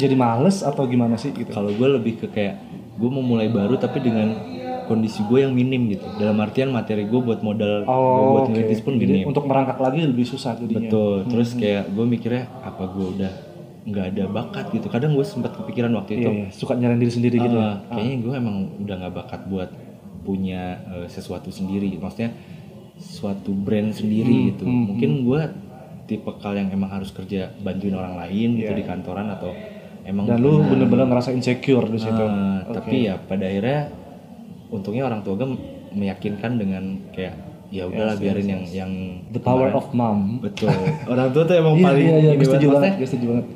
jadi 0.00 0.14
males 0.16 0.64
atau 0.64 0.88
gimana 0.88 1.20
sih 1.20 1.34
gitu? 1.34 1.52
kalau 1.52 1.68
gue 1.68 1.88
lebih 1.92 2.24
ke 2.24 2.26
kayak 2.32 2.56
gue 2.96 3.10
mau 3.10 3.20
mulai 3.20 3.52
baru 3.52 3.76
tapi 3.76 4.00
dengan 4.00 4.32
kondisi 4.90 5.22
gue 5.22 5.38
yang 5.40 5.52
minim 5.52 5.86
gitu 5.88 6.02
dalam 6.16 6.34
artian 6.36 6.68
materi 6.68 7.04
gue 7.04 7.20
buat 7.20 7.40
modal 7.40 7.86
Oh, 7.86 8.34
buat 8.34 8.42
oke. 8.44 8.52
ngerintis 8.52 8.80
pun 8.80 8.94
Jadi 8.94 9.06
minim 9.06 9.24
untuk 9.24 9.44
merangkak 9.44 9.78
lagi 9.78 10.02
lebih 10.02 10.24
susah 10.24 10.56
jadinya. 10.56 10.82
betul 10.82 11.14
terus 11.24 11.54
kayak 11.54 11.86
gue 11.88 12.04
mikirnya 12.04 12.44
apa 12.60 12.82
gue 12.88 13.06
udah 13.12 13.32
nggak 13.80 14.06
ada 14.08 14.24
bakat 14.28 14.66
gitu 14.70 14.86
kadang 14.86 15.14
gue 15.14 15.24
sempat 15.24 15.54
kepikiran 15.54 15.94
waktu 15.94 16.10
Iya, 16.12 16.18
itu 16.18 16.30
iya. 16.32 16.46
suka 16.52 16.72
nyalain 16.74 16.98
diri 16.98 17.08
sendiri 17.10 17.36
gitu. 17.38 17.54
ya? 17.54 17.64
ah, 17.64 17.74
kayaknya 17.88 18.16
gue 18.18 18.34
emang 18.36 18.56
udah 18.78 18.94
nggak 18.98 19.14
bakat 19.16 19.40
buat 19.46 19.70
punya 20.20 20.62
eh, 20.90 21.06
sesuatu 21.06 21.48
sendiri 21.48 21.96
maksudnya 21.96 22.34
suatu 22.96 23.50
brand 23.50 23.90
sendiri 23.90 24.28
Hmm, 24.28 24.46
gitu 24.50 24.64
mungkin 24.66 25.10
gue 25.24 25.40
tipe 26.04 26.28
kal 26.36 26.52
yang 26.52 26.68
emang 26.68 26.90
harus 26.90 27.08
kerja 27.08 27.54
bantuin 27.56 27.94
orang 27.94 28.18
lain 28.18 28.58
gitu 28.58 28.68
di 28.70 28.82
kantoran 28.82 29.30
atau 29.30 29.54
emang 30.02 30.26
Iya. 30.26 30.36
Dan 30.36 30.42
lu 30.42 30.52
bener-bener 30.62 31.06
ngerasa 31.06 31.30
insecure 31.30 31.86
di 31.86 31.96
situ. 31.96 32.20
Ah, 32.20 32.66
tapi 32.66 33.06
ya 33.06 33.14
pada 33.16 33.42
akhirnya 33.42 33.94
untungnya 34.70 35.04
orang 35.04 35.20
tua 35.20 35.34
gue 35.34 35.48
meyakinkan 35.92 36.54
dengan 36.54 36.82
kayak 37.10 37.34
ya 37.68 37.86
udahlah 37.86 38.14
biarin 38.14 38.46
yang 38.48 38.62
yang 38.66 38.92
The 39.28 39.38
power 39.38 39.70
of 39.70 39.90
mom. 39.92 40.38
betul 40.40 40.70
orang 41.06 41.30
tua 41.30 41.42
tuh 41.44 41.54
emang 41.56 41.74
Iya, 41.74 41.84
paling 41.84 42.02
iya, 42.04 42.16
iya, 42.16 42.32
gue 42.32 42.46
setuju 42.48 42.66
banget. 42.72 42.92
gue 42.96 43.06
setuju 43.06 43.26
banget. 43.28 43.46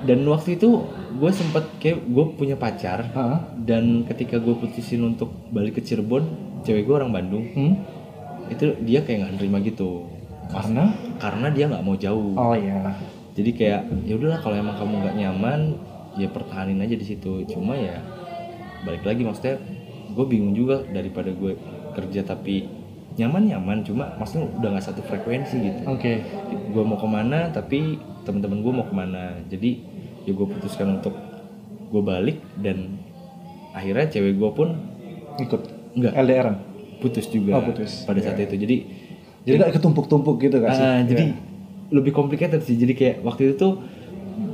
dan 0.00 0.18
waktu 0.24 0.48
itu 0.54 0.68
gue 1.12 1.30
sempet 1.30 1.64
kayak 1.76 1.98
gue 2.02 2.24
punya 2.32 2.56
pacar 2.56 2.98
Hah? 3.08 3.38
dan 3.56 4.02
ketika 4.04 4.38
gue 4.38 4.54
putusin 4.54 5.04
untuk 5.04 5.30
balik 5.48 5.76
ke 5.76 5.82
Cirebon 5.82 6.24
cewek 6.60 6.82
gue 6.82 6.94
orang 6.96 7.10
Bandung 7.10 7.44
Hmm? 7.50 7.74
itu 8.48 8.74
dia 8.80 9.00
kayak 9.00 9.18
nggak 9.20 9.32
nerima 9.36 9.58
gitu 9.60 10.06
Karena? 10.48 10.90
karena 11.16 11.46
dia 11.48 11.64
nggak 11.66 11.84
mau 11.84 11.94
jauh 11.94 12.34
Oh 12.34 12.50
iya. 12.52 12.90
jadi 13.32 13.50
kayak 13.52 13.80
ya 14.02 14.14
udahlah 14.16 14.38
kalau 14.38 14.56
emang 14.56 14.74
kamu 14.74 14.94
nggak 15.00 15.16
nyaman 15.16 15.60
ya 16.12 16.26
pertahanin 16.26 16.80
aja 16.80 16.92
di 16.92 17.06
situ 17.06 17.46
cuma 17.46 17.72
ya 17.72 18.02
balik 18.80 19.04
lagi 19.04 19.22
maksudnya 19.22 19.62
gue 20.10 20.24
bingung 20.24 20.52
juga 20.52 20.82
daripada 20.84 21.30
gue 21.30 21.54
kerja 21.92 22.22
tapi 22.24 22.66
nyaman 23.12 23.42
nyaman 23.44 23.78
cuma 23.80 24.14
maksudnya 24.14 24.46
udah 24.52 24.68
nggak 24.70 24.84
satu 24.84 25.02
frekuensi 25.02 25.56
gitu 25.58 25.82
Oke. 25.84 26.22
gue 26.46 26.82
mau 26.82 26.94
ke 26.94 27.06
mana 27.06 27.48
tapi 27.48 27.96
teman-teman 28.22 28.58
gue 28.60 28.72
mau 28.72 28.84
ke 28.84 28.94
mana 28.94 29.22
jadi 29.44 29.70
ya 30.22 30.32
gue 30.32 30.46
putuskan 30.48 30.96
untuk 30.96 31.14
gue 31.88 32.02
balik 32.02 32.38
dan 32.56 32.96
akhirnya 33.70 34.06
cewek 34.08 34.34
gue 34.34 34.50
pun 34.52 34.68
Ikut. 35.36 35.62
nggak 35.92 36.12
LDR. 36.12 36.48
putus 36.98 37.26
juga 37.26 37.56
Oh, 37.56 37.64
putus. 37.64 38.04
pada 38.04 38.20
saat 38.20 38.36
itu 38.36 38.54
jadi 38.56 38.76
Jadi 39.40 39.56
gak 39.56 39.72
ketumpuk-tumpuk 39.74 40.36
gitu 40.38 40.60
gak 40.60 40.68
sih? 40.70 40.84
Ah, 40.84 41.00
jadi 41.00 41.24
Iya. 41.26 41.36
lebih 41.90 42.12
complicated 42.12 42.60
sih. 42.60 42.76
Jadi 42.76 42.92
kayak 42.92 43.16
waktu 43.20 43.48
itu 43.48 43.54
tuh 43.56 43.72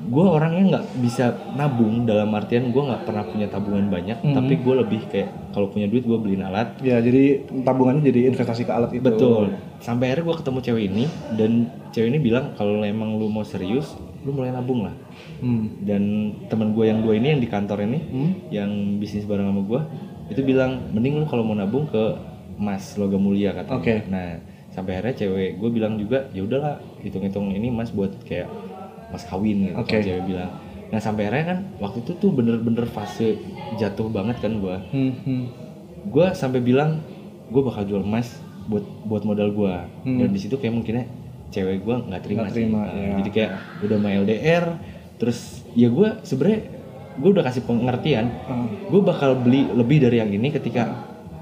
gue 0.06 0.22
orangnya 0.22 0.62
nggak 0.70 0.84
bisa 0.98 1.24
nabung 1.52 2.06
dalam 2.06 2.30
artian 2.30 2.70
gue 2.70 2.78
nggak 2.78 3.02
pernah 3.02 3.22
punya 3.22 3.46
tabungan 3.46 3.86
banyak, 3.86 4.18
Hmm. 4.22 4.34
tapi 4.34 4.54
gue 4.56 4.74
lebih 4.76 5.00
kayak 5.06 5.28
kalau 5.50 5.66
punya 5.66 5.86
duit 5.86 6.02
gue 6.02 6.14
beliin 6.14 6.40
alat. 6.40 6.78
Ya, 6.80 6.98
jadi 6.98 7.42
tabungannya 7.62 8.02
jadi 8.02 8.30
investasi 8.30 8.62
ke 8.62 8.72
alat 8.72 8.90
itu. 8.92 9.02
Betul. 9.02 9.58
Sampai 9.78 10.08
akhirnya 10.08 10.30
gue 10.30 10.36
ketemu 10.38 10.58
cewek 10.62 10.82
ini 10.86 11.04
dan 11.34 11.50
cewek 11.90 12.08
ini 12.08 12.18
bilang 12.18 12.54
kalau 12.54 12.80
emang 12.80 13.18
lu 13.18 13.26
mau 13.26 13.42
serius, 13.42 13.98
lu 14.22 14.30
mulai 14.30 14.50
nabung 14.50 14.86
lah. 14.86 14.94
Hmm. 15.38 15.74
Dan 15.82 16.02
teman 16.46 16.70
gue 16.70 16.86
yang 16.86 17.02
dua 17.02 17.14
ini 17.14 17.34
yang 17.34 17.42
di 17.42 17.48
kantor 17.48 17.82
ini, 17.82 17.98
Hmm? 17.98 18.30
yang 18.48 18.70
bisnis 18.96 19.26
bareng 19.26 19.44
sama 19.44 19.62
gue, 19.62 19.80
itu 20.28 20.40
bilang 20.40 20.90
mending 20.90 21.18
lu 21.18 21.26
kalau 21.26 21.42
mau 21.42 21.54
nabung 21.54 21.86
ke 21.86 22.04
emas 22.56 22.94
logam 22.94 23.20
mulia 23.20 23.52
katanya. 23.52 23.76
Oke. 23.76 23.94
Nah 24.06 24.38
sampai 24.70 24.92
akhirnya 24.94 25.16
cewek 25.18 25.56
gue 25.56 25.70
bilang 25.72 25.96
juga 25.96 26.28
ya 26.30 26.44
udahlah 26.44 26.76
hitung-hitung 27.00 27.48
ini 27.50 27.68
emas 27.68 27.88
buat 27.88 28.12
kayak 28.22 28.44
mas 29.08 29.22
kawin 29.22 29.56
gitu. 29.64 29.74
Kalau 29.76 30.02
Cewek 30.02 30.24
bilang. 30.24 30.50
Nah 30.86 30.98
sampai 30.98 31.22
akhirnya 31.24 31.44
kan 31.46 31.58
waktu 31.78 31.98
itu 32.00 32.12
tuh 32.14 32.30
bener-bener 32.30 32.86
fase 32.86 33.38
jatuh 33.74 34.06
banget 34.06 34.38
kan 34.38 34.52
gue. 34.56 34.76
Hmm, 34.90 35.12
hmm. 35.18 35.44
Gue 36.08 36.26
sampai 36.32 36.60
bilang 36.60 37.02
gue 37.46 37.60
bakal 37.60 37.82
jual 37.84 38.00
emas 38.00 38.30
buat 38.66 38.82
buat 39.02 39.22
modal 39.22 39.50
gue. 39.50 39.74
Hmm. 40.04 40.18
Dan 40.18 40.28
di 40.30 40.38
situ 40.38 40.54
kayak 40.54 40.72
mungkinnya 40.72 41.06
cewek 41.48 41.80
gue 41.80 41.96
nggak 42.02 42.22
terima, 42.22 42.46
sih. 42.46 42.66
terima, 42.66 42.82
Nah, 42.84 42.94
ya. 42.94 43.14
Jadi 43.18 43.30
kayak 43.32 43.50
udah 43.80 43.96
mau 43.96 44.10
LDR, 44.10 44.64
terus 45.16 45.38
ya 45.72 45.86
gue 45.86 46.08
sebenarnya 46.20 46.60
gue 47.16 47.30
udah 47.32 47.44
kasih 47.44 47.62
pengertian 47.62 48.28
Ah. 48.44 48.68
gue 48.68 49.00
bakal 49.00 49.34
beli 49.36 49.64
lebih 49.66 49.98
dari 50.00 50.20
yang 50.20 50.28
ini 50.28 50.52
ketika 50.52 50.92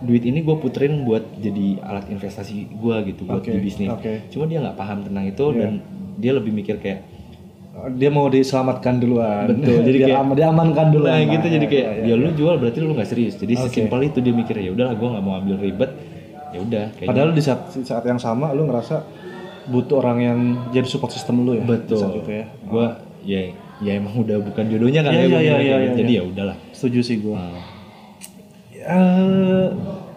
duit 0.01 0.23
ini 0.23 0.41
gue 0.41 0.55
puterin 0.55 1.03
buat 1.03 1.25
jadi 1.35 1.83
alat 1.83 2.07
investasi 2.09 2.71
gue 2.71 2.97
gitu 3.09 3.25
buat 3.25 3.43
Oke, 3.43 3.51
di 3.51 3.59
bisnis. 3.59 3.91
oke. 3.91 4.31
Cuma 4.31 4.47
dia 4.47 4.61
nggak 4.61 4.77
paham 4.77 5.03
tentang 5.03 5.25
itu 5.25 5.45
Iya. 5.47 5.59
dan 5.59 5.73
dia 6.15 6.33
lebih 6.33 6.53
mikir 6.53 6.79
kayak 6.79 7.03
dia 7.91 8.09
mau 8.09 8.27
diselamatkan 8.27 8.97
duluan. 8.97 9.51
Betul, 9.51 9.83
jadi 9.89 9.99
Biar 9.99 10.09
kayak- 10.09 10.23
aman, 10.23 10.35
diamankan 10.35 10.87
duluan. 10.89 11.11
nah 11.11 11.21
gitu 11.27 11.47
jadi 11.49 11.67
ya, 11.67 11.71
kayak 11.71 11.87
ya, 11.87 11.95
ya, 12.01 12.07
ya. 12.09 12.15
lu 12.17 12.29
jual 12.33 12.55
berarti 12.57 12.79
lu 12.79 12.93
nggak 12.93 13.09
serius. 13.09 13.35
Jadi 13.35 13.53
Oke. 13.55 13.63
sesimpel 13.67 14.01
itu 14.05 14.19
dia 14.19 14.33
mikir 14.33 14.55
ya 14.57 14.71
udahlah 14.71 14.95
gue 14.95 15.09
nggak 15.11 15.25
mau 15.25 15.35
ambil 15.37 15.57
ribet. 15.59 15.91
Ya 16.51 16.59
udah 16.61 16.85
Padahal 17.03 17.31
di 17.31 17.43
saat, 17.43 17.67
saat 17.75 18.05
yang 18.05 18.17
sama 18.17 18.51
lu 18.51 18.65
ngerasa 18.65 19.03
butuh 19.67 19.99
orang 19.99 20.19
yang 20.21 20.39
jadi 20.71 20.87
support 20.87 21.11
system 21.11 21.43
lu 21.43 21.57
ya. 21.57 21.65
betul. 21.65 21.99
Itu 22.15 22.31
ya. 22.31 22.47
Gue 22.63 22.87
ya 23.25 23.41
ya 23.83 23.93
emang 23.95 24.15
udah 24.17 24.39
bukan 24.39 24.65
jodohnya 24.67 25.03
kan 25.03 25.11
Iya, 25.11 25.19
ya, 25.19 25.25
iya, 25.25 25.29
gua 25.29 25.41
iya, 25.41 25.43
iya, 25.43 25.55
kayak 25.55 25.67
iya, 25.67 25.77
gitu. 25.83 25.97
Jadi 25.99 26.13
iya. 26.13 26.21
ya 26.21 26.25
udahlah. 26.25 26.57
Setuju 26.71 27.01
sih 27.03 27.17
gua. 27.19 27.37
Nah, 27.37 27.65
Eh, 28.77 29.67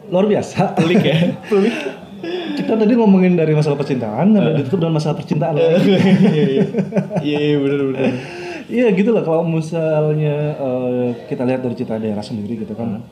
luar 0.08 0.26
biasa. 0.26 0.76
Pelik 0.76 1.00
ya. 1.02 1.18
Pelik. 1.52 1.74
Kita 2.58 2.74
tadi 2.74 2.94
ngomongin 2.98 3.38
dari 3.38 3.54
masalah 3.54 3.78
percintaan, 3.78 4.34
sampai 4.34 4.58
ditutup 4.58 4.80
dengan 4.82 4.96
masalah 4.98 5.16
percintaan. 5.22 5.54
lagi. 5.56 5.94
Iya 7.22 7.38
iya 7.40 7.58
benar 7.62 7.80
benar. 7.92 8.14
Iya 8.68 8.86
gitu 8.92 9.10
lah 9.16 9.24
kalau 9.24 9.48
misalnya 9.48 10.36
eh, 10.60 11.08
kita 11.32 11.48
lihat 11.48 11.64
dari 11.64 11.76
cerita 11.78 11.96
daerah 12.02 12.26
sendiri 12.26 12.66
gitu 12.66 12.74
kan. 12.74 13.06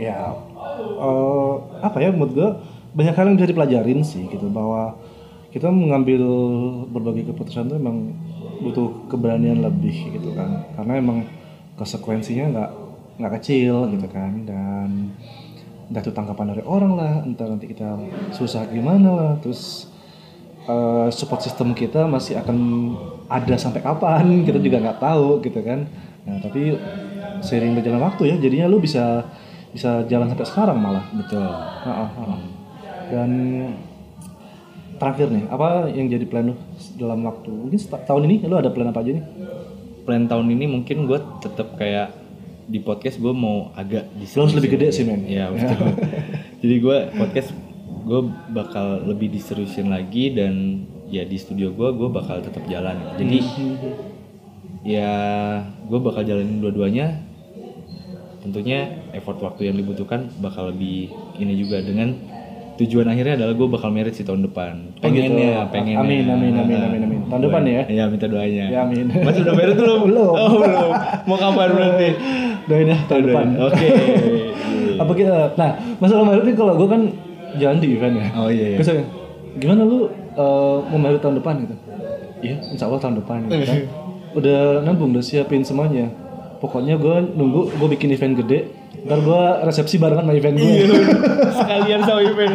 Ya 0.00 0.34
eh, 0.80 1.54
apa 1.84 1.98
ya 2.00 2.10
menurut 2.10 2.32
gue 2.32 2.48
banyak 2.94 3.14
hal 3.14 3.24
yang 3.28 3.36
bisa 3.36 3.50
dipelajarin 3.50 4.00
sih 4.06 4.24
gitu 4.30 4.46
bahwa 4.48 4.94
kita 5.54 5.70
mengambil 5.70 6.22
berbagai 6.90 7.30
keputusan 7.30 7.70
itu 7.70 7.76
emang 7.78 8.10
butuh 8.62 9.06
keberanian 9.10 9.62
lebih 9.62 10.14
gitu 10.14 10.34
kan 10.34 10.66
karena 10.74 10.98
emang 10.98 11.18
konsekuensinya 11.78 12.44
nggak 12.54 12.70
nggak 13.22 13.32
kecil 13.38 13.86
gitu 13.90 14.06
kan 14.10 14.46
dan 14.46 15.14
entah 15.90 16.02
itu 16.02 16.12
tanggapan 16.12 16.56
dari 16.56 16.62
orang 16.64 16.92
lah 16.96 17.12
entah 17.24 17.46
nanti 17.48 17.68
kita 17.68 17.98
susah 18.32 18.68
gimana 18.72 19.10
lah 19.12 19.32
terus 19.40 19.92
eh, 20.64 21.08
support 21.12 21.44
system 21.44 21.76
kita 21.76 22.08
masih 22.08 22.40
akan 22.40 22.56
ada 23.28 23.54
sampai 23.56 23.84
kapan 23.84 24.44
kita 24.48 24.60
juga 24.60 24.80
nggak 24.80 25.00
tahu 25.00 25.40
gitu 25.44 25.60
kan 25.60 25.84
Nah, 26.24 26.40
tapi 26.40 26.72
seiring 27.44 27.76
berjalan 27.76 28.00
waktu 28.00 28.32
ya, 28.32 28.36
jadinya 28.40 28.66
lu 28.68 28.80
bisa 28.80 29.28
bisa 29.76 30.06
jalan 30.08 30.32
sampai 30.32 30.46
sekarang 30.48 30.78
malah. 30.80 31.04
betul 31.12 31.44
Ha, 31.44 31.92
ha, 31.92 32.06
ha. 32.08 32.24
Dan 33.12 33.30
terakhir 34.96 35.28
nih, 35.28 35.44
apa 35.52 35.92
yang 35.92 36.08
jadi 36.08 36.24
plan 36.24 36.48
lu 36.48 36.56
dalam 36.96 37.20
waktu 37.28 37.52
mungkin 37.52 37.80
tahun 38.08 38.22
ini 38.24 38.34
lu 38.48 38.56
ada 38.56 38.72
plan 38.72 38.88
apa 38.88 39.04
aja 39.04 39.20
nih? 39.20 39.24
plan 40.04 40.28
tahun 40.28 40.52
ini 40.52 40.68
mungkin 40.68 41.08
gue 41.08 41.16
tetap 41.40 41.80
kayak 41.80 42.12
di 42.64 42.80
podcast 42.80 43.20
gue 43.20 43.34
mau 43.34 43.70
agak 43.76 44.08
harus 44.12 44.54
lebih 44.56 44.76
gede 44.76 44.88
sih, 44.90 45.04
men. 45.04 45.24
Betul. 45.54 45.92
Jadi 46.64 46.74
gue 46.80 46.98
podcast 47.16 47.50
gue 48.04 48.20
bakal 48.52 49.08
lebih 49.08 49.32
diseriusin 49.32 49.88
lagi 49.88 50.32
dan 50.32 50.84
ya 51.08 51.24
di 51.24 51.36
studio 51.40 51.72
gue 51.72 51.88
gue 51.92 52.08
bakal 52.12 52.40
tetap 52.40 52.64
jalan. 52.68 53.16
Jadi 53.16 53.38
ya 54.84 55.12
gue 55.88 56.00
bakal 56.00 56.24
jalanin 56.24 56.60
dua-duanya. 56.60 57.20
Tentunya 58.44 59.08
effort 59.16 59.40
waktu 59.40 59.72
yang 59.72 59.80
dibutuhkan 59.80 60.28
bakal 60.44 60.68
lebih 60.68 61.08
ini 61.40 61.56
juga 61.56 61.80
dengan 61.80 62.12
tujuan 62.74 63.06
akhirnya 63.06 63.38
adalah 63.38 63.54
gue 63.54 63.68
bakal 63.70 63.90
merit 63.94 64.14
sih 64.18 64.26
tahun 64.26 64.50
depan. 64.50 64.98
Oh, 64.98 65.06
gitu. 65.06 65.30
Pengennya, 65.30 65.70
pengennya. 65.70 66.02
Amin, 66.02 66.24
amin, 66.26 66.52
amin, 66.58 66.78
amin, 66.82 67.00
amin. 67.06 67.20
Tahun 67.30 67.42
depan 67.46 67.62
ya? 67.62 67.82
Iya 67.86 68.04
minta 68.10 68.26
doanya. 68.26 68.66
Ya, 68.66 68.80
amin. 68.82 69.06
Mas 69.14 69.36
udah 69.38 69.54
merit 69.54 69.76
belum? 69.78 70.00
Belum. 70.10 70.34
Oh 70.34 70.50
belum. 70.58 70.90
Mau 71.30 71.36
kapan 71.38 71.68
berarti? 71.70 72.08
Doain 72.66 72.88
ya 72.90 72.98
tahun 73.06 73.22
depan. 73.30 73.46
Oke. 73.62 73.86
Apa 75.02 75.12
kita? 75.14 75.54
Nah, 75.58 75.70
masalah 75.98 76.24
Maret 76.26 76.44
nih 76.46 76.56
kalau 76.58 76.72
gue 76.78 76.88
kan 76.90 77.02
jalan 77.58 77.78
di 77.78 77.88
event 77.94 78.14
ya. 78.18 78.26
Oh 78.38 78.48
iya. 78.50 78.66
iya. 78.74 78.78
Terus 78.78 78.88
saya, 78.90 79.02
gimana 79.58 79.82
lu 79.86 80.10
eh, 80.34 80.76
mau 80.90 80.98
Maret 80.98 81.20
tahun 81.22 81.38
depan 81.38 81.54
gitu? 81.66 81.74
Iya, 82.44 82.56
insya 82.74 82.86
Allah 82.90 83.00
tahun 83.02 83.16
depan 83.22 83.38
gitu 83.48 83.64
kan. 83.70 83.78
Udah 84.34 84.82
nabung, 84.82 85.14
udah 85.14 85.22
siapin 85.22 85.62
semuanya. 85.62 86.10
Pokoknya 86.64 86.96
gue 86.96 87.16
nunggu 87.30 87.76
gue 87.76 87.88
bikin 87.90 88.08
event 88.10 88.34
gede, 88.34 88.72
ntar 89.04 89.20
gue 89.20 89.36
resepsi 89.62 90.00
barengan 90.00 90.24
sama 90.24 90.32
event 90.32 90.56
gue. 90.56 90.64
Iya, 90.64 90.86
Sekalian 91.60 92.00
sama 92.02 92.20
event. 92.22 92.54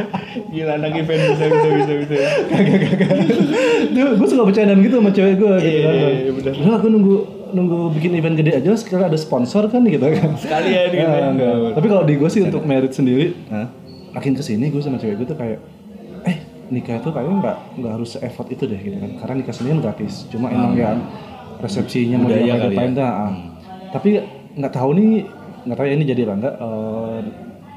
Gila 0.49 0.71
anak 0.75 0.93
event 0.95 1.21
bisa 1.29 1.45
bisa 1.45 1.69
bisa 1.75 1.93
bisa. 1.99 2.15
Tuh, 3.89 4.09
gue 4.15 4.27
suka 4.27 4.43
bercandaan 4.43 4.79
gitu 4.79 4.95
sama 4.97 5.11
cewek 5.11 5.35
gue 5.35 5.53
gitu 5.59 5.69
Iya, 5.69 5.83
kan. 5.83 5.93
iya, 5.93 6.09
iya, 6.15 6.31
bener. 6.31 6.53
Udah 6.55 6.73
aku 6.75 6.87
nunggu 6.87 7.15
nunggu 7.49 7.77
bikin 7.93 8.11
event 8.13 8.35
gede 8.35 8.51
aja 8.55 8.69
sekarang 8.73 9.05
ada 9.07 9.17
sponsor 9.17 9.65
kan 9.67 9.81
gitu 9.83 10.01
kan. 10.01 10.29
Sekalian 10.35 10.87
gitu. 10.87 10.97
Ya, 10.99 11.09
ya. 11.11 11.27
enggak. 11.29 11.53
Tapi 11.75 11.87
kalau 11.87 12.03
di 12.03 12.13
gue 12.15 12.29
sih 12.29 12.41
untuk 12.41 12.63
merit 12.63 12.91
sendiri, 12.91 13.37
Hah? 13.47 13.69
makin 14.11 14.33
ke 14.33 14.41
sini 14.41 14.69
gue 14.69 14.81
sama 14.81 14.97
cewek 14.97 15.15
gue 15.17 15.27
tuh 15.27 15.37
kayak, 15.37 15.59
eh 16.25 16.37
nikah 16.69 16.97
tuh 16.99 17.09
kayaknya 17.09 17.35
nggak 17.39 17.57
nggak 17.77 17.91
harus 17.93 18.09
se-effort 18.11 18.49
itu 18.49 18.65
deh 18.65 18.79
gitu 18.79 18.97
kan. 18.97 19.11
Karena 19.17 19.33
nikah 19.37 19.53
sendiri 19.53 19.77
gratis. 19.79 20.25
Cuma 20.29 20.49
emang 20.49 20.73
ya 20.73 20.97
resepsinya 21.59 22.17
mau 22.17 22.25
Budaya 22.25 22.55
diapain 22.55 22.71
kali 22.71 22.95
ya. 22.95 22.97
dah. 22.97 23.11
ah. 23.19 23.33
Tapi 23.89 24.09
nggak 24.55 24.71
tahu 24.71 24.89
nih 24.93 25.09
nggak 25.65 25.75
tahu 25.75 25.85
ya 25.85 25.93
ini 25.93 26.05
jadi 26.05 26.21
apa 26.23 26.33
enggak. 26.35 26.55
eh, 26.55 27.19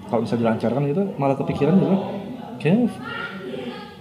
kalau 0.07 0.21
bisa 0.23 0.37
dilancarkan 0.37 0.83
gitu, 0.87 1.03
malah 1.17 1.35
kepikiran 1.35 1.75
juga 1.75 1.97
kayak 2.59 2.93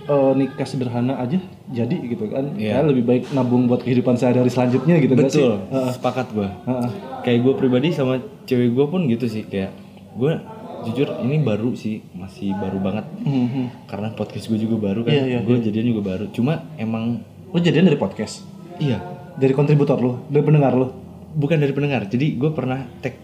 eh, 0.03 0.31
nikah 0.35 0.67
sederhana 0.67 1.13
aja 1.17 1.39
jadi 1.69 1.95
gitu 2.03 2.27
kan. 2.27 2.51
Iya. 2.53 2.75
Kayak 2.75 2.85
lebih 2.89 3.03
baik 3.05 3.23
nabung 3.31 3.65
buat 3.65 3.79
kehidupan 3.79 4.15
sehari-hari 4.15 4.49
selanjutnya 4.49 4.95
gitu 4.97 5.13
nggak 5.13 5.29
sih? 5.29 5.39
Betul. 5.41 5.55
Sepakat 5.89 6.27
gua. 6.31 6.49
Heeh. 6.61 6.89
Kayak 7.21 7.39
gue 7.41 7.53
pribadi 7.55 7.87
sama 7.91 8.17
cewek 8.43 8.69
gue 8.71 8.85
pun 8.85 9.01
gitu 9.05 9.25
sih 9.25 9.45
kayak 9.45 9.71
gue 10.11 10.33
jujur 10.81 11.13
ini 11.21 11.37
baru 11.39 11.71
sih 11.71 12.01
masih 12.11 12.51
baru 12.51 12.81
banget 12.81 13.05
Mhm. 13.21 13.85
karena 13.85 14.09
podcast 14.11 14.49
gue 14.49 14.57
juga 14.57 14.81
baru 14.83 15.05
kan 15.05 15.13
Iya, 15.13 15.23
iya, 15.27 15.39
gue 15.39 15.55
jadian 15.61 15.85
juga 15.87 16.01
baru 16.09 16.25
cuma 16.27 16.65
emang 16.75 17.21
Lo 17.47 17.61
jadian 17.61 17.85
dari 17.85 17.95
podcast, 17.95 18.41
iya 18.75 18.97
dari 19.31 19.53
kontributor 19.53 19.95
lo, 19.95 20.25
dari 20.25 20.41
pendengar 20.41 20.73
lo. 20.73 21.00
Bukan 21.33 21.57
dari 21.57 21.71
pendengar 21.71 22.05
jadi 22.05 22.27
gue 22.33 22.51
pernah 22.51 22.83
tag 22.99 23.15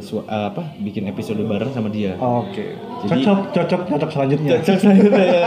su- 0.00 0.22
eh, 0.22 0.46
apa 0.46 0.72
bikin 0.76 1.04
episode 1.06 1.40
bareng 1.40 1.70
sama 1.70 1.88
dia 1.88 2.16
Oke. 2.16 2.76
Jadi- 3.00 3.24
Cocok, 3.24 3.38
cocok, 3.50 3.80
cocok 3.88 4.10
selanjutnya. 4.10 4.50
Cocok 4.56 4.76
selanjutnya 4.78 5.24
ya. 5.24 5.44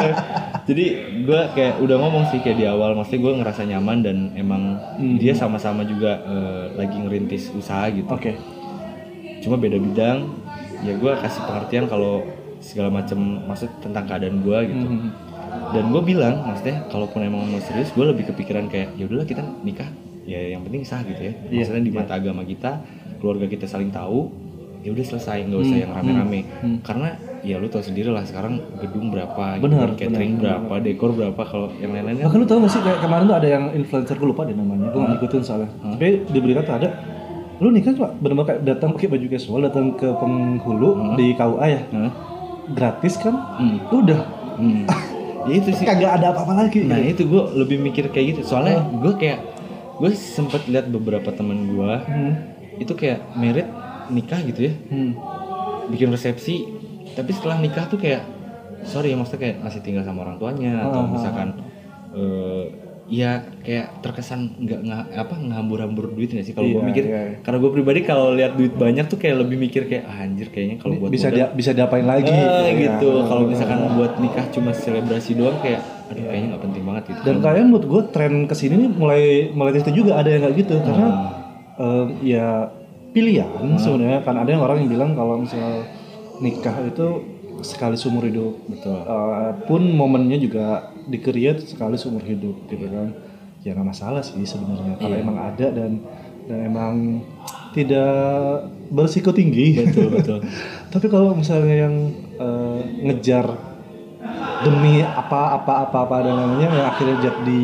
Jadi 0.63 0.85
gue 1.21 1.41
kayak 1.53 1.73
udah 1.79 1.97
ngomong 1.97 2.23
sih 2.27 2.39
kayak 2.39 2.57
di 2.57 2.65
awal, 2.65 2.93
maksudnya 2.93 3.21
gue 3.21 3.33
ngerasa 3.37 3.61
nyaman 3.63 3.97
dan 4.01 4.17
emang 4.33 4.81
dia 5.17 5.33
sama-sama 5.33 5.81
juga 5.83 6.17
eh, 6.19 6.65
lagi 6.75 6.97
ngerintis 6.97 7.53
usaha 7.53 7.85
gitu. 7.89 8.05
Oke. 8.07 8.33
Cuma 9.39 9.53
beda 9.55 9.77
bidang, 9.77 10.33
ya 10.81 10.93
gue 10.93 11.11
kasih 11.15 11.41
pengertian 11.43 11.85
kalau 11.85 12.25
segala 12.57 12.89
macam 12.91 13.17
maksud 13.43 13.69
tentang 13.77 14.07
keadaan 14.07 14.41
gue 14.41 14.57
gitu. 14.65 14.85
Mhm. 14.87 15.09
Dan 15.69 15.83
gue 15.89 16.01
bilang, 16.01 16.41
maksudnya 16.43 16.85
kalaupun 16.87 17.21
emang 17.21 17.45
mau 17.45 17.61
serius, 17.61 17.91
gue 17.91 18.05
lebih 18.07 18.33
kepikiran 18.33 18.65
kayak 18.65 18.93
ya 18.95 19.05
udahlah 19.05 19.25
kita 19.25 19.45
nikah, 19.61 19.89
ya 20.23 20.39
yang 20.49 20.61
penting 20.61 20.83
sah 20.83 21.01
gitu 21.01 21.19
ya. 21.21 21.33
Iya, 21.45 21.63
Maksudnya 21.63 21.83
di 21.83 21.91
mata 21.91 22.13
agama 22.13 22.41
kita, 22.43 22.79
keluarga 23.17 23.45
kita 23.45 23.65
saling 23.65 23.89
tahu, 23.89 24.31
ya 24.79 24.89
udah 24.89 25.05
selesai, 25.05 25.43
nggak 25.43 25.61
usah 25.61 25.77
yang 25.79 25.91
rame-rame. 25.91 26.39
Karena 26.81 27.09
ya 27.41 27.55
lu 27.55 27.67
tau 27.67 27.79
sendiri 27.79 28.07
lah 28.07 28.23
sekarang 28.23 28.55
gedung 28.77 29.11
berapa, 29.11 29.59
gitu 29.59 29.63
Benar, 29.65 29.89
kan, 29.89 29.99
catering 29.99 30.33
berapa, 30.37 30.73
dekor 30.79 31.11
berapa, 31.11 31.41
kalau 31.41 31.67
yang 31.75 31.91
lain-lain 31.91 32.15
kan 32.17 32.25
Bahkan 32.25 32.39
lu 32.39 32.47
tau 32.47 32.57
gak 32.57 32.71
sih 32.71 32.79
kayak 32.79 32.99
kemarin 32.99 33.25
tuh 33.25 33.35
ada 33.35 33.47
yang 33.49 33.63
influencer 33.73 34.15
gue 34.15 34.27
lupa 34.27 34.41
deh 34.43 34.55
namanya, 34.55 34.87
gue 34.87 34.99
gak 34.99 35.11
ngikutin 35.13 35.41
soalnya. 35.41 35.69
Tapi 35.75 36.07
di 36.23 36.39
berita 36.39 36.63
tuh 36.63 36.75
ada, 36.77 36.87
lu 37.59 37.67
nikah 37.69 37.91
cuma 37.91 38.09
bener-bener 38.13 38.47
kayak 38.47 38.61
datang 38.65 38.89
pakai 38.91 39.07
baju 39.07 39.25
casual, 39.29 39.59
datang 39.61 39.85
ke 39.93 40.07
penghulu 40.13 40.89
di 41.15 41.27
KUA 41.33 41.65
ya, 41.67 41.81
Hah? 41.91 42.11
gratis 42.71 43.13
kan, 43.17 43.35
Hmm. 43.59 43.77
udah. 43.91 44.21
Hmm. 44.53 44.83
ya 45.43 45.53
itu 45.57 45.69
sih. 45.75 45.83
Kagak 45.83 46.23
ada 46.23 46.31
apa-apa 46.31 46.63
lagi. 46.63 46.87
Nah 46.87 46.95
itu 46.97 47.27
gue 47.27 47.43
lebih 47.55 47.75
mikir 47.77 48.07
kayak 48.07 48.35
gitu, 48.35 48.41
soalnya 48.45 48.79
gue 48.87 49.13
kayak 49.15 49.52
gue 50.03 50.11
sempet 50.11 50.67
lihat 50.67 50.91
beberapa 50.91 51.31
teman 51.31 51.63
gue 51.65 51.93
Hmm. 52.03 52.33
itu 52.75 52.91
kayak 52.91 53.23
merit 53.33 53.63
nikah 54.09 54.43
gitu 54.43 54.67
ya, 54.67 54.73
Hmm. 54.91 55.15
bikin 55.87 56.11
resepsi 56.11 56.67
tapi 57.13 57.31
setelah 57.31 57.55
nikah 57.55 57.87
tuh 57.87 57.95
kayak 57.95 58.19
sorry 58.83 59.11
ya 59.11 59.15
maksudnya 59.15 59.39
kayak 59.41 59.57
masih 59.63 59.79
tinggal 59.79 60.03
sama 60.03 60.27
orang 60.27 60.35
tuanya 60.35 60.83
atau 60.83 61.07
misalkan 61.07 61.55
eh 62.11 62.82
ya 63.03 63.31
kayak 63.59 63.99
terkesan 63.99 64.55
nggak 64.57 64.79
nggak 64.79 65.03
apa 65.13 65.35
ngambur-hambur 65.35 66.07
duit 66.09 66.31
nggak 66.31 66.45
sih? 66.45 66.53
Kalau 66.53 66.67
gue 66.67 66.77
Iya, 66.77 66.87
mikir 66.87 67.03
iya, 67.03 67.21
iya. 67.25 67.37
karena 67.41 67.57
gue 67.59 67.71
pribadi 67.71 67.99
kalau 68.01 68.31
lihat 68.31 68.55
duit 68.55 68.73
banyak 68.73 69.05
tuh 69.05 69.17
kayak 69.17 69.43
lebih 69.43 69.59
mikir 69.59 69.85
kayak 69.85 70.07
ah, 70.07 70.23
anjir 70.23 70.47
kayaknya 70.47 70.79
kalau 70.79 70.95
buat 70.97 71.11
bisa 71.11 71.27
modal- 71.27 71.35
dia 71.35 71.45
bisa 71.51 71.71
diapain 71.71 72.03
lagi. 72.03 72.31
Ah, 72.31 72.63
ya. 72.63 72.71
gitu. 72.73 73.11
kalau 73.25 73.43
misalkan 73.43 73.79
buat 73.93 74.13
nikah 74.17 74.45
cuma 74.49 74.71
selebrasi 74.71 75.35
doang 75.35 75.59
kayak 75.59 75.83
aduh 76.05 76.23
kayaknya 76.23 76.47
nggak 76.49 76.63
penting 76.63 76.83
banget 76.83 77.03
gitu. 77.11 77.19
Dan 77.21 77.35
kayaknya 77.39 77.65
menurut 77.65 77.85
gue 77.85 78.01
tren 78.09 78.33
ke 78.45 78.55
sini 78.55 78.73
nih 78.77 78.89
mulai 78.89 79.23
mulai 79.51 79.71
situ 79.75 79.91
juga 79.93 80.11
ada 80.15 80.29
yang 80.29 80.41
kayak 80.41 80.55
gitu 80.57 80.75
karena 80.79 81.07
em, 81.75 82.07
ya 82.21 82.47
pilihan 83.11 83.51
sebenarnya. 83.75 84.19
Kan 84.21 84.35
ada 84.37 84.47
yang 84.47 84.61
orang 84.61 84.77
yang 84.79 84.89
bilang 84.89 85.11
kalau 85.11 85.37
misal 85.37 85.83
nikah 86.39 86.75
itu 86.81 87.07
sekali 87.59 87.95
seumur 87.95 88.23
hidup. 88.23 88.55
Betul. 88.65 88.95
Eh, 88.97 89.51
pun 89.63 89.81
momennya 89.85 90.35
juga 90.35 90.91
di 91.05 91.17
create 91.19 91.63
sekali 91.63 91.95
seumur 91.95 92.23
hidup 92.23 92.67
gitu 92.67 92.85
kan. 92.87 93.13
Ya 93.63 93.71
nggak 93.73 93.87
masalah 93.87 94.21
sih 94.21 94.43
sebenarnya. 94.43 94.99
Kalau 94.99 95.15
emang 95.15 95.37
ada 95.39 95.67
dan 95.71 96.03
dan 96.43 96.59
emang 96.67 97.23
tidak 97.71 98.67
berisiko 98.89 99.31
tinggi. 99.31 99.79
Betul 99.83 100.07
betul. 100.11 100.39
Tapi 100.93 101.05
kalau 101.07 101.33
misalnya 101.33 101.87
yang 101.87 101.95
eh, 102.37 102.79
ngejar 103.07 103.47
demi 104.63 105.03
apa 105.03 105.59
apa 105.59 105.73
apa 105.87 105.97
apa 106.07 106.15
dan 106.23 106.35
namanya 106.39 106.67
yang 106.71 106.87
akhirnya 106.87 107.17
jadi 107.19 107.63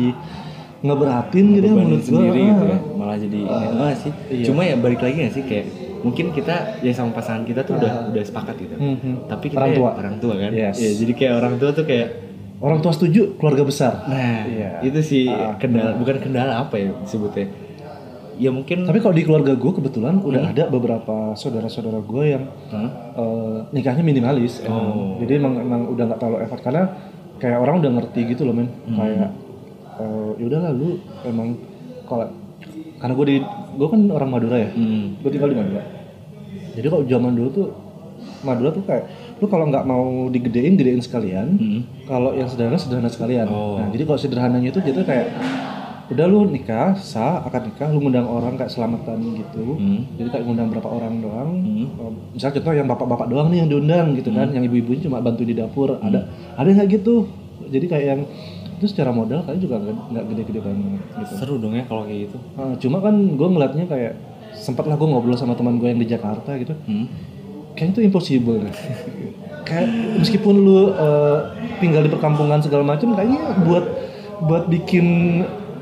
ngeberatin 0.80 1.46
gitu 1.60 1.66
ya 1.66 1.74
menurut 1.76 2.04
sendiri 2.04 2.40
gitu 2.40 2.64
ya. 2.64 2.76
Ah. 2.76 2.80
malah 2.96 3.16
jadi 3.20 3.38
enggak 3.44 3.96
sih. 4.00 4.12
Cuma 4.48 4.64
ya 4.64 4.76
balik 4.80 5.00
lagi 5.00 5.16
nggak 5.20 5.34
sih 5.36 5.44
kayak 5.44 5.66
mungkin 6.00 6.32
kita 6.32 6.80
ya 6.80 6.92
sama 6.96 7.12
pasangan 7.12 7.44
kita 7.44 7.60
tuh 7.68 7.76
udah 7.76 8.08
udah 8.08 8.22
sepakat 8.24 8.56
gitu. 8.56 8.74
Mhm. 8.80 9.28
tapi 9.28 9.52
kita 9.52 9.60
Orang 9.60 9.72
ya 9.72 9.76
tua. 9.76 9.90
orang 10.00 10.16
tua 10.16 10.34
kan. 10.40 10.50
Yes. 10.52 10.76
ya 10.80 10.90
jadi 10.96 11.12
kayak 11.12 11.34
orang 11.36 11.54
tua 11.60 11.70
tuh 11.76 11.84
kayak 11.84 12.08
orang 12.60 12.78
tua 12.78 12.92
setuju 12.92 13.36
keluarga 13.36 13.62
besar 13.62 14.04
nah 14.04 14.44
Iya. 14.44 14.70
itu 14.82 15.00
sih 15.00 15.24
Ah. 15.26 15.56
kendala 15.56 15.96
bukan 15.96 16.16
kendala 16.18 16.60
apa 16.60 16.76
ya 16.76 16.92
sebutnya 17.02 17.48
ya 18.36 18.48
mungkin 18.48 18.84
tapi 18.84 18.98
kalau 18.98 19.12
di 19.12 19.22
keluarga 19.22 19.52
gue 19.52 19.72
kebetulan 19.74 20.16
udah 20.18 20.42
ada 20.46 20.64
beberapa 20.66 21.32
saudara-saudara 21.34 22.00
gue 22.00 22.24
yang 22.26 22.44
Hah? 22.70 22.88
eh, 23.14 23.56
nikahnya 23.70 24.00
minimalis 24.02 24.60
emang. 24.60 24.86
Oh. 24.86 25.12
jadi 25.18 25.36
emang 25.36 25.54
emang 25.58 25.80
udah 25.88 26.04
nggak 26.06 26.18
terlalu 26.18 26.38
effort 26.42 26.62
karena 26.62 26.84
kayak 27.36 27.58
orang 27.58 27.80
udah 27.80 27.90
ngerti 27.94 28.20
gitu 28.30 28.44
loh 28.44 28.54
men 28.54 28.68
Hmm. 28.84 28.96
kayak 28.96 29.30
eh, 29.96 30.30
ya 30.36 30.44
udahlah 30.46 30.72
lu 30.72 30.96
emang 31.22 31.56
kalau 32.04 32.28
karena 32.96 33.12
gue 33.14 33.26
di 33.26 33.36
gue 33.70 33.88
kan 33.88 34.00
orang 34.10 34.30
Madura 34.30 34.56
ya 34.58 34.70
Hmm. 34.70 35.16
gue 35.16 35.30
tinggal 35.30 35.48
di 35.48 35.56
Madura 35.56 35.82
jadi 36.70 36.86
kalau 36.86 37.04
zaman 37.04 37.32
dulu 37.34 37.48
tuh 37.50 37.68
Madura 38.40 38.68
tuh 38.70 38.84
kayak 38.84 39.04
lu 39.40 39.46
kalau 39.48 39.64
nggak 39.72 39.84
mau 39.88 40.28
digedein 40.28 40.76
gedein 40.76 41.00
sekalian. 41.00 41.48
Hmm. 41.56 41.80
kalau 42.04 42.36
yang 42.36 42.46
sederhana 42.46 42.76
sederhana 42.76 43.10
sekalian. 43.10 43.48
Oh. 43.48 43.80
nah 43.80 43.88
jadi 43.88 44.04
kalau 44.04 44.18
sederhananya 44.20 44.68
itu 44.68 44.80
jadi 44.84 45.00
kayak 45.02 45.28
udah 46.10 46.26
lu 46.26 46.42
nikah 46.50 46.98
sah 46.98 47.46
akad 47.46 47.70
nikah 47.70 47.86
lu 47.94 48.02
ngundang 48.02 48.26
orang 48.26 48.58
kayak 48.58 48.68
selamatan 48.68 49.40
gitu. 49.40 49.78
Hmm. 49.78 50.00
jadi 50.20 50.28
kayak 50.28 50.44
ngundang 50.44 50.68
berapa 50.68 50.88
orang 50.90 51.24
doang. 51.24 51.50
Hmm. 51.64 51.86
Um, 51.96 52.14
misalnya 52.36 52.54
contoh 52.60 52.74
yang 52.76 52.88
bapak-bapak 52.90 53.26
doang 53.32 53.48
nih 53.48 53.64
yang 53.64 53.68
diundang 53.72 54.06
gitu 54.18 54.30
kan 54.34 54.52
yang 54.52 54.62
ibu-ibu 54.66 55.00
cuma 55.00 55.24
bantu 55.24 55.48
di 55.48 55.54
dapur. 55.56 55.96
Ada 56.02 56.28
ada 56.58 56.66
yang 56.68 56.78
kayak 56.84 56.90
gitu? 57.00 57.30
Jadi 57.70 57.86
kayak 57.86 58.06
yang 58.06 58.22
itu 58.80 58.96
secara 58.96 59.12
modal 59.12 59.44
kalian 59.44 59.60
juga 59.60 59.76
nggak 59.76 59.96
nggak 60.08 60.24
gede-gede 60.32 60.60
banget 60.64 61.00
gitu. 61.20 61.32
Seru 61.36 61.54
dong 61.60 61.76
ya 61.76 61.84
kalau 61.84 62.08
kayak 62.08 62.32
gitu. 62.32 62.36
Nah, 62.56 62.74
cuma 62.80 62.98
kan 63.04 63.14
gue 63.36 63.48
ngeliatnya 63.52 63.84
kayak 63.84 64.14
sempat 64.56 64.88
lah 64.88 64.96
gue 64.96 65.04
ngobrol 65.04 65.36
sama 65.36 65.52
teman 65.52 65.76
gue 65.76 65.88
yang 65.92 66.00
di 66.00 66.08
Jakarta 66.08 66.56
gitu. 66.56 66.72
Hmm. 66.88 67.04
Kayaknya 67.80 67.94
itu 67.94 68.02
impossible 68.04 68.60
deh. 68.60 68.74
kayak 69.64 69.88
meskipun 70.16 70.54
lu 70.56 70.78
eh, 70.90 71.36
tinggal 71.78 72.02
di 72.02 72.10
perkampungan 72.10 72.60
segala 72.60 72.84
macam 72.84 73.14
kayaknya 73.14 73.40
buat 73.62 73.84
buat 74.42 74.64
bikin 74.66 75.06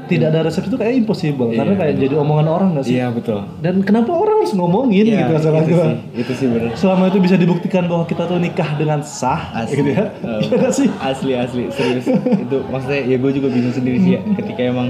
tidak 0.06 0.32
ada 0.32 0.40
resep 0.42 0.64
itu 0.64 0.74
kayak 0.74 0.94
impossible 0.96 1.50
karena 1.50 1.68
Iya, 1.68 1.78
kayak 1.78 1.94
jadi 1.98 2.14
omongan 2.16 2.46
orang 2.46 2.68
gak 2.72 2.84
sih 2.84 2.96
Iya 2.96 3.12
betul. 3.12 3.44
dan 3.60 3.82
kenapa 3.82 4.08
orang 4.10 4.40
harus 4.40 4.52
ngomongin 4.52 5.04
Iya, 5.04 5.20
gitu 5.20 5.32
masalah 5.34 5.60
itu 5.60 5.74
sih, 5.74 5.94
itu 6.16 6.32
sih 6.32 6.46
bener. 6.48 6.70
selama 6.74 7.04
itu 7.06 7.18
bisa 7.18 7.36
dibuktikan 7.36 7.84
bahwa 7.84 8.04
kita 8.04 8.24
tuh 8.24 8.38
nikah 8.38 8.72
dengan 8.74 9.00
sah 9.02 9.52
Asli. 9.54 9.78
gitu 9.78 9.90
ya 9.92 10.08
Um, 10.18 10.40
Iya 10.44 10.54
gak 10.58 10.72
sih 10.72 10.88
Asli 10.98 11.32
asli 11.34 11.62
serius. 11.68 12.08
itu 12.08 12.56
maksudnya 12.66 13.04
ya 13.04 13.16
gue 13.16 13.30
juga 13.32 13.48
bingung 13.48 13.74
sendiri 13.74 13.98
sih 13.98 14.12
ya. 14.14 14.20
Ketika 14.34 14.60
emang 14.64 14.88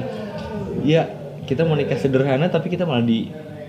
ya 0.82 1.02
kita 1.44 1.62
mau 1.62 1.74
nikah 1.74 1.96
sederhana 1.96 2.46
tapi 2.46 2.68
kita 2.68 2.84
malah 2.84 3.02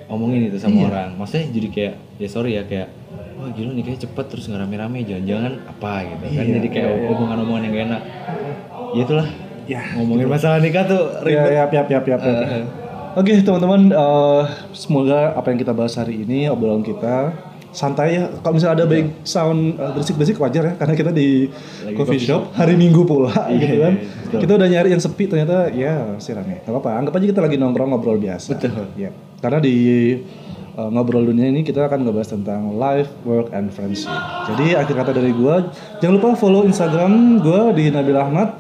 diomongin 0.10 0.50
itu 0.50 0.58
sama 0.58 0.74
Iya. 0.76 0.86
orang. 0.90 1.10
Maksudnya 1.16 1.46
jadi 1.54 1.68
kayak 1.70 1.94
ya 2.18 2.28
sorry 2.28 2.52
ya 2.58 2.66
kayak 2.66 2.90
wah 3.38 3.50
gila 3.50 3.72
nikahnya 3.72 4.00
cepet 4.02 4.26
terus 4.26 4.50
nggak 4.50 4.60
rame-rame 4.60 5.00
jangan-jangan 5.02 5.54
apa 5.64 5.92
gitu 6.04 6.24
kan 6.28 6.44
Iya, 6.44 6.54
jadi 6.58 6.68
kayak 6.68 6.90
iya, 6.90 6.98
iya. 7.00 7.10
omongan-omongan 7.14 7.62
yang 7.62 7.72
gak 7.72 7.86
enak 7.86 8.02
ya 8.90 9.02
itulah 9.06 9.28
Ya, 9.64 9.82
ngomongin 9.96 10.26
masalah 10.26 10.58
nikah 10.58 10.82
tuh 10.84 11.04
Ya, 11.24 11.46
ribet 11.46 11.46
ya, 11.48 11.64
ya, 11.78 11.94
ya, 11.94 12.00
ya, 12.02 12.18
ya. 12.18 12.18
Eh, 12.20 12.66
Oke 13.16 13.38
teman-teman, 13.38 13.82
eh, 13.90 14.44
semoga 14.72 15.34
apa 15.34 15.50
yang 15.50 15.58
kita 15.58 15.72
bahas 15.72 15.94
hari 15.94 16.20
ini 16.20 16.46
obrolan 16.46 16.82
kita 16.82 17.32
santai 17.70 18.18
ya. 18.18 18.34
Kalau 18.36 18.54
misalnya 18.54 18.82
ada 18.82 18.86
baik 18.86 19.22
sound 19.24 19.78
eh, 19.78 19.92
berisik-berisik 19.94 20.38
wajar 20.38 20.64
ya, 20.64 20.74
karena 20.74 20.94
kita 20.94 21.12
di 21.12 21.48
Lagi 21.48 21.94
coffee 21.94 22.18
coffee 22.18 22.22
shop 22.24 22.42
hari 22.54 22.74
Minggu 22.76 23.06
pula 23.06 23.30
Iya, 23.46 23.56
gitu 23.56 23.76
kan. 23.80 23.94
iya, 23.94 24.10
betul. 24.26 24.40
Kita 24.42 24.52
udah 24.58 24.68
nyari 24.68 24.90
yang 24.90 25.02
sepi 25.02 25.24
ternyata 25.26 25.56
ya 25.70 25.94
sih 26.18 26.34
rame. 26.34 26.60
Gak 26.60 26.70
apa-apa, 26.70 26.90
anggap 26.98 27.14
aja 27.16 27.26
kita 27.28 27.42
lagi 27.42 27.56
nongkrong 27.56 27.90
ngobrol 27.90 28.18
biasa. 28.18 28.58
Betul. 28.58 28.90
Ya, 28.94 29.10
karena 29.40 29.60
di 29.64 29.76
eh, 30.76 30.90
ngobrol 30.92 31.28
dunia 31.28 31.50
ini 31.50 31.64
kita 31.64 31.88
akan 31.88 32.08
ngebahas 32.08 32.30
tentang 32.36 32.76
life, 32.76 33.12
work, 33.24 33.52
and 33.56 33.72
friendship. 33.72 34.12
Jadi 34.52 34.76
akhir 34.76 34.96
kata 34.96 35.12
dari 35.16 35.32
gua, 35.32 35.72
jangan 36.04 36.20
lupa 36.20 36.30
follow 36.36 36.64
Instagram 36.68 37.44
gua 37.44 37.72
di 37.72 37.92
Nabil 37.92 38.20
Ahmad 38.20 38.56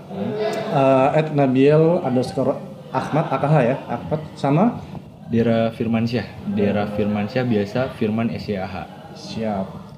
eh, 0.71 1.19
at 1.19 1.35
Nabil 1.35 2.03
underscore 2.03 2.57
Ahmad 2.89 3.29
AKH 3.29 3.55
ya 3.61 3.75
Ahmad 3.85 4.21
sama 4.33 4.81
Dera 5.29 5.69
Firmansyah. 5.69 6.25
Dera 6.57 6.89
Firmansyah 6.89 7.45
biasa 7.45 7.93
Firman 7.99 8.33
SYAH 8.33 8.73
siap 9.13 9.88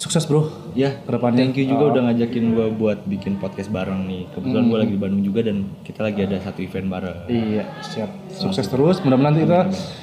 sukses 0.00 0.24
bro 0.24 0.48
Ya, 0.72 0.96
Ke 0.98 1.12
depannya. 1.12 1.44
thank 1.44 1.54
you 1.54 1.66
juga 1.66 1.84
Oh. 1.84 1.92
udah 1.92 2.02
ngajakin 2.06 2.44
gue 2.50 2.66
buat 2.72 3.04
bikin 3.04 3.36
podcast 3.36 3.68
bareng 3.68 4.06
nih. 4.06 4.22
Kebetulan 4.30 4.64
gue 4.64 4.78
lagi 4.78 4.92
di 4.92 4.98
Bandung 4.98 5.20
juga 5.20 5.40
dan 5.42 5.56
kita 5.82 6.00
lagi 6.00 6.20
ada 6.22 6.38
satu 6.38 6.60
event 6.60 6.88
bareng. 6.88 7.18
iya 7.26 7.68
siap 7.80 8.08
sukses 8.30 8.64
terus 8.64 8.96
mudah-mudahan 8.98 9.34
nanti 9.34 9.44
kita 9.44 9.60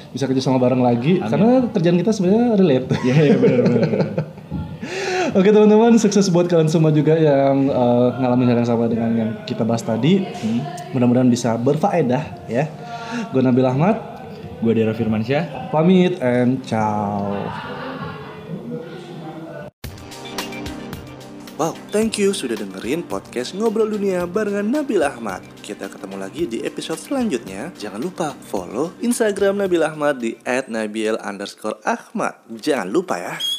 bisa 0.08 0.24
kerja 0.24 0.38
sama 0.40 0.56
bareng 0.56 0.78
lagi 0.80 1.18
karena 1.18 1.66
kerjaan 1.68 1.96
kita 1.96 2.10
sebenarnya 2.10 2.46
relate 2.54 2.86
Iya, 3.00 3.14
iya 3.18 3.36
benar 3.36 3.60
benar. 3.60 3.80
Oke 5.30 5.50
teman-teman, 5.50 5.92
sukses 5.96 6.24
buat 6.28 6.46
kalian 6.46 6.68
semua 6.68 6.88
juga 6.88 7.12
yang 7.12 7.66
eh, 7.66 8.08
ngalamin 8.16 8.48
hal 8.48 8.58
yang 8.58 8.70
sama 8.70 8.86
dengan 8.86 9.10
yang 9.12 9.30
kita 9.44 9.60
bahas 9.60 9.82
tadi. 9.82 10.24
Mudah-mudahan 10.90 11.26
bisa 11.26 11.56
berfaedah 11.56 12.46
ya. 12.46 12.64
Gue 13.28 13.40
Nabil 13.40 13.60
Ahmad, 13.62 13.96
Gue 14.58 14.72
Dera 14.72 14.92
Firmansyah. 14.92 15.68
pamit 15.68 16.16
and 16.18 16.62
ciao. 16.62 17.87
Wow, 21.58 21.74
thank 21.90 22.22
you 22.22 22.30
sudah 22.30 22.54
dengerin 22.54 23.02
podcast 23.02 23.50
Ngobrol 23.50 23.90
Dunia 23.90 24.30
barengan 24.30 24.62
Nabil 24.62 25.02
Ahmad. 25.02 25.42
Kita 25.58 25.90
ketemu 25.90 26.14
lagi 26.14 26.46
di 26.46 26.62
episode 26.62 27.02
selanjutnya. 27.02 27.74
Jangan 27.74 27.98
lupa 27.98 28.30
follow 28.46 28.94
Instagram 29.02 29.66
Nabil 29.66 29.82
Ahmad 29.82 30.22
di 30.22 30.38
@nabil_ahmad. 30.46 32.34
Jangan 32.62 32.86
lupa 32.86 33.18
ya. 33.18 33.57